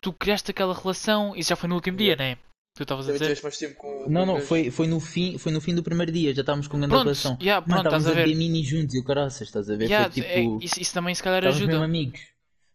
tu 0.02 0.12
criaste 0.12 0.50
aquela 0.50 0.74
relação. 0.74 1.36
Isso 1.36 1.50
já 1.50 1.56
foi 1.56 1.70
no 1.70 1.76
último 1.76 1.96
dia, 1.98 2.16
não 2.16 2.26
é? 2.26 2.38
Tu 2.80 2.84
estavas 2.84 3.10
a 3.10 3.12
dizer. 3.12 3.26
tiveste 3.26 3.44
mais 3.44 3.58
tempo 3.58 3.76
com. 3.76 4.06
Não, 4.10 4.26
não, 4.26 4.40
foi, 4.40 4.72
foi, 4.72 4.88
no 4.88 5.02
fim, 5.02 5.38
foi 5.38 5.52
no 5.52 5.60
fim 5.60 5.76
do 5.76 5.84
primeiro 5.84 6.14
dia, 6.14 6.34
já 6.34 6.40
estávamos 6.40 6.66
com 6.66 6.78
grande 6.78 6.92
Pronto, 6.92 7.04
relação. 7.04 7.38
yeah, 7.42 7.62
pronto, 7.62 7.80
estás 7.88 8.04
estávamos 8.04 8.08
a 8.08 8.22
a 8.22 8.26
ver 8.26 8.36
mini 8.38 8.64
juntos 8.64 8.96
e 8.96 9.00
o 9.00 9.04
caraças, 9.04 9.42
estás 9.50 9.70
a 9.70 9.76
ver? 9.76 9.90
Yeah, 9.90 10.10
foi 10.10 10.24
é- 10.24 10.42
tipo. 10.44 10.60
isso, 10.64 10.80
isso 10.80 10.94
também 10.94 11.14
se 11.14 11.22
calhar 11.22 11.40
Estávamos 11.40 11.60
mesmo 11.60 11.72
ajuda. 11.74 11.86
amigos. 11.86 12.22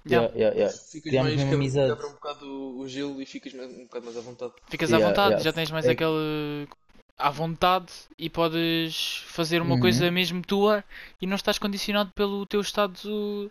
Yeah. 0.06 0.26
Yeah, 0.34 0.36
yeah, 0.36 0.56
yeah. 0.58 0.76
Ficas 0.92 1.10
Criámos 1.10 1.34
mais 1.36 1.52
amizade. 1.54 1.92
um 1.92 2.12
bocado 2.12 2.46
o- 2.80 2.86
gelo 2.86 3.22
e 3.22 3.24
ficas 3.24 3.54
mais- 3.54 3.70
um 3.72 3.84
bocado 3.84 4.04
mais 4.04 4.16
à 4.18 4.20
vontade. 4.20 4.52
Ficas 4.68 4.92
à 4.92 4.98
vontade, 4.98 5.28
yeah. 5.30 5.42
já 5.42 5.52
tens 5.54 5.70
mais 5.70 5.86
É- 5.86 5.92
aquele. 5.92 6.68
à 7.16 7.30
vontade 7.30 7.86
e 8.18 8.28
podes 8.28 9.22
fazer 9.28 9.62
uma 9.62 9.76
Uhum. 9.76 9.80
coisa 9.80 10.10
mesmo 10.10 10.42
tua 10.42 10.84
e 11.22 11.26
não 11.26 11.36
estás 11.36 11.58
condicionado 11.58 12.10
pelo 12.14 12.44
teu 12.44 12.60
estado 12.60 12.92
de 12.92 13.48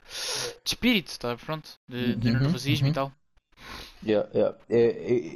espírito, 0.63 1.17
tá? 1.17 1.35
Pronto, 1.37 1.67
de, 1.89 2.15
de 2.15 2.27
Uhum, 2.29 2.39
nervosismo 2.41 2.85
e 2.85 2.89
uhum. 2.89 2.93
tal. 2.93 3.11
Yeah, 4.05 4.29
yeah. 4.33 4.57
É, 4.69 4.79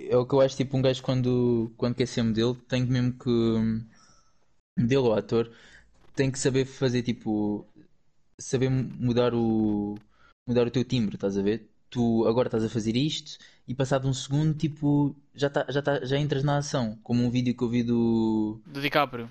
é, 0.10 0.12
é 0.12 0.18
o 0.18 0.26
que 0.26 0.34
eu 0.34 0.42
acho, 0.42 0.58
tipo, 0.58 0.76
um 0.78 0.82
gajo 0.82 1.02
quando, 1.02 1.72
quando 1.78 1.96
quer 1.96 2.06
ser 2.08 2.24
modelo, 2.24 2.56
tem 2.56 2.86
mesmo 2.86 3.14
que. 3.14 3.30
Modelo 4.78 5.06
ou 5.08 5.14
ator, 5.14 5.52
tem 6.16 6.30
que 6.32 6.40
saber 6.40 6.66
fazer, 6.66 7.04
tipo. 7.04 7.66
Saber 8.40 8.70
mudar 8.70 9.34
o. 9.34 9.96
Mudar 10.48 10.68
o 10.68 10.72
teu 10.72 10.84
timbre, 10.84 11.16
estás 11.16 11.38
a 11.38 11.42
ver? 11.42 11.70
Tu 11.90 12.26
agora 12.28 12.48
estás 12.48 12.64
a 12.64 12.70
fazer 12.70 12.96
isto 12.96 13.38
e 13.68 13.74
passado 13.74 14.08
um 14.08 14.14
segundo, 14.14 14.54
tipo, 14.54 15.16
já, 15.34 15.50
tá, 15.50 15.66
já, 15.70 15.82
tá, 15.82 16.06
já 16.06 16.18
entras 16.18 16.44
na 16.44 16.58
ação. 16.58 16.98
Como 17.04 17.24
um 17.24 17.30
vídeo 17.30 17.56
que 17.56 17.64
eu 17.64 17.70
vi 17.70 17.82
do, 17.84 18.60
Do 18.66 18.82
DiCaprio. 18.82 19.30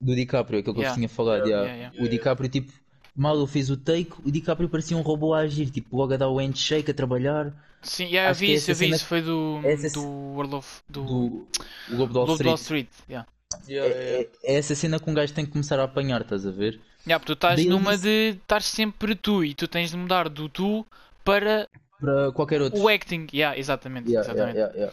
do 0.00 0.14
DiCaprio, 0.14 0.60
aquele 0.60 0.74
que 0.74 0.80
eu 0.80 0.82
Yeah. 0.82 0.90
vos 0.90 0.94
tinha 0.94 1.08
falado. 1.08 1.48
Yeah, 1.48 1.92
O 1.98 2.08
DiCaprio, 2.08 2.48
tipo, 2.50 2.72
mal 3.16 3.36
ele 3.38 3.46
fez 3.46 3.70
o 3.70 3.76
take, 3.76 4.12
o 4.24 4.30
DiCaprio 4.30 4.68
parecia 4.68 4.96
um 4.96 5.02
robô 5.02 5.34
a 5.34 5.40
agir, 5.40 5.70
tipo, 5.70 5.96
logo 5.96 6.14
a 6.14 6.16
dar 6.16 6.28
o 6.28 6.38
handshake, 6.38 6.90
a 6.90 6.94
trabalhar. 6.94 7.52
Sim, 7.82 8.04
yeah, 8.06 8.28
eu 8.28 8.30
Acho 8.30 8.40
vi 8.40 8.54
isso, 8.54 8.70
eu 8.70 8.76
vi 8.76 8.88
isso. 8.90 9.04
Foi 9.04 9.20
do. 9.22 9.60
essa 9.62 9.90
do 9.90 10.02
World 10.02 10.54
of. 10.56 10.82
do. 10.88 11.04
Do 11.04 11.48
o 11.88 11.96
Lobo 11.96 12.12
de 12.12 12.18
Wall 12.18 12.26
Street. 12.28 12.56
Street. 12.56 12.88
Yeah. 13.08 13.28
Yeah, 13.68 13.94
É, 13.94 14.22
é- 14.22 14.30
é 14.54 14.54
essa 14.56 14.74
cena 14.74 14.98
que 14.98 15.08
um 15.08 15.14
gajo 15.14 15.32
tem 15.34 15.44
que 15.46 15.52
começar 15.52 15.78
a 15.78 15.84
apanhar, 15.84 16.22
estás 16.22 16.46
a 16.46 16.50
ver? 16.50 16.80
Yeah, 17.06 17.18
porque 17.20 17.26
tu 17.26 17.32
estás 17.34 17.56
Daí 17.56 17.68
numa 17.68 17.92
disse- 17.92 18.02
de 18.32 18.38
estar 18.38 18.62
sempre 18.62 19.14
tu 19.14 19.44
e 19.44 19.54
tu 19.54 19.68
tens 19.68 19.90
de 19.90 19.96
mudar 19.96 20.28
do 20.28 20.48
tu 20.48 20.84
para 21.24 21.68
Para 22.00 22.32
qualquer 22.32 22.60
outro. 22.62 22.80
o 22.80 22.88
acting. 22.88 23.26
Yeah, 23.32 23.58
exatamente. 23.58 24.10
Yeah, 24.10 24.28
exatamente. 24.30 24.58
yeah, 24.58 24.74
yeah, 24.74 24.92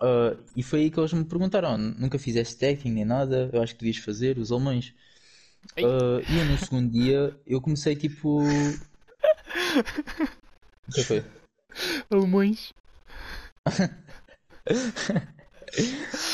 Ah, 0.00 0.36
e 0.56 0.62
foi 0.62 0.80
aí 0.80 0.90
que 0.90 0.98
eles 0.98 1.12
me 1.12 1.24
perguntaram: 1.24 1.74
"Oh, 1.74 1.78
nunca 1.78 2.18
fizeste 2.18 2.64
acting 2.66 2.90
nem 2.90 3.04
nada, 3.04 3.48
eu 3.52 3.62
acho 3.62 3.74
que 3.74 3.80
devias 3.84 4.02
fazer, 4.04 4.38
os 4.38 4.50
alemães. 4.50 4.92
Ah, 5.80 6.24
e 6.28 6.36
eu 6.38 6.44
no 6.46 6.56
segundo 6.58 6.90
dia 6.90 7.38
eu 7.46 7.60
comecei 7.60 7.96
tipo. 7.96 8.80
O 10.88 10.92
que 10.92 11.02
foi? 11.04 11.20
Alemães. 12.10 12.72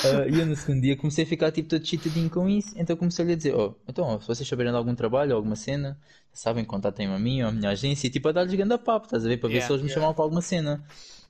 Ah, 0.02 0.26
e 0.28 0.38
eu 0.38 0.46
no 0.46 0.54
segundo 0.56 0.82
dia 0.82 0.96
comecei 0.96 1.24
a 1.24 1.26
ficar 1.26 1.50
tipo 1.50 1.68
todo 1.68 1.84
chitadinho 1.84 2.30
com 2.30 2.48
isso, 2.48 2.72
então 2.76 2.96
comecei-lhe 2.96 3.32
a 3.32 3.36
dizer: 3.36 3.54
Oh, 3.54 3.74
então, 3.88 4.04
ó, 4.04 4.20
se 4.20 4.26
vocês 4.28 4.48
saberem 4.48 4.70
de 4.72 4.78
algum 4.78 4.94
trabalho, 4.94 5.34
alguma 5.34 5.56
cena, 5.56 5.98
sabem, 6.32 6.64
contatem-me 6.64 7.12
a 7.14 7.18
mim 7.18 7.42
ou 7.42 7.48
a 7.48 7.52
minha 7.52 7.70
agência, 7.70 8.06
e 8.06 8.10
tipo 8.10 8.28
a 8.28 8.32
dar-lhes 8.32 8.54
ganda 8.54 8.78
papo, 8.78 9.06
estás 9.06 9.24
a 9.24 9.28
ver? 9.28 9.38
Para 9.38 9.48
ver 9.48 9.60
Yeah, 9.60 9.60
se 9.60 9.72
eles 9.72 9.82
me 9.82 9.88
yeah. 9.88 9.90
chamavam 9.90 10.14
para 10.14 10.24
alguma 10.24 10.40
cena. 10.42 10.84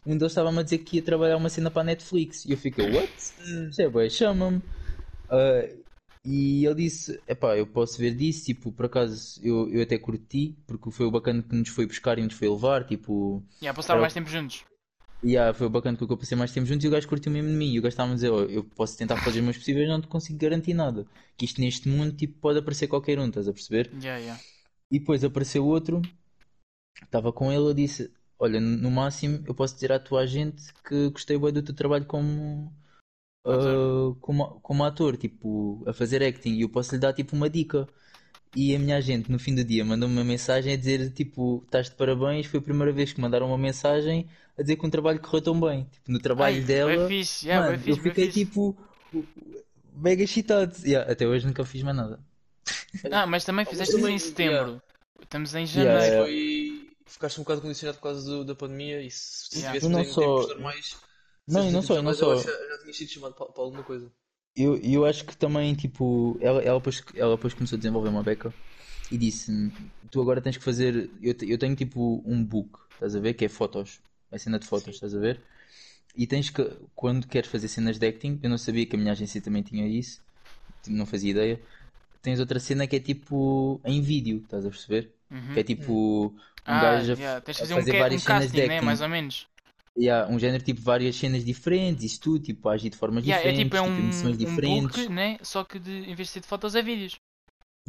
Um 0.04 0.16
deles 0.16 0.32
estava-me 0.32 0.58
a 0.58 0.62
dizer 0.62 0.78
que 0.78 0.96
ia 0.96 1.02
trabalhar 1.02 1.37
uma 1.37 1.48
cena 1.48 1.70
para 1.70 1.82
a 1.82 1.84
Netflix, 1.84 2.44
e 2.44 2.52
eu 2.52 2.58
fiquei: 2.58 2.84
What? 2.84 3.12
Isto 3.70 3.82
é 3.82 3.88
bué, 3.88 4.08
chama-me. 4.11 4.62
Ah, 5.28 5.62
e 6.28 6.66
ele 6.66 6.74
disse: 6.76 7.22
Epá, 7.26 7.56
eu 7.56 7.66
posso 7.66 7.98
ver 7.98 8.14
disso, 8.14 8.44
tipo, 8.46 8.72
por 8.72 8.86
acaso 8.86 9.40
eu, 9.42 9.68
eu 9.70 9.82
até 9.82 9.98
curti, 9.98 10.56
porque 10.66 10.90
foi 10.90 11.06
o 11.06 11.10
bacana 11.10 11.42
que 11.42 11.54
nos 11.54 11.68
foi 11.70 11.86
buscar 11.86 12.18
e 12.18 12.22
nos 12.22 12.34
foi 12.34 12.48
levar, 12.48 12.84
tipo. 12.86 13.42
Yeah, 13.62 13.72
para 13.74 13.80
estar 13.80 13.94
Era- 13.94 14.02
mais 14.02 14.12
tempo 14.14 14.28
juntos. 14.28 14.64
Yeah, 15.24 15.52
foi 15.52 15.68
bacana 15.68 15.96
porque 15.98 16.12
eu 16.12 16.16
passei 16.16 16.36
mais 16.38 16.52
tempo 16.52 16.66
juntos 16.66 16.84
e 16.84 16.88
o 16.88 16.90
gajo 16.92 17.08
curtiu 17.08 17.32
mesmo 17.32 17.50
de 17.50 17.56
mim. 17.56 17.72
E 17.72 17.78
o 17.78 17.82
gajo 17.82 17.92
estava 17.92 18.12
a 18.12 18.14
dizer: 18.14 18.30
"Oh, 18.30 18.42
Eu 18.42 18.62
posso 18.64 18.96
tentar 18.96 19.16
fazer 19.16 19.38
os 19.40 19.44
meus 19.44 19.56
possíveis, 19.58 19.88
não 19.88 20.00
te 20.00 20.06
consigo 20.06 20.38
garantir 20.38 20.74
nada. 20.74 21.06
Que 21.36 21.44
isto 21.44 21.60
neste 21.60 21.88
mundo 21.88 22.12
tipo, 22.16 22.38
pode 22.40 22.58
aparecer 22.60 22.86
qualquer 22.86 23.18
um, 23.18 23.26
estás 23.28 23.48
a 23.48 23.52
perceber? 23.52 23.90
Yeah, 24.00 24.18
yeah. 24.20 24.40
E 24.90 24.98
depois 25.00 25.24
apareceu 25.24 25.66
outro, 25.66 26.02
estava 27.02 27.32
com 27.32 27.50
ele. 27.52 27.62
Eu 27.70 27.74
disse: 27.74 28.12
Olha, 28.38 28.60
no 28.60 28.90
máximo 28.90 29.42
eu 29.46 29.54
posso 29.54 29.74
dizer 29.74 29.92
à 29.92 29.98
tua 29.98 30.20
agente 30.22 30.72
que 30.84 31.10
gostei 31.10 31.38
bem 31.38 31.52
do 31.52 31.62
teu 31.62 31.74
trabalho 31.74 32.06
como, 32.06 32.72
Ah, 33.50 34.16
como, 34.20 34.61
como 34.61 34.84
ator, 34.84 35.16
tipo, 35.16 35.82
a 35.87 35.92
fazer 35.92 36.22
acting. 36.22 36.54
E 36.54 36.62
eu 36.62 36.68
posso 36.68 36.94
lhe 36.94 37.00
dar 37.00 37.12
tipo 37.12 37.34
uma 37.37 37.48
dica. 37.48 37.87
E 38.56 38.74
a 38.74 38.78
minha 38.78 38.96
agente 38.96 39.30
no 39.30 39.38
fim 39.38 39.54
do 39.54 39.62
dia 39.62 39.84
mandou-me 39.84 40.14
uma 40.16 40.24
mensagem 40.24 40.72
a 40.72 40.76
dizer: 40.76 41.11
Tipo, 41.12 41.62
estás 41.66 41.90
de 41.90 41.96
parabéns. 41.96 42.46
Foi 42.46 42.61
a 42.61 42.62
primeira 42.62 42.92
vez 42.92 43.12
que 43.12 43.20
mandaram 43.20 43.46
uma 43.46 43.58
mensagem 43.58 44.26
a 44.58 44.62
dizer 44.62 44.76
que 44.76 44.87
um 44.87 44.90
trabalho 44.90 45.20
correu 45.20 45.42
tão 45.42 45.61
bem. 45.61 45.84
Tipo, 45.90 46.12
no 46.12 46.18
trabalho 46.18 46.56
Ai, 46.56 46.62
dela. 46.62 47.08
fixe, 47.08 47.46
yeah, 47.46 47.66
Mano, 47.66 47.78
fixe, 47.78 47.90
eu 47.98 48.02
fiquei 48.02 48.26
fixe. 48.26 48.44
tipo 48.46 48.76
mega 49.94 50.22
excitado. 50.22 50.74
Yeah, 50.84 51.11
até 51.11 51.26
hoje 51.26 51.46
nunca 51.46 51.64
fiz 51.64 51.82
mais 51.82 51.96
nada. 51.96 52.20
Ah, 53.11 53.26
mas 53.26 53.44
também 53.44 53.64
fizeste 53.66 53.96
isso 53.96 54.08
em 54.08 54.18
setembro. 54.18 54.80
Estamos 55.22 55.54
em 55.54 55.64
Yeah, 55.66 56.00
janeiro. 56.00 56.04
yeah. 56.04 56.24
Foi. 56.24 56.88
Ficaste 57.06 57.40
um 57.40 57.42
bocado 57.42 57.61
condicionado 57.62 57.96
por 57.98 58.02
causa 58.04 58.24
do- 58.30 58.44
da 58.44 58.54
pandemia 58.54 59.02
e 59.02 59.11
se 59.11 59.48
se 59.50 59.58
Yeah. 59.58 59.78
tivesse 59.80 59.88
Não 59.92 60.04
só- 60.04 60.20
tempos 60.20 60.48
normais. 60.48 60.96
Não, 61.48 61.64
se 61.64 61.68
e 61.68 61.72
não 61.72 61.82
tivesse 61.82 61.82
só, 61.82 61.98
e 61.98 62.02
não 62.02 62.14
só. 62.14 62.26
eu 62.26 62.32
acho 62.32 62.46
que 62.46 62.52
Já, 62.68 62.78
tinha 62.82 62.94
sido 62.94 63.11
chamado 63.11 63.34
para, 63.34 63.46
para 63.52 63.62
alguma 63.64 63.82
coisa. 63.84 64.12
Eu, 64.56 64.76
eu 64.78 65.04
acho 65.06 65.24
que 65.24 65.37
também, 65.37 65.74
tipo, 65.74 66.37
ela, 66.40 66.61
ela, 66.62 66.78
depois, 66.80 67.02
ela 67.14 67.37
depois 67.37 67.54
começou 67.54 67.76
a 67.76 67.78
desenvolver 67.78 68.08
uma 68.08 68.24
beca 68.24 68.52
e 69.11 69.16
disse: 69.18 69.52
Tu 70.11 70.20
agora 70.20 70.40
tens 70.42 70.56
que 70.56 70.64
fazer. 70.64 71.12
Eu, 71.22 71.34
te- 71.34 71.48
eu 71.50 71.58
tenho 71.58 71.76
tipo 71.76 72.22
um 72.26 72.44
book, 72.44 72.78
estás 72.94 73.14
a 73.14 73.20
ver? 73.20 73.34
Que 73.34 73.44
é 73.44 73.48
fotos, 73.48 74.00
a 74.32 74.38
cena 74.38 74.58
de 74.58 74.66
fotos, 74.66 74.94
estás 74.96 75.14
a 75.14 75.18
ver? 75.20 75.44
E 76.16 76.26
tens 76.26 76.50
que, 76.50 76.62
quando 76.94 77.28
queres 77.28 77.50
fazer 77.50 77.68
cenas 77.68 77.98
de 77.98 78.06
acting, 78.08 78.40
eu 78.42 78.50
não 78.50 78.58
sabia 78.58 78.87
que 78.87 78.96
a 78.96 78.98
minha 78.98 79.12
agência 79.12 79.40
também 79.42 79.62
tinha 79.62 79.87
isso, 79.88 80.22
não 80.88 81.06
fazia 81.06 81.30
ideia. 81.32 81.64
Tens 82.22 82.40
outra 82.40 82.61
cena 82.61 82.87
que 82.88 82.96
é 82.96 83.00
tipo 83.00 83.80
em 83.84 84.02
vídeo, 84.02 84.38
estás 84.44 84.66
a 84.66 84.70
perceber? 84.70 85.14
Uhum. 85.30 85.52
Que 85.52 85.61
é 85.61 85.64
tipo 85.64 86.37
um 86.68 86.78
Ah, 86.78 86.78
gajo 86.78 87.14
a, 87.14 87.18
yeah, 87.18 87.40
tens 87.40 87.54
de 87.56 87.61
a 87.64 87.66
fazer 87.66 87.74
um, 87.74 87.87
fazer 87.87 87.94
um 88.11 88.20
várias 88.20 88.22
cenas 88.22 88.52
casting, 88.52 88.52
de 88.52 88.62
né? 88.62 88.80
acting. 88.80 88.80
Mais 88.80 89.00
ou 89.00 89.08
menos. 89.08 89.48
Yeah, 89.98 90.30
um 90.32 90.38
género 90.38 90.62
tipo 90.64 90.80
várias 90.80 91.16
cenas 91.16 91.44
diferentes, 91.44 92.04
isso 92.04 92.20
tudo, 92.20 92.44
tipo, 92.44 92.68
agir 92.68 92.90
de 92.90 92.96
formas 92.96 93.24
Yeah, 93.24 93.42
é 93.48 93.52
diferentes, 93.52 93.52
tipo, 93.52 93.76
é 93.76 93.80
tipo, 93.80 94.00
um, 94.00 94.00
emoções 94.00 94.38
um 94.42 94.58
diferentes. 94.58 94.58
book, 94.61 95.08
né? 95.08 95.38
Só 95.42 95.64
que 95.64 95.78
de, 95.78 95.90
em 96.11 96.14
vez 96.14 96.28
de 96.28 96.32
ser 96.34 96.40
de 96.40 96.46
fotos 96.46 96.74
é 96.74 96.82
vídeos. 96.82 97.16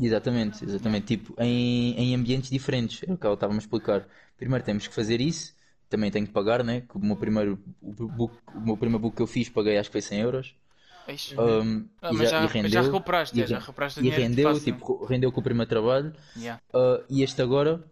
Exatamente, 0.02 0.64
exatamente. 0.64 1.18
Tipo, 1.18 1.36
em, 1.42 1.94
em 2.00 2.16
ambientes 2.16 2.50
diferentes. 2.50 3.04
É 3.08 3.12
o 3.14 3.18
que 3.18 3.26
ela 3.26 3.34
estava 3.36 3.54
a 3.54 3.58
explicar. 3.58 4.08
Primeiro 4.38 4.64
temos 4.64 4.88
que 4.88 4.94
fazer 4.94 5.20
isso. 5.20 5.54
Também 5.90 6.10
tenho 6.12 6.26
que 6.28 6.32
pagar, 6.34 6.64
né? 6.64 6.82
Que 6.82 6.96
o 6.98 7.00
meu 7.00 7.18
primeiro 7.18 7.62
o 7.82 8.08
book, 8.10 8.38
o 8.54 8.62
meu 8.62 8.78
primeiro 8.78 9.00
book 9.02 9.16
que 9.18 9.22
eu 9.22 9.28
fiz 9.28 9.50
paguei 9.50 9.78
acho 9.78 9.90
que 9.90 9.94
foi 9.94 10.02
100 10.02 10.20
euros. 10.22 10.56
Um, 11.38 11.90
Ah, 12.02 12.12
e 12.12 12.18
mas 12.18 12.30
já, 12.30 12.34
já, 12.34 12.42
e 12.42 12.48
rendeu. 12.48 12.70
já 12.70 12.82
recuperaste, 12.82 13.40
e 13.40 13.44
é, 13.44 13.46
já 13.46 13.58
re- 13.58 13.60
recuperaste 13.60 14.00
o 14.00 14.04
E 14.04 14.10
dinheiro 14.10 14.26
rendeu, 14.26 14.42
fácil. 14.42 14.62
tipo, 14.62 15.06
rendeu 15.06 15.32
com 15.32 15.42
o 15.42 15.44
primeiro 15.44 15.70
trabalho. 15.70 16.14
Yeah. 16.36 16.60
Uh, 16.74 17.04
e 17.10 17.24
este 17.24 17.42
agora, 17.42 17.84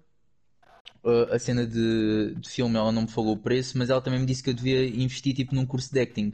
uh, 1.04 1.34
a 1.34 1.40
cena 1.40 1.66
de, 1.66 2.36
de 2.36 2.50
filme, 2.50 2.76
ela 2.78 2.92
não 2.92 3.04
me 3.04 3.08
falou 3.12 3.34
o 3.36 3.38
preço, 3.40 3.78
mas 3.78 3.90
ela 3.90 4.02
também 4.02 4.20
me 4.20 4.26
disse 4.26 4.44
que 4.44 4.50
eu 4.50 4.54
devia 4.54 4.86
investir 4.88 5.34
tipo 5.36 5.56
num 5.56 5.66
curso 5.66 5.92
de 5.94 6.00
acting. 6.00 6.34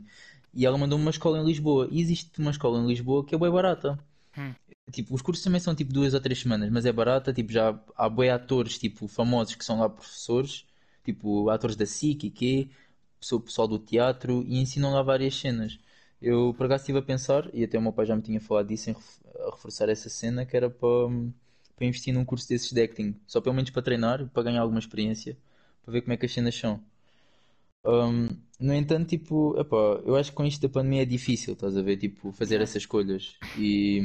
E 0.54 0.66
ela 0.66 0.78
mandou-me 0.78 1.04
uma 1.04 1.12
escola 1.12 1.40
em 1.40 1.46
Lisboa. 1.46 1.88
E 1.92 2.00
existe 2.02 2.40
uma 2.40 2.52
escola 2.52 2.80
em 2.80 2.88
Lisboa 2.88 3.26
que 3.26 3.34
é 3.36 3.38
bem 3.38 3.50
barata. 3.52 3.98
Hum. 4.36 4.56
Tipo, 4.92 5.16
os 5.16 5.22
cursos 5.22 5.44
também 5.44 5.60
são 5.62 5.74
tipo 5.76 5.92
duas 5.94 6.14
ou 6.14 6.20
três 6.22 6.40
semanas, 6.42 6.70
mas 6.70 6.86
é 6.86 6.92
barata. 6.92 7.34
Tipo, 7.34 7.52
já 7.52 7.80
há 7.96 8.10
bem 8.10 8.30
atores 8.30 8.78
tipo, 8.78 9.08
famosos 9.08 9.56
que 9.56 9.66
são 9.66 9.80
lá 9.80 9.90
professores, 9.90 10.66
tipo 11.04 11.50
atores 11.50 11.76
da 11.76 11.86
SIC 11.86 12.28
e 12.28 12.32
quê, 12.32 12.70
pessoa- 13.20 13.42
pessoal 13.42 13.68
do 13.68 13.80
teatro, 13.80 14.44
e 14.48 14.60
ensinam 14.60 14.94
lá 14.94 15.02
várias 15.02 15.36
cenas. 15.36 15.80
Eu 16.22 16.54
por 16.56 16.66
acaso 16.66 16.84
estive 16.84 17.00
a 17.00 17.02
pensar, 17.02 17.50
e 17.54 17.64
até 17.64 17.78
o 17.78 17.82
meu 17.82 17.94
pai 17.94 18.06
já 18.06 18.16
me 18.16 18.22
tinha 18.22 18.40
falado 18.42 18.68
disso, 18.68 18.90
em 18.90 18.94
ref- 18.94 19.20
reforçar 19.52 19.90
essa 19.90 20.10
cena, 20.10 20.46
que 20.46 20.56
era 20.56 20.70
para, 20.70 20.88
para 21.84 21.88
investir 21.90 22.14
num 22.14 22.24
curso 22.24 22.48
desses 22.48 22.72
de 22.72 22.82
acting, 22.82 23.16
só 23.28 23.42
pelo 23.42 23.56
menos 23.56 23.70
para 23.70 23.82
treinar, 23.82 24.28
para 24.30 24.44
ganhar 24.44 24.62
alguma 24.62 24.80
experiência, 24.80 25.38
para 25.84 25.92
ver 25.92 26.02
como 26.02 26.14
é 26.14 26.18
que 26.18 26.26
as 26.26 26.34
cenas 26.34 26.56
são. 26.56 26.82
Um, 27.86 28.30
no 28.60 28.74
entanto, 28.74 29.10
tipo, 29.10 29.60
epá, 29.60 29.76
eu 30.06 30.16
acho 30.16 30.32
que 30.32 30.36
com 30.38 30.46
isto 30.46 30.62
da 30.62 30.70
pandemia 30.70 31.02
é 31.02 31.06
difícil, 31.06 31.54
estás 31.54 31.76
a 31.78 31.82
ver, 31.82 31.98
tipo, 31.98 32.32
fazer 32.32 32.62
essas 32.62 32.84
escolhas. 32.84 33.36
E 33.58 34.00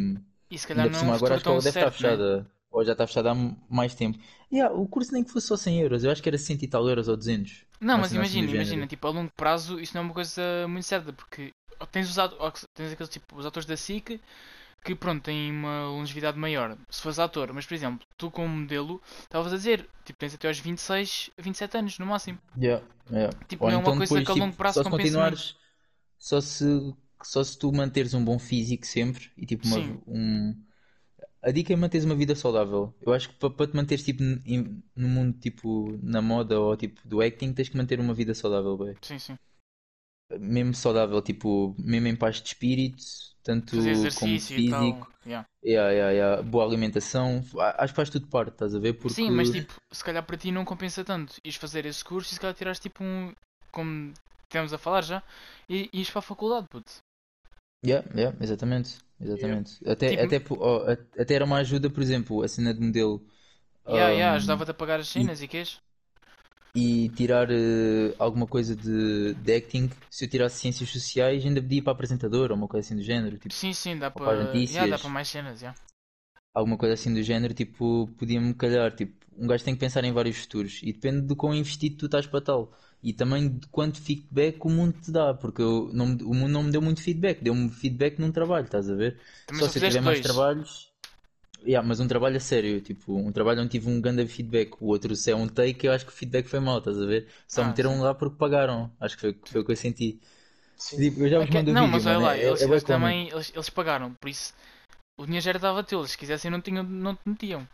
E 0.50 0.58
se 0.58 0.66
calhar 0.66 0.86
ainda 0.86 0.90
por 0.90 0.96
não 0.96 1.00
é 1.00 1.00
cima 1.00 1.14
agora 1.14 1.34
a 1.34 1.36
escola 1.36 1.62
deve 1.62 1.76
estar 1.76 1.90
certo, 1.90 2.02
né? 2.02 2.18
fechada, 2.18 2.50
ou 2.70 2.84
já 2.84 2.92
está 2.92 3.06
fechada 3.06 3.30
há 3.32 3.34
mais 3.70 3.94
tempo. 3.94 4.18
Yeah, 4.52 4.74
o 4.74 4.86
curso 4.88 5.12
nem 5.12 5.22
que 5.22 5.30
fosse 5.30 5.46
só 5.46 5.56
100 5.56 5.80
euros, 5.80 6.02
eu 6.04 6.10
acho 6.10 6.22
que 6.22 6.28
era 6.28 6.38
100 6.38 6.58
e 6.62 6.68
tal 6.68 6.88
euros 6.88 7.08
ou 7.08 7.16
200. 7.16 7.64
Não, 7.80 7.96
mas 7.96 8.06
assim 8.06 8.16
imagina, 8.16 8.50
imagina, 8.50 8.86
tipo, 8.86 9.06
a 9.06 9.10
longo 9.10 9.30
prazo 9.36 9.78
isso 9.78 9.94
não 9.94 10.02
é 10.02 10.04
uma 10.04 10.14
coisa 10.14 10.66
muito 10.68 10.84
certa, 10.84 11.12
porque 11.12 11.52
tens 11.92 12.10
usado, 12.10 12.36
tens 12.74 12.92
aqueles 12.92 13.10
tipo, 13.10 13.36
os 13.36 13.46
atores 13.46 13.66
da 13.66 13.76
SIC 13.76 14.20
que 14.88 14.94
pronto, 14.94 15.22
têm 15.24 15.50
uma 15.52 15.86
longevidade 15.88 16.38
maior, 16.38 16.76
se 16.90 17.02
fores 17.02 17.18
ator, 17.18 17.52
mas 17.52 17.66
por 17.66 17.74
exemplo, 17.74 18.06
tu 18.16 18.30
como 18.30 18.48
modelo, 18.48 19.00
estavas 19.22 19.52
a 19.52 19.56
dizer, 19.56 19.88
tipo, 20.04 20.18
tens 20.18 20.34
até 20.34 20.48
aos 20.48 20.58
26, 20.58 21.30
27 21.38 21.76
anos 21.78 21.98
no 21.98 22.06
máximo. 22.06 22.38
Yeah, 22.56 22.80
yeah. 23.10 23.30
Tipo, 23.48 23.64
Ou 23.64 23.70
não 23.70 23.74
é 23.74 23.78
uma 23.78 23.92
então 23.92 23.98
coisa 24.00 24.20
depois, 24.20 24.22
que 24.22 24.30
a 24.30 24.34
tipo, 24.34 24.42
longo 24.42 24.56
prazo 24.56 24.80
só 24.80 24.84
se 24.84 24.88
continuares, 24.90 25.54
só 26.18 26.40
se, 26.40 26.64
só 27.22 27.44
se 27.44 27.58
tu 27.58 27.72
manteres 27.72 28.14
um 28.14 28.24
bom 28.24 28.38
físico 28.38 28.86
sempre 28.86 29.30
e 29.36 29.46
tipo 29.46 29.66
uma, 29.66 29.78
um, 30.06 30.54
a 31.42 31.50
dica 31.52 31.72
é 31.72 31.76
manteres 31.76 32.04
uma 32.06 32.16
vida 32.16 32.34
saudável. 32.36 32.94
Eu 33.02 33.12
acho 33.14 33.30
que 33.30 33.36
para 33.50 33.68
te 33.68 33.76
manteres 33.76 34.04
tipo 34.04 34.22
em- 34.24 34.82
no 34.96 35.08
mundo 35.08 35.38
tipo 35.40 35.98
na 36.02 36.22
moda 36.22 36.60
ou 36.60 36.76
tipo 36.76 37.06
do 37.08 37.20
acting, 37.22 37.52
tens 37.54 37.68
que 37.70 37.76
manter 37.78 38.00
uma 38.00 38.14
vida 38.14 38.34
saudável, 38.34 38.76
bem. 38.78 38.96
Sim, 39.02 39.18
sim. 39.18 39.38
Mesmo 40.38 40.74
saudável, 40.74 41.22
tipo, 41.22 41.74
mesmo 41.78 42.06
em 42.08 42.16
paz 42.16 42.36
de 42.40 42.48
espírito, 42.48 43.02
tanto 43.48 43.76
como 44.18 44.34
e 44.34 44.38
físico. 44.38 45.12
yeah. 45.26 45.46
Yeah, 45.64 45.90
yeah, 45.92 46.10
yeah. 46.12 46.42
Boa 46.42 46.64
alimentação, 46.64 47.42
acho 47.76 47.92
que 47.92 47.96
faz 47.96 48.10
tudo 48.10 48.26
parte, 48.28 48.52
estás 48.52 48.74
a 48.74 48.78
ver? 48.78 48.92
Porque 48.92 49.14
Sim, 49.14 49.30
mas 49.30 49.50
tipo, 49.50 49.72
se 49.90 50.04
calhar 50.04 50.22
para 50.22 50.36
ti 50.36 50.52
não 50.52 50.64
compensa 50.64 51.04
tanto. 51.04 51.34
Ires 51.42 51.56
fazer 51.56 51.84
esse 51.86 52.04
curso 52.04 52.30
e 52.30 52.34
se 52.34 52.40
calhar 52.40 52.54
tirares 52.54 52.78
tipo 52.78 53.02
um. 53.02 53.32
Como 53.72 54.12
tivemos 54.48 54.72
a 54.72 54.78
falar 54.78 55.02
já, 55.02 55.22
e 55.68 55.88
ires 55.92 56.10
para 56.10 56.20
a 56.20 56.22
faculdade, 56.22 56.66
puto. 56.70 56.90
Yeah, 57.84 58.02
yeah, 58.14 58.36
exatamente, 58.40 58.98
exatamente. 59.20 59.78
Até, 59.88 60.26
Tipo- 60.26 60.54
até, 60.64 60.92
a- 60.92 61.22
até 61.22 61.34
era 61.34 61.44
uma 61.44 61.58
ajuda, 61.58 61.88
por 61.90 62.02
exemplo, 62.02 62.42
a 62.42 62.48
cena 62.48 62.74
de 62.74 62.80
modelo 62.80 63.24
Yeah, 63.88 64.10
yeah, 64.12 64.32
um, 64.32 64.36
ajudava-te 64.36 64.70
a 64.70 64.74
pagar 64.74 65.00
as 65.00 65.08
cenas 65.08 65.40
e 65.42 65.48
quês? 65.48 65.80
E 66.78 67.08
tirar 67.10 67.50
eh, 67.50 68.14
alguma 68.18 68.46
coisa 68.46 68.74
de, 68.76 69.34
de 69.34 69.54
acting. 69.56 69.90
Se 70.10 70.24
eu 70.24 70.28
tirasse 70.30 70.58
ciências 70.60 70.90
sociais, 70.90 71.44
ainda 71.44 71.60
podia 71.62 71.78
ir 71.78 71.82
para 71.82 71.92
apresentador 71.92 72.50
ou 72.50 72.56
uma 72.56 72.68
coisa 72.68 72.86
assim 72.86 72.96
do 72.96 73.02
género. 73.02 73.38
Tipo, 73.38 73.56
Sim, 73.58 73.72
sim, 73.74 73.98
dá 73.98 74.10
para 74.10 74.22
para. 74.22 74.32
as 74.34 74.40
notícias. 74.40 74.74
Yeah, 74.74 74.86
dá 74.88 74.98
para 74.98 75.10
mais 75.10 75.28
cenas, 75.28 75.60
yeah. 75.60 75.78
alguma 76.54 76.76
coisa 76.76 76.94
assim 76.94 77.12
do 77.14 77.22
género, 77.22 77.54
tipo, 77.54 78.08
podia-me 78.18 78.54
calhar. 78.54 78.94
Tipo, 78.94 79.14
um 79.36 79.46
gajo 79.46 79.64
tem 79.64 79.74
que 79.74 79.80
pensar 79.80 80.04
em 80.04 80.12
vários 80.12 80.36
futuros 80.38 80.80
e 80.82 80.92
depende 80.92 81.22
de 81.26 81.34
quão 81.36 81.54
investido 81.54 81.96
tu 81.96 82.06
estás 82.06 82.26
para 82.26 82.40
tal. 82.40 82.72
E 83.02 83.12
também 83.12 83.48
de 83.58 83.66
quanto 83.68 84.00
feedback 84.00 84.64
o 84.64 84.68
mundo 84.70 84.94
te 85.00 85.12
dá, 85.12 85.32
porque 85.34 85.62
eu, 85.62 85.90
não, 85.92 86.06
o 86.06 86.34
mundo 86.34 86.48
não 86.52 86.62
me 86.64 86.72
deu 86.72 86.82
muito 86.82 87.00
feedback, 87.02 87.40
deu-me 87.42 87.70
feedback 87.70 88.18
num 88.18 88.32
trabalho, 88.32 88.64
estás 88.66 88.90
a 88.90 88.94
ver? 88.94 89.20
Também 89.46 89.62
Só 89.62 89.68
só 89.68 89.72
se 89.72 89.78
eu 89.78 89.82
tiver 89.82 90.00
mais 90.02 90.18
dois. 90.18 90.20
trabalhos. 90.20 90.87
Yeah, 91.64 91.86
mas 91.86 91.98
um 92.00 92.06
trabalho 92.06 92.36
a 92.36 92.40
sério, 92.40 92.80
tipo, 92.80 93.14
um 93.16 93.32
trabalho 93.32 93.60
onde 93.60 93.70
tive 93.70 93.88
um 93.90 94.00
grande 94.00 94.26
feedback, 94.28 94.80
o 94.80 94.86
outro 94.86 95.14
se 95.16 95.30
é 95.30 95.34
um 95.36 95.48
take, 95.48 95.86
eu 95.86 95.92
acho 95.92 96.06
que 96.06 96.12
o 96.12 96.14
feedback 96.14 96.46
foi 96.46 96.60
mau, 96.60 96.78
estás 96.78 97.00
a 97.00 97.04
ver? 97.06 97.28
Só 97.48 97.62
Ah, 97.62 97.64
meteram 97.64 97.92
sim. 97.94 98.00
lá 98.00 98.14
porque 98.14 98.36
pagaram, 98.36 98.94
acho 99.00 99.16
que 99.16 99.20
foi, 99.22 99.40
foi 99.44 99.60
o 99.60 99.64
que 99.64 99.72
eu 99.72 99.76
senti. 99.76 100.20
Sim. 100.76 100.96
Tipo, 100.96 101.20
eu 101.22 101.28
já 101.30 101.40
É 101.40 101.40
vos 101.40 101.50
que- 101.50 101.52
mando 101.52 101.72
o 101.72 101.74
não, 101.74 101.76
vídeo, 101.76 101.92
mas 101.92 102.06
olha 102.06 102.18
mano, 102.18 102.26
lá, 102.26 102.36
é- 102.36 102.44
eles, 102.48 102.62
é 102.62 102.66
eles 102.66 102.82
também 102.84 103.28
eles, 103.28 103.52
eles 103.54 103.68
pagaram, 103.70 104.14
por 104.20 104.28
isso 104.28 104.54
o 105.18 105.26
dinheiro 105.26 105.44
já 105.44 105.50
era 105.50 105.58
dava 105.58 105.82
deles. 105.82 106.12
Se 106.12 106.18
quisessem, 106.18 106.50
não, 106.50 106.60
tinham, 106.60 106.84
não 106.84 107.14
te 107.16 107.22
metiam. 107.26 107.66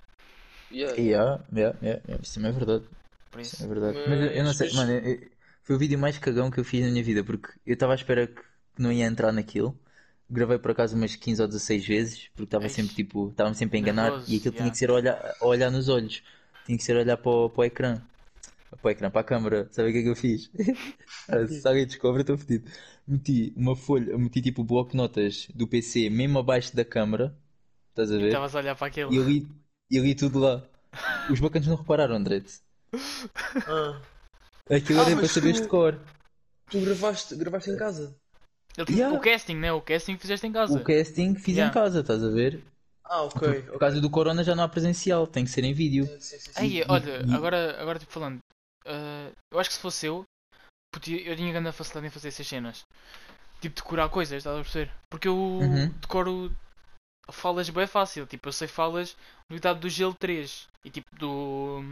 Yeah. 0.70 0.96
Yeah, 0.96 1.38
yeah, 1.52 1.72
yeah, 1.82 2.00
yeah, 2.06 2.18
isso 2.22 2.34
também 2.34 2.50
é 2.50 2.52
verdade. 2.54 2.88
Por 3.30 3.40
Isso 3.40 3.56
isso. 3.56 3.64
é 3.64 3.66
verdade. 3.68 3.98
Mas 4.06 4.20
eu, 4.20 4.28
eu 4.28 4.44
não 4.44 4.52
Mas 4.52 4.56
sei, 4.56 4.70
depois- 4.70 4.72
mano, 4.72 4.92
eu- 4.92 5.00
eu- 5.22 5.30
foi 5.62 5.76
o 5.76 5.78
vídeo 5.78 5.98
mais 5.98 6.18
cagão 6.18 6.50
que 6.50 6.60
eu 6.60 6.64
fiz 6.64 6.82
na 6.84 6.90
minha 6.90 7.02
vida, 7.04 7.24
porque 7.24 7.48
eu 7.66 7.74
estava 7.74 7.92
à 7.92 7.96
espera 7.96 8.26
que 8.28 8.42
não 8.78 8.92
ia 8.92 9.06
entrar 9.06 9.32
naquilo. 9.32 9.78
Gravei 10.34 10.58
por 10.58 10.70
acaso 10.72 10.96
umas 10.96 11.16
15 11.16 11.42
ou 11.42 11.48
16 11.48 11.86
vezes, 11.86 12.28
porque 12.28 12.44
estava 12.44 12.68
sempre 12.68 12.94
tipo, 12.94 13.28
estava-me 13.30 13.56
sempre 13.56 13.78
a 13.78 13.80
enganar 13.80 14.10
nervoso, 14.10 14.32
e 14.32 14.36
aquilo 14.38 14.54
tinha 14.54 14.66
yeah. 14.66 14.72
que 14.72 14.78
ser 14.78 14.90
olhar, 14.90 15.36
olhar 15.40 15.70
nos 15.70 15.88
olhos, 15.88 16.22
tinha 16.64 16.76
que 16.78 16.84
ser 16.84 16.96
olhar 16.96 17.16
para 17.18 17.30
o, 17.30 17.50
para 17.50 17.60
o 17.62 17.64
ecrã, 17.64 18.02
para 18.70 18.88
o 18.88 18.90
ecrã, 18.90 19.10
para 19.10 19.20
a 19.22 19.24
câmara. 19.24 19.68
Sabe 19.72 19.90
o 19.90 19.92
que 19.92 19.98
é 19.98 20.02
que 20.02 20.08
eu 20.10 20.16
fiz? 20.16 20.50
Se 21.48 21.68
alguém 21.68 21.86
descobre, 21.86 22.22
estou 22.22 22.36
fedido. 22.38 22.70
Meti 23.06 23.52
uma 23.56 23.76
folha, 23.76 24.16
meti 24.18 24.42
tipo 24.42 24.62
o 24.62 24.64
bloco 24.64 24.92
de 24.92 24.96
notas 24.96 25.48
do 25.54 25.68
PC 25.68 26.10
mesmo 26.10 26.38
abaixo 26.38 26.74
da 26.76 26.84
câmara, 26.84 27.36
estás 27.90 28.12
a 28.12 28.18
ver? 28.18 28.26
estavas 28.26 28.54
a 28.54 28.58
olhar 28.58 28.76
para 28.76 28.86
aquilo. 28.88 29.12
E 29.12 29.16
eu 29.16 29.24
li, 29.28 29.48
eu 29.90 30.04
li 30.04 30.14
tudo 30.14 30.38
lá. 30.40 30.62
Os 31.30 31.40
bacanas 31.40 31.68
não 31.68 31.76
repararam, 31.76 32.16
Andrete. 32.16 32.60
Ah, 33.66 34.00
Aquilo 34.70 35.00
Ah, 35.00 35.10
era 35.10 35.16
para 35.16 35.28
saberes 35.28 35.60
tu- 35.60 35.62
de 35.62 35.68
cor. 35.68 35.98
tu 36.70 36.80
gravaste, 36.80 37.36
gravaste 37.36 37.70
em 37.70 37.76
casa? 37.76 38.16
Yeah. 38.88 39.14
O 39.14 39.20
casting, 39.20 39.56
né? 39.56 39.72
O 39.72 39.80
casting 39.80 40.16
fizeste 40.18 40.46
em 40.46 40.52
casa. 40.52 40.78
O 40.78 40.82
casting 40.84 41.34
fiz 41.34 41.56
Yeah. 41.56 41.70
em 41.70 41.74
casa, 41.74 42.00
estás 42.00 42.22
a 42.24 42.28
ver? 42.28 42.60
Ah, 43.04 43.22
ok. 43.22 43.62
Por 43.62 43.78
causa 43.78 44.00
do 44.00 44.10
corona 44.10 44.42
já 44.42 44.54
não 44.54 44.64
há 44.64 44.68
presencial, 44.68 45.26
tem 45.26 45.44
que 45.44 45.50
ser 45.50 45.64
em 45.64 45.72
vídeo. 45.72 46.06
Sim, 46.06 46.20
sim, 46.20 46.38
sim. 46.38 46.52
Aí, 46.56 46.84
olha, 46.88 47.24
agora, 47.34 47.80
agora 47.80 47.98
tipo 47.98 48.10
falando, 48.12 48.38
ah, 48.86 49.30
eu 49.52 49.58
acho 49.58 49.70
que 49.70 49.76
se 49.76 49.80
fosse 49.82 50.06
eu, 50.06 50.24
podia- 50.92 51.22
eu 51.22 51.36
tinha 51.36 51.52
grande 51.52 51.70
facilidade 51.72 52.06
em 52.06 52.10
fazer 52.10 52.28
essas 52.28 52.46
cenas. 52.46 52.84
Tipo, 53.60 53.76
decorar 53.76 54.08
coisas, 54.08 54.38
estás 54.38 54.58
a 54.58 54.62
perceber? 54.62 54.90
Porque 55.10 55.28
eu 55.28 55.36
Uhum. 55.36 55.88
decoro 56.00 56.52
falas 57.30 57.70
bem 57.70 57.86
fácil. 57.86 58.26
Tipo, 58.26 58.48
eu 58.48 58.52
sei 58.52 58.68
falas 58.68 59.16
do 59.50 59.56
Idade 59.56 59.80
do 59.80 59.88
Gelo 59.88 60.14
3 60.14 60.68
e 60.84 60.90
tipo 60.90 61.06
do, 61.18 61.82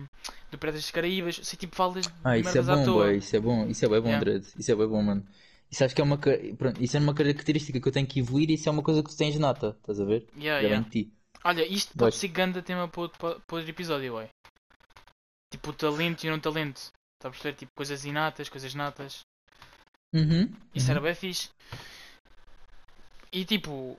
do 0.50 0.58
Piratas 0.58 0.82
das 0.82 0.90
Caraíbas. 0.90 1.40
Sei 1.42 1.58
tipo 1.58 1.74
falas 1.76 2.06
Ah, 2.24 2.36
isso 2.38 2.56
é 2.58 2.62
bom, 2.62 2.84
toa. 2.84 3.04
boy, 3.06 3.16
isso 3.18 3.36
é 3.36 3.40
bom, 3.40 3.66
isso 3.66 3.84
é 3.84 3.88
bem 3.88 4.00
bom, 4.00 4.08
Yeah. 4.08 4.24
Dredd. 4.24 4.44
Isso 4.58 4.72
é 4.72 4.74
bem 4.76 4.88
bom, 4.88 5.02
mano. 5.02 5.26
Isso 5.72 5.84
acho 5.84 5.94
que 5.94 6.00
é 6.00 6.04
uma, 6.04 6.18
pronto, 6.18 6.82
isso 6.82 6.96
é 6.96 7.00
uma 7.00 7.14
característica 7.14 7.80
que 7.80 7.88
eu 7.88 7.92
tenho 7.92 8.06
que 8.06 8.20
evoluir 8.20 8.50
e 8.50 8.54
isso 8.54 8.68
é 8.68 8.72
uma 8.72 8.82
coisa 8.82 9.02
que 9.02 9.08
tu 9.10 9.16
tens 9.16 9.38
nata, 9.38 9.74
estás 9.80 9.98
a 10.00 10.04
ver? 10.04 10.28
Yeah, 10.36 10.60
Já 10.62 10.68
yeah. 10.68 10.90
ti. 10.90 11.10
Olha, 11.44 11.66
isto 11.66 11.96
pode 11.96 12.14
ser 12.14 12.28
ganda 12.28 12.62
tema 12.62 12.86
para 12.88 13.00
outro, 13.00 13.18
para 13.18 13.56
outro 13.56 13.70
episódio, 13.70 14.14
ué. 14.16 14.28
Tipo, 15.50 15.70
o 15.70 15.72
talento 15.72 16.24
e 16.24 16.30
não 16.30 16.38
talento. 16.38 16.76
Está 17.18 17.28
a 17.28 17.30
perceber? 17.30 17.56
Tipo, 17.56 17.72
coisas 17.74 18.04
inatas, 18.04 18.48
coisas 18.48 18.74
natas. 18.74 19.20
Uhum. 20.14 20.52
Isso 20.74 20.86
uhum. 20.86 20.90
era 20.92 21.00
bem 21.00 21.14
fixe. 21.14 21.48
E 23.32 23.44
tipo, 23.44 23.96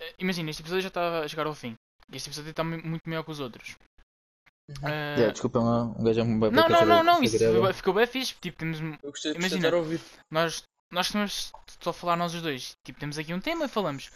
eh, 0.00 0.14
imagina, 0.18 0.50
este 0.50 0.62
episódio 0.62 0.82
já 0.82 0.88
está 0.88 1.20
a 1.20 1.28
chegar 1.28 1.46
ao 1.46 1.54
fim. 1.54 1.74
Este 2.12 2.28
episódio 2.28 2.50
está 2.50 2.64
mu- 2.64 2.82
muito 2.84 3.02
melhor 3.06 3.22
que 3.24 3.30
os 3.30 3.40
outros. 3.40 3.76
Uhum. 4.68 4.74
Ah, 4.88 5.14
Yeah, 5.16 5.32
desculpa 5.32 5.60
lá, 5.60 5.84
um 5.84 6.02
gajo 6.02 6.20
é 6.20 6.22
um 6.24 6.40
bem 6.40 6.50
não, 6.50 6.68
não, 6.68 6.84
não, 6.84 7.02
não, 7.04 7.22
isso 7.22 7.38
grava. 7.38 7.72
ficou- 7.72 7.94
bem 7.94 8.06
fixe. 8.06 8.34
Tipo, 8.40 8.58
temos, 8.58 8.80
Eu 8.80 9.10
gostei 9.10 9.32
de 9.32 9.38
Imagina. 9.38 9.76
ouvir. 9.76 10.00
nós, 10.30 10.64
nós 10.90 11.10
temos 11.10 11.52
só 11.80 11.90
a 11.90 11.92
falar 11.94 12.16
nós 12.16 12.34
os 12.34 12.42
dois. 12.42 12.76
Tipo, 12.84 12.98
temos 13.00 13.18
aqui 13.18 13.32
um 13.34 13.40
tema 13.40 13.64
e 13.64 13.68
falamos. 13.68 14.10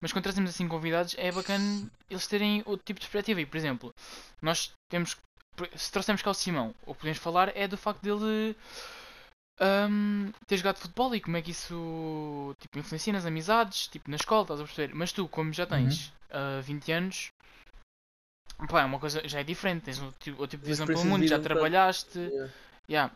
Mas 0.00 0.12
quando 0.12 0.24
trazemos 0.24 0.50
assim 0.50 0.68
convidados, 0.68 1.14
é 1.18 1.32
bacana 1.32 1.88
eles 2.10 2.26
terem 2.26 2.62
outro 2.66 2.84
tipo 2.84 3.00
de 3.00 3.06
perspectiva. 3.06 3.40
E, 3.40 3.46
por 3.46 3.56
exemplo, 3.56 3.94
nós 4.42 4.72
temos. 4.90 5.16
Se 5.74 5.90
trouxermos 5.90 6.20
cá 6.20 6.30
o 6.30 6.34
Simão, 6.34 6.74
o 6.84 6.92
que 6.92 7.00
podemos 7.00 7.18
falar 7.18 7.56
é 7.56 7.66
do 7.66 7.78
facto 7.78 8.02
dele 8.02 8.54
ahm, 9.58 10.30
ter 10.46 10.58
jogado 10.58 10.78
futebol 10.78 11.14
e 11.14 11.20
como 11.20 11.36
é 11.38 11.40
que 11.42 11.50
isso 11.50 12.54
tipo, 12.60 12.78
influencia 12.78 13.12
nas 13.12 13.24
amizades, 13.24 13.88
tipo 13.88 14.10
na 14.10 14.16
escola, 14.16 14.42
estás 14.42 14.60
a 14.60 14.64
perceber? 14.64 14.94
Mas 14.94 15.12
tu, 15.12 15.26
como 15.28 15.50
já 15.54 15.66
tens 15.66 16.12
ah, 16.30 16.60
20 16.62 16.92
anos, 16.92 17.30
pá, 18.68 18.82
é 18.82 18.84
uma 18.84 18.98
coisa 19.00 19.26
já 19.26 19.40
é 19.40 19.44
diferente, 19.44 19.84
tens 19.84 19.98
outro, 19.98 20.18
tipo- 20.20 20.40
outro 20.40 20.58
tipo 20.58 20.64
de 20.64 20.68
visão 20.70 20.86
pelo 20.86 21.04
mundo, 21.06 21.26
já 21.26 21.38
um 21.38 21.42
trabalhaste. 21.42 22.18
Yeah. 22.18 22.52
Yeah. 22.88 23.14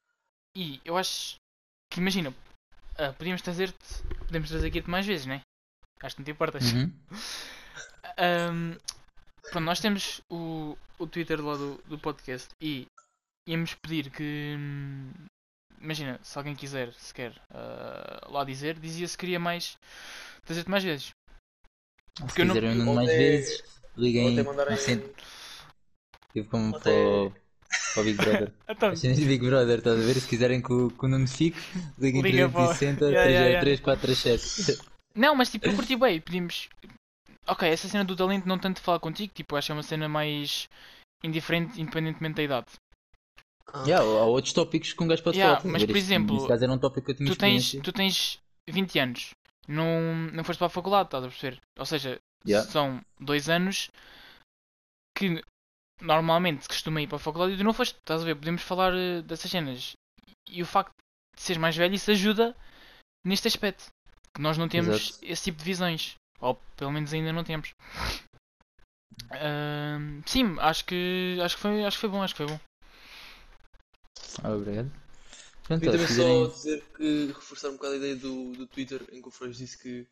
E 0.57 0.81
eu 0.83 0.97
acho 0.97 1.37
que 1.93 2.01
imagina, 2.01 2.35
ah, 3.01 3.13
podíamos 3.15 3.43
trazer-te, 3.43 4.03
podemos 4.27 4.49
trazer 4.49 4.69
aqui-te 4.69 4.91
mais 4.91 5.07
vezes, 5.07 5.27
né? 5.27 5.41
Acho 6.03 6.17
que 6.17 6.21
não 6.21 6.25
te 6.25 6.31
importas. 6.33 6.73
Uhum. 6.73 6.93
Ahm, 8.17 8.77
pronto, 9.51 9.65
nós 9.65 9.81
temos 9.81 10.21
o, 10.31 10.77
o 10.99 11.07
Twitter 11.07 11.41
lá 11.45 11.57
do, 11.57 11.77
do 11.87 11.99
podcast 11.99 12.49
e 12.61 12.87
íamos 13.49 13.75
pedir 13.75 14.11
que 14.11 14.57
hum, 14.59 15.11
imagina, 15.81 16.19
se 16.23 16.37
alguém 16.37 16.55
quiser 16.55 16.93
sequer 16.95 17.33
ah, 17.51 18.27
lá 18.29 18.45
dizer, 18.45 18.79
dizia 18.79 19.09
se 19.09 19.17
queria 19.17 19.39
mais 19.39 19.79
trazer-te 20.45 20.71
mais 20.71 20.85
vezes. 20.85 21.07
Se 22.19 22.25
Porque 22.27 22.43
eu 22.43 22.47
não- 22.47 22.95
mais 22.95 23.09
vezes, 23.09 23.63
liguem 23.97 24.33
até 24.33 24.43
mandarem. 24.43 24.77
tipo 26.33 26.51
como 26.51 26.73
para, 26.79 26.93
para 27.95 28.01
o 28.03 28.05
Big 28.05 28.17
Brother. 28.17 28.53
Então, 28.69 28.91
As 28.91 29.01
cenas 29.01 29.19
de 29.19 29.25
Big 29.27 29.45
Brother, 29.45 29.79
estás 29.79 29.99
a 29.99 30.03
ver? 30.03 30.15
Se 30.21 30.29
quiserem 30.29 30.63
que 30.63 30.73
o, 30.73 30.91
que 30.91 31.05
o 31.05 31.09
Nuno 31.09 31.27
fique, 31.29 31.59
liguem 31.99 32.23
Liga 32.23 32.49
para 32.49 32.63
o- 32.65 32.67
360 32.69 33.05
Yeah, 33.07 33.31
yeah, 33.31 33.61
303 33.61 33.81
437. 33.81 34.89
não, 35.15 35.35
mas 35.35 35.51
tipo, 35.51 35.67
eu 35.67 35.75
curti 35.75 35.97
bem, 35.97 36.21
pedimos. 36.21 36.69
Ok, 37.47 37.69
essa 37.69 37.89
cena 37.89 38.05
do 38.05 38.15
talento 38.15 38.47
não 38.47 38.59
tanto 38.59 38.81
falar 38.81 39.01
contigo, 39.01 39.33
tipo, 39.35 39.57
acho 39.57 39.67
que 39.67 39.73
é 39.73 39.75
uma 39.75 39.83
cena 39.83 40.09
mais 40.09 40.69
indiferente, 41.25 41.81
independentemente 41.81 42.37
da 42.37 42.43
idade. 42.43 42.67
Ah, 43.73 43.83
Yeah, 43.87 44.05
há 44.05 44.25
outros 44.25 44.53
tópicos 44.53 44.93
que 44.93 45.03
um 45.03 45.09
gajo 45.09 45.23
pode 45.23 45.37
Yeah, 45.39 45.61
falar. 45.61 45.73
mas, 45.73 45.85
por 45.85 45.91
Este- 45.97 45.99
exemplo, 45.99 46.35
neste 46.35 46.49
caso 46.49 46.65
era 46.65 46.73
um 46.73 46.79
tópico 46.79 47.07
que 47.07 47.13
eu 47.13 47.17
tinha 47.17 47.29
tu 47.31 47.37
tens, 47.37 47.73
tu 47.83 47.93
tens 47.93 48.39
20 48.69 48.99
anos, 48.99 49.31
não, 49.67 50.15
não 50.33 50.45
foste 50.45 50.59
para 50.59 50.67
a 50.69 50.71
faculdade, 50.71 51.07
estás 51.09 51.25
a 51.25 51.29
perceber? 51.29 51.59
Ou 51.79 51.87
seja, 51.87 52.19
Yeah. 52.47 52.69
são 52.71 53.01
dois 53.21 53.49
anos 53.51 53.91
que 55.17 55.43
normalmente 56.01 56.63
se 56.63 56.69
costuma 56.69 57.01
ir 57.01 57.07
para 57.07 57.17
a 57.17 57.21
faculdade 57.21 57.53
e 57.55 57.57
tu 57.57 57.65
não 57.65 57.73
foste, 57.73 57.97
estás 57.97 58.23
a 58.23 58.25
ver? 58.25 58.35
Podemos 58.35 58.63
falar 58.63 58.93
eh, 58.95 59.23
dessas 59.23 59.51
cenas. 59.51 59.93
E 60.49 60.63
o 60.63 60.67
facto 60.67 60.93
de 61.37 61.43
seres 61.43 61.61
mais 61.61 61.77
velho, 61.77 61.95
isso 61.95 62.11
ajuda 62.11 62.57
neste 63.25 63.49
aspecto. 63.49 63.87
Que 64.35 64.41
nós 64.41 64.57
não 64.57 64.69
temos 64.69 65.11
Exato. 65.11 65.25
esse 65.25 65.45
tipo 65.45 65.59
de 65.59 65.65
visões. 65.65 66.15
Ou 66.41 66.55
pelo 66.77 66.93
menos 66.93 67.13
ainda 67.13 67.33
não 67.33 67.45
temos. 67.45 67.73
Ahm, 69.33 70.23
sim, 70.27 70.57
acho 70.59 70.85
que, 70.85 71.39
acho, 71.43 71.57
que 71.57 71.63
foi, 71.63 71.85
acho 71.85 71.97
que 71.97 72.01
foi 72.01 72.09
bom, 72.09 72.23
acho 72.23 72.35
que 72.35 72.45
foi 72.45 72.47
bom. 72.47 72.61
Ah, 74.43 74.51
obrigado. 74.55 74.91
Pronto, 75.65 75.85
E 75.85 75.91
também 75.91 76.07
só 76.07 76.47
dizer 76.47 76.83
que 76.97 77.27
reforçar 77.27 77.69
um 77.69 77.75
bocado 77.75 77.95
a 77.95 77.97
ideia 77.99 78.17
do, 78.17 78.53
do 78.53 78.67
Twitter 78.67 79.05
em 79.13 79.21
que 79.21 79.29
o 79.29 79.31
Freud 79.31 79.57
disse 79.57 79.79
que 79.79 80.07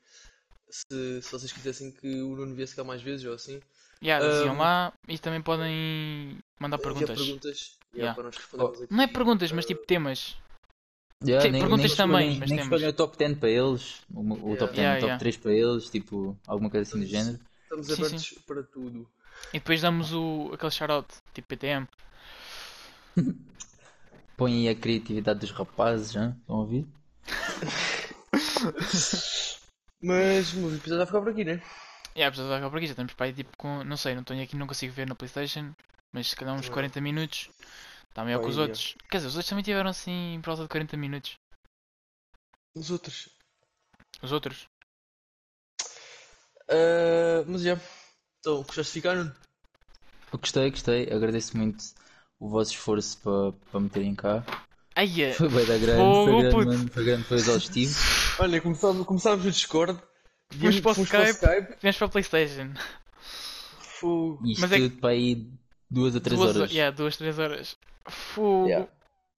se, 0.69 1.23
se 1.23 1.33
vocês 1.33 1.53
quisessem 1.53 1.91
que 1.91 2.23
o 2.23 2.37
Nuno 2.37 2.55
viesse 2.55 2.77
cá 2.77 2.85
mais 2.85 3.03
vezes 3.03 3.25
ou 3.27 3.35
assim, 3.35 3.61
Yeah, 4.03 4.27
diziam 4.27 4.55
Ahm, 4.55 4.59
lá 4.59 4.93
e 5.09 5.19
também 5.19 5.41
podem 5.43 6.39
mandar 6.61 6.79
perguntas. 6.79 7.19
perguntas 7.19 7.79
yeah, 7.95 7.97
Yeah. 7.97 8.15
para 8.15 8.25
nós 8.25 8.37
respondermos 8.37 8.83
aqui. 8.83 8.95
Não 8.95 9.03
é 9.03 9.07
perguntas, 9.07 9.53
mas 9.53 9.67
tipo 9.67 9.85
temas. 9.87 10.37
Yeah, 11.25 11.43
Sim, 11.45 11.51
nem, 11.51 11.61
perguntas 11.63 11.87
nem 11.89 11.97
também, 11.97 12.19
escolhem- 12.21 12.39
mas 12.39 12.51
nem 12.51 12.61
escolhem 12.61 12.89
o 12.89 12.93
top 12.93 13.19
10 13.19 13.39
para 13.39 13.51
eles, 13.51 14.03
o, 14.15 14.21
o 14.21 14.55
Yeah. 14.55 14.59
top 14.59 14.77
10, 14.77 14.79
Yeah, 14.79 14.97
o 14.97 15.01
top 15.01 15.07
yeah. 15.07 15.19
3 15.19 15.37
para 15.37 15.53
eles, 15.53 15.91
tipo, 15.91 16.39
alguma 16.47 16.71
coisa 16.71 16.89
assim 16.89 17.01
do 17.01 17.07
género. 17.07 17.41
Estamos 17.65 17.87
Sim, 17.87 17.93
abertos 18.05 18.35
para 18.47 18.63
tudo. 18.63 19.09
E 19.53 19.59
depois 19.59 19.83
damos 19.83 20.13
o, 20.13 20.51
aquele 20.55 20.71
shout-out, 20.71 21.09
tipo 21.35 21.49
PTM. 21.49 21.89
Põe 24.37 24.53
aí 24.55 24.69
a 24.69 24.75
criatividade 24.75 25.41
dos 25.41 25.51
rapazes, 25.51 26.15
hein? 26.15 26.35
estão 26.41 26.57
a 26.57 26.61
ouvir? 26.61 26.87
Mas 30.01 30.53
o 30.55 30.69
episódio 30.75 30.99
vai 30.99 31.07
ficar 31.07 31.21
por 31.21 31.29
aqui, 31.31 31.45
né? 31.45 31.61
E 32.19 32.21
yeah, 32.21 32.33
precisamos 32.33 32.53
acabar 32.53 32.71
por 32.71 32.79
aqui, 32.79 32.87
já 32.89 32.95
estamos 32.95 33.15
para 33.15 33.27
aí 33.27 33.33
tipo 33.33 33.57
com. 33.57 33.85
Não 33.85 33.97
sei, 33.97 34.13
não 34.17 34.25
tenho 34.25 34.43
aqui, 34.43 34.57
não 34.57 34.67
consigo 34.67 34.93
ver 34.93 35.07
na 35.07 35.15
Playstation. 35.15 35.73
Mas 36.13 36.31
se 36.31 36.35
calhar 36.35 36.53
uns 36.53 36.63
Também. 36.63 36.91
40 36.91 37.01
minutos. 37.01 37.49
Está 38.09 38.25
melhor 38.25 38.43
que 38.43 38.49
os 38.49 38.59
outros. 38.59 38.97
Quer 39.09 39.19
dizer, 39.19 39.29
os 39.29 39.35
outros 39.37 39.49
também 39.49 39.63
tiveram 39.63 39.89
assim 39.89 40.41
por 40.43 40.51
volta 40.51 40.65
de 40.65 40.69
40 40.69 40.97
minutos. 40.97 41.37
Os 42.75 42.91
outros. 42.91 43.29
Os 44.21 44.33
outros. 44.33 44.67
Ah, 46.69 47.45
mas 47.47 47.63
já. 47.63 47.79
Então, 48.41 48.65
gostaste 48.65 48.95
de 48.95 49.01
ficar? 49.01 49.15
Nuno? 49.15 49.33
Eu 50.33 50.39
gostei, 50.41 50.71
gostei, 50.73 51.13
agradeço 51.13 51.57
muito 51.57 51.85
o 52.41 52.49
vosso 52.49 52.73
esforço 52.73 53.17
para 53.19 53.53
para 53.71 53.79
meterem 53.79 54.17
cá. 54.17 54.45
Ai, 54.97 55.23
é. 55.23 55.33
Foi 55.35 55.49
bem 55.49 55.65
da 55.65 55.79
grande, 55.79 56.03
Fogo, 56.03 56.25
foi 56.25 56.41
grande, 56.41 56.57
puto. 56.57 56.67
mano, 56.67 56.91
foi 56.91 57.05
grande, 57.05 57.23
foi 57.23 57.37
exaustivo. 57.37 57.95
Olha, 58.41 58.61
começámos, 58.61 59.07
começámos 59.07 59.45
no 59.45 59.53
Discord. 59.53 60.03
Fomos 60.51 60.81
para 60.81 61.01
o 61.01 61.03
Skype. 61.05 61.77
Viemos 61.81 61.99
para 61.99 62.07
a 62.07 62.11
Playstation. 62.11 62.73
Fogo. 63.81 64.41
Isto 64.47 64.61
Mas 64.61 64.73
é 64.73 64.77
que- 64.77 64.89
tudo 64.89 65.01
para 65.01 65.11
aí 65.11 65.47
duas 65.91 66.15
ou 66.15 66.21
três 66.21 66.39
duas, 66.41 66.57
horas. 66.57 66.71
Yeah, 66.71 66.97
duas, 66.97 67.17
três 67.17 67.39
horas. 67.39 67.77
Fogo. 68.09 68.67
Yeah. 68.67 68.89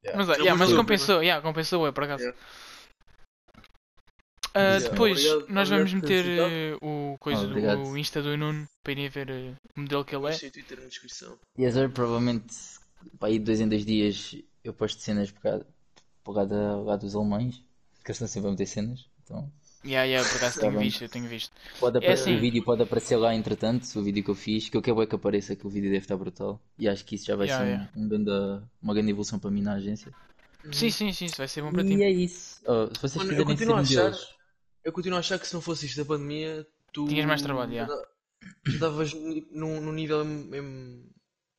Yeah. 0.05 0.19
Mas, 0.27 0.39
yeah, 0.39 0.55
mas 0.59 0.73
a 0.73 0.77
compensou, 0.77 1.23
yeah, 1.23 1.43
compensou, 1.43 1.87
é 1.87 1.93
por 1.93 2.05
acaso. 2.05 2.23
Yeah. 2.23 2.39
Ah, 4.55 4.59
Yeah. 4.61 4.89
depois, 4.91 5.25
Obrigado- 5.25 5.53
nós 5.55 5.69
vamos 5.69 5.93
meter 5.95 6.25
eh, 6.27 6.77
o, 6.83 7.17
coisa 7.21 7.43
do, 7.43 7.49
Obrigado. 7.51 7.83
o 7.87 7.97
Insta 7.97 8.21
do 8.23 8.37
Nuno 8.37 8.67
para 8.83 8.93
irem 8.93 9.09
ver 9.09 9.31
eh, 9.31 9.55
o 9.77 9.81
modelo 9.81 10.05
que 10.05 10.15
ele 10.17 10.27
é. 10.27 10.31
Deixa 10.31 10.47
o 10.49 10.51
Twitter 10.51 10.81
na 10.81 10.87
descrição. 10.87 11.39
E 11.57 11.67
a 11.67 11.71
Zero, 11.71 11.91
provavelmente, 11.91 12.55
para 13.19 13.29
aí 13.29 13.39
de 13.39 13.45
dois 13.45 13.61
em 13.61 13.69
dois 13.69 13.85
dias, 13.87 14.35
eu 14.65 14.73
posto 14.75 15.01
cenas 15.03 15.31
por 15.31 15.41
causa, 15.43 15.67
por 16.25 16.35
causa 16.35 16.49
por 16.79 16.85
causa 16.87 16.99
dos 16.99 17.15
alemães, 17.15 17.57
que 18.05 18.11
eles 18.11 18.17
estão 18.17 18.27
sempre 18.29 18.49
a 18.49 18.51
meter 18.53 18.67
cenas. 18.67 19.09
Então, 19.23 19.53
Yeah, 19.85 20.05
yeah, 20.05 20.29
por 20.29 20.37
acaso 20.37 20.61
tenho 20.61 20.79
visto, 20.79 21.03
eu 21.03 21.09
tenho 21.09 21.27
visto. 21.27 21.53
pode 21.79 21.97
É 21.97 21.99
aparecer, 21.99 22.31
assim. 22.31 22.37
o 22.37 22.41
vídeo 22.41 22.65
pode 22.65 22.83
aparecer 22.83 23.17
lá 23.17 23.35
entretanto, 23.35 23.85
o 23.99 24.03
vídeo 24.03 24.23
que 24.23 24.31
eu 24.31 24.35
fiz, 24.35 24.69
que 24.69 24.77
eu 24.77 24.83
quero 24.83 25.03
é 25.03 25.07
que 25.07 25.15
apareça, 25.15 25.57
que 25.57 25.67
o 25.67 25.71
vídeo 25.71 25.91
deve 25.91 26.05
estar 26.05 26.17
brutal. 26.17 26.61
E 26.79 26.89
acho 26.89 27.05
que 27.05 27.15
isso 27.15 27.27
já 27.27 27.37
vai 27.37 27.47
Yeah, 27.47 27.65
ser 27.65 27.71
um- 27.71 27.73
yeah. 27.75 27.93
um 27.97 28.09
grande- 28.09 28.63
uma 28.83 28.95
grande 28.95 29.11
evolução 29.11 29.39
para 29.39 29.51
mim 29.51 29.63
na 29.63 29.75
agência. 29.75 30.13
Sim, 30.73 30.91
sim, 30.91 31.13
sim, 31.13 31.25
isso 31.25 31.39
vai 31.39 31.49
ser 31.49 31.63
bom 31.63 31.73
para 31.73 31.83
E 31.83 31.89
ti. 31.89 32.03
é 32.05 32.11
isso. 32.11 32.61
Oh, 32.67 32.87
se 32.95 33.01
vocês 33.01 33.15
Mano, 33.17 33.31
eu 33.33 33.45
quiserem 33.45 33.47
continuo 33.47 33.77
a 33.77 33.85
ser 33.85 34.01
achar. 34.01 34.13
Eu 34.85 34.93
continuo 34.93 35.17
a 35.17 35.21
achar 35.21 35.39
que 35.39 35.47
se 35.47 35.55
não 35.55 35.61
fosse 35.61 35.87
isto 35.87 35.97
da 35.97 36.05
pandemia, 36.05 36.67
tu. 36.93 37.07
Tinhas 37.07 37.27
mais 37.27 37.43
trabalho, 37.43 37.75
já. 37.75 37.87
já 37.87 38.03
Estavas 38.67 39.13
num, 39.15 39.81
num 39.81 39.93
nível 39.93 40.25
mesmo 40.25 41.05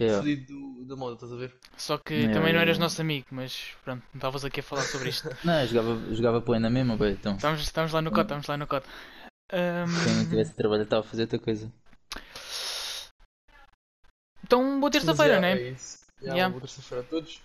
é, 0.04 0.18
fodido 0.18 0.46
do- 0.54 0.86
da 0.86 0.96
moda, 0.96 1.14
estás 1.16 1.32
a 1.32 1.36
ver? 1.36 1.56
Só 1.78 1.98
que 1.98 2.14
Yeah, 2.14 2.34
também 2.34 2.54
não 2.54 2.60
eras 2.60 2.78
yeah. 2.78 2.84
nosso 2.84 3.02
amigo, 3.02 3.28
mas 3.32 3.76
pronto, 3.84 4.04
não 4.14 4.18
estavas 4.20 4.46
aqui 4.46 4.60
a 4.60 4.64
falar 4.64 4.82
sobre 4.84 5.10
isto. 5.10 5.30
não, 5.46 5.62
eu 5.62 5.68
jogava, 5.68 6.16
jogava 6.16 6.42
play 6.42 6.60
na 6.60 6.70
mesma, 6.70 6.98
bem, 6.98 7.14
então. 7.14 7.36
Estamos, 7.36 7.62
estamos 7.62 7.92
lá 7.92 8.02
no 8.02 8.10
cote, 8.12 8.22
estamos 8.24 8.48
lá 8.48 8.58
no 8.58 8.68
cote. 8.68 8.88
Ahm, 9.54 10.04
Quem 10.06 10.16
não 10.16 10.30
tivesse 10.30 10.54
trabalho 10.56 10.84
estava 10.84 11.06
a 11.06 11.10
fazer 11.10 11.24
outra 11.24 11.40
coisa. 11.40 11.72
então, 14.44 14.80
boa 14.80 14.92
terça-feira, 14.92 15.40
né? 15.40 15.54
É 15.54 15.70
isso. 15.72 16.00
Yeah. 16.22 16.50
boa 16.50 16.62
terça-feira 16.62 17.04
a 17.04 17.08
todos. 17.08 17.42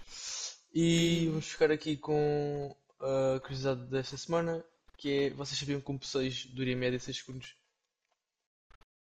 E 0.74 1.28
vamos 1.28 1.46
ficar 1.46 1.70
aqui 1.70 1.96
com 1.96 2.74
a 3.00 3.40
curiosidade 3.40 3.80
desta 3.86 4.16
semana, 4.16 4.62
que 4.98 5.10
é, 5.10 5.30
vocês 5.30 5.58
sabiam 5.58 5.80
que 5.80 5.90
um 5.90 5.98
P6 5.98 6.52
dura 6.54 6.70
em 6.70 6.76
média 6.76 6.98
6 6.98 7.18
segundos? 7.18 7.54